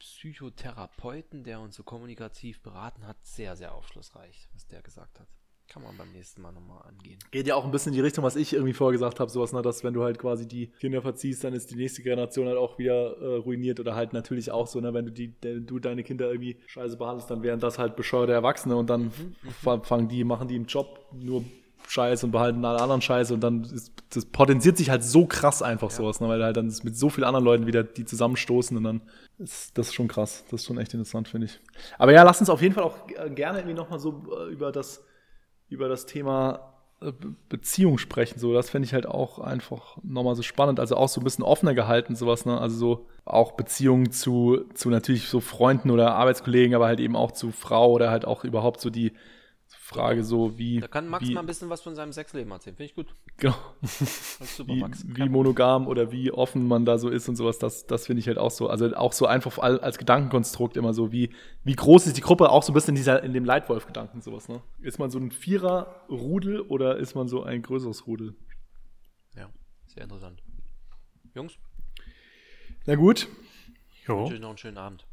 Psychotherapeuten, 0.00 1.44
der 1.44 1.60
uns 1.60 1.76
so 1.76 1.84
kommunikativ 1.84 2.60
beraten 2.60 3.06
hat, 3.06 3.16
sehr, 3.22 3.54
sehr 3.56 3.74
aufschlussreich, 3.74 4.48
was 4.52 4.66
der 4.66 4.82
gesagt 4.82 5.20
hat. 5.20 5.28
Kann 5.68 5.84
man 5.84 5.96
beim 5.96 6.10
nächsten 6.10 6.42
Mal 6.42 6.50
nochmal 6.50 6.82
angehen. 6.82 7.20
Geht 7.30 7.46
ja 7.46 7.54
auch 7.54 7.64
ein 7.64 7.70
bisschen 7.70 7.92
in 7.92 7.98
die 7.98 8.00
Richtung, 8.00 8.24
was 8.24 8.34
ich 8.34 8.54
irgendwie 8.54 8.72
vorher 8.72 8.92
gesagt 8.92 9.20
habe, 9.20 9.30
sowas, 9.30 9.52
ne, 9.52 9.62
dass 9.62 9.84
wenn 9.84 9.94
du 9.94 10.02
halt 10.02 10.18
quasi 10.18 10.48
die 10.48 10.66
Kinder 10.80 11.00
verziehst, 11.00 11.44
dann 11.44 11.52
ist 11.52 11.70
die 11.70 11.76
nächste 11.76 12.02
Generation 12.02 12.48
halt 12.48 12.56
auch 12.58 12.76
wieder 12.78 13.16
äh, 13.18 13.36
ruiniert 13.36 13.78
oder 13.78 13.94
halt 13.94 14.12
natürlich 14.12 14.50
auch 14.50 14.66
so, 14.66 14.80
ne, 14.80 14.92
wenn 14.92 15.04
du 15.04 15.12
die, 15.12 15.32
du 15.40 15.78
deine 15.78 16.02
Kinder 16.02 16.28
irgendwie 16.28 16.56
scheiße 16.66 16.96
behandelst, 16.96 17.30
dann 17.30 17.44
wären 17.44 17.60
das 17.60 17.78
halt 17.78 17.94
bescheuerte 17.94 18.32
Erwachsene 18.32 18.74
und 18.74 18.90
dann 18.90 19.12
mhm. 19.62 19.82
fangen 19.84 20.08
die, 20.08 20.24
machen 20.24 20.48
die 20.48 20.56
im 20.56 20.66
Job 20.66 21.06
nur 21.12 21.44
Scheiß 21.88 22.24
und 22.24 22.30
behalten 22.30 22.64
alle 22.64 22.80
anderen 22.80 23.00
Scheiße 23.00 23.34
und 23.34 23.40
dann 23.40 23.64
ist, 23.64 23.92
das 24.10 24.24
potenziert 24.24 24.76
sich 24.76 24.90
halt 24.90 25.02
so 25.02 25.26
krass 25.26 25.62
einfach 25.62 25.90
ja. 25.90 25.96
sowas, 25.96 26.20
ne, 26.20 26.28
weil 26.28 26.42
halt 26.42 26.56
dann 26.56 26.72
mit 26.82 26.96
so 26.96 27.08
vielen 27.08 27.24
anderen 27.26 27.44
Leuten 27.44 27.66
wieder 27.66 27.82
die 27.82 28.04
zusammenstoßen 28.04 28.76
und 28.76 28.84
dann 28.84 29.00
ist 29.38 29.76
das 29.76 29.92
schon 29.92 30.08
krass. 30.08 30.44
Das 30.50 30.60
ist 30.60 30.66
schon 30.66 30.78
echt 30.78 30.94
interessant, 30.94 31.28
finde 31.28 31.46
ich. 31.46 31.60
Aber 31.98 32.12
ja, 32.12 32.22
lass 32.22 32.40
uns 32.40 32.50
auf 32.50 32.62
jeden 32.62 32.74
Fall 32.74 32.84
auch 32.84 32.96
gerne 33.34 33.58
irgendwie 33.58 33.76
nochmal 33.76 33.98
so 33.98 34.22
äh, 34.38 34.52
über 34.52 34.72
das, 34.72 35.04
über 35.68 35.88
das 35.88 36.06
Thema 36.06 36.70
äh, 37.02 37.12
Beziehung 37.48 37.96
sprechen, 37.96 38.38
so, 38.38 38.52
das 38.52 38.68
fände 38.68 38.84
ich 38.84 38.92
halt 38.92 39.06
auch 39.06 39.38
einfach 39.38 39.96
nochmal 40.02 40.36
so 40.36 40.42
spannend, 40.42 40.78
also 40.78 40.96
auch 40.96 41.08
so 41.08 41.20
ein 41.20 41.24
bisschen 41.24 41.44
offener 41.44 41.74
gehalten, 41.74 42.14
sowas, 42.14 42.44
ne, 42.44 42.60
also 42.60 42.76
so 42.76 43.06
auch 43.24 43.52
Beziehungen 43.52 44.10
zu, 44.10 44.64
zu 44.74 44.90
natürlich 44.90 45.28
so 45.28 45.40
Freunden 45.40 45.90
oder 45.90 46.14
Arbeitskollegen, 46.14 46.74
aber 46.74 46.86
halt 46.86 47.00
eben 47.00 47.16
auch 47.16 47.32
zu 47.32 47.52
Frau 47.52 47.90
oder 47.90 48.10
halt 48.10 48.26
auch 48.26 48.44
überhaupt 48.44 48.80
so 48.80 48.90
die 48.90 49.12
Frage 49.90 50.22
so, 50.22 50.56
wie. 50.56 50.78
Da 50.78 50.86
kann 50.86 51.08
Max 51.08 51.26
wie, 51.26 51.34
mal 51.34 51.40
ein 51.40 51.46
bisschen 51.46 51.68
was 51.68 51.80
von 51.80 51.96
seinem 51.96 52.12
Sexleben 52.12 52.52
erzählen, 52.52 52.76
finde 52.76 52.90
ich 52.90 52.94
gut. 52.94 53.06
Genau. 53.38 53.56
super, 53.82 54.72
wie, 54.72 54.80
Max. 54.80 55.04
wie 55.04 55.28
monogam 55.28 55.88
oder 55.88 56.12
wie 56.12 56.30
offen 56.30 56.66
man 56.68 56.84
da 56.84 56.96
so 56.96 57.08
ist 57.08 57.28
und 57.28 57.34
sowas, 57.34 57.58
das, 57.58 57.86
das 57.86 58.06
finde 58.06 58.20
ich 58.20 58.28
halt 58.28 58.38
auch 58.38 58.52
so. 58.52 58.68
Also 58.68 58.94
auch 58.94 59.12
so 59.12 59.26
einfach 59.26 59.58
als 59.58 59.98
Gedankenkonstrukt 59.98 60.76
immer 60.76 60.94
so, 60.94 61.10
wie, 61.10 61.30
wie 61.64 61.74
groß 61.74 62.06
ist 62.06 62.16
die 62.16 62.20
Gruppe, 62.20 62.50
auch 62.50 62.62
so 62.62 62.70
ein 62.70 62.74
bisschen 62.74 62.90
in, 62.90 62.96
dieser, 62.96 63.22
in 63.22 63.32
dem 63.32 63.44
Leitwolf-Gedanken, 63.44 64.20
sowas, 64.22 64.48
ne? 64.48 64.62
Ist 64.80 64.98
man 64.98 65.10
so 65.10 65.18
ein 65.18 65.32
Vierer-Rudel 65.32 66.60
oder 66.60 66.96
ist 66.96 67.16
man 67.16 67.26
so 67.26 67.42
ein 67.42 67.60
größeres 67.62 68.06
Rudel? 68.06 68.34
Ja, 69.36 69.50
sehr 69.86 70.04
interessant. 70.04 70.40
Jungs? 71.34 71.54
Na 72.86 72.94
gut. 72.94 73.28
Jo. 74.06 74.14
Ich 74.14 74.20
wünsche 74.20 74.34
euch 74.34 74.40
noch 74.40 74.48
einen 74.50 74.58
schönen 74.58 74.78
Abend. 74.78 75.04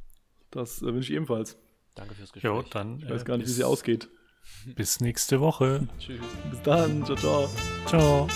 Das 0.51 0.81
äh, 0.81 0.85
wünsche 0.85 1.11
ich 1.11 1.15
ebenfalls. 1.15 1.57
Danke 1.95 2.13
fürs 2.13 2.31
Gespräch. 2.31 2.51
Jo, 2.51 2.61
dann. 2.61 2.99
Ich 2.99 3.09
weiß 3.09 3.25
gar 3.25 3.37
nicht, 3.37 3.47
wie 3.47 3.51
sie 3.51 3.63
ausgeht. 3.63 4.07
Bis 4.75 4.99
nächste 4.99 5.39
Woche. 5.39 5.87
Tschüss. 5.99 6.19
Bis 6.49 6.61
dann. 6.61 7.05
Ciao, 7.05 7.15
ciao. 7.15 7.49
Ciao. 7.85 8.27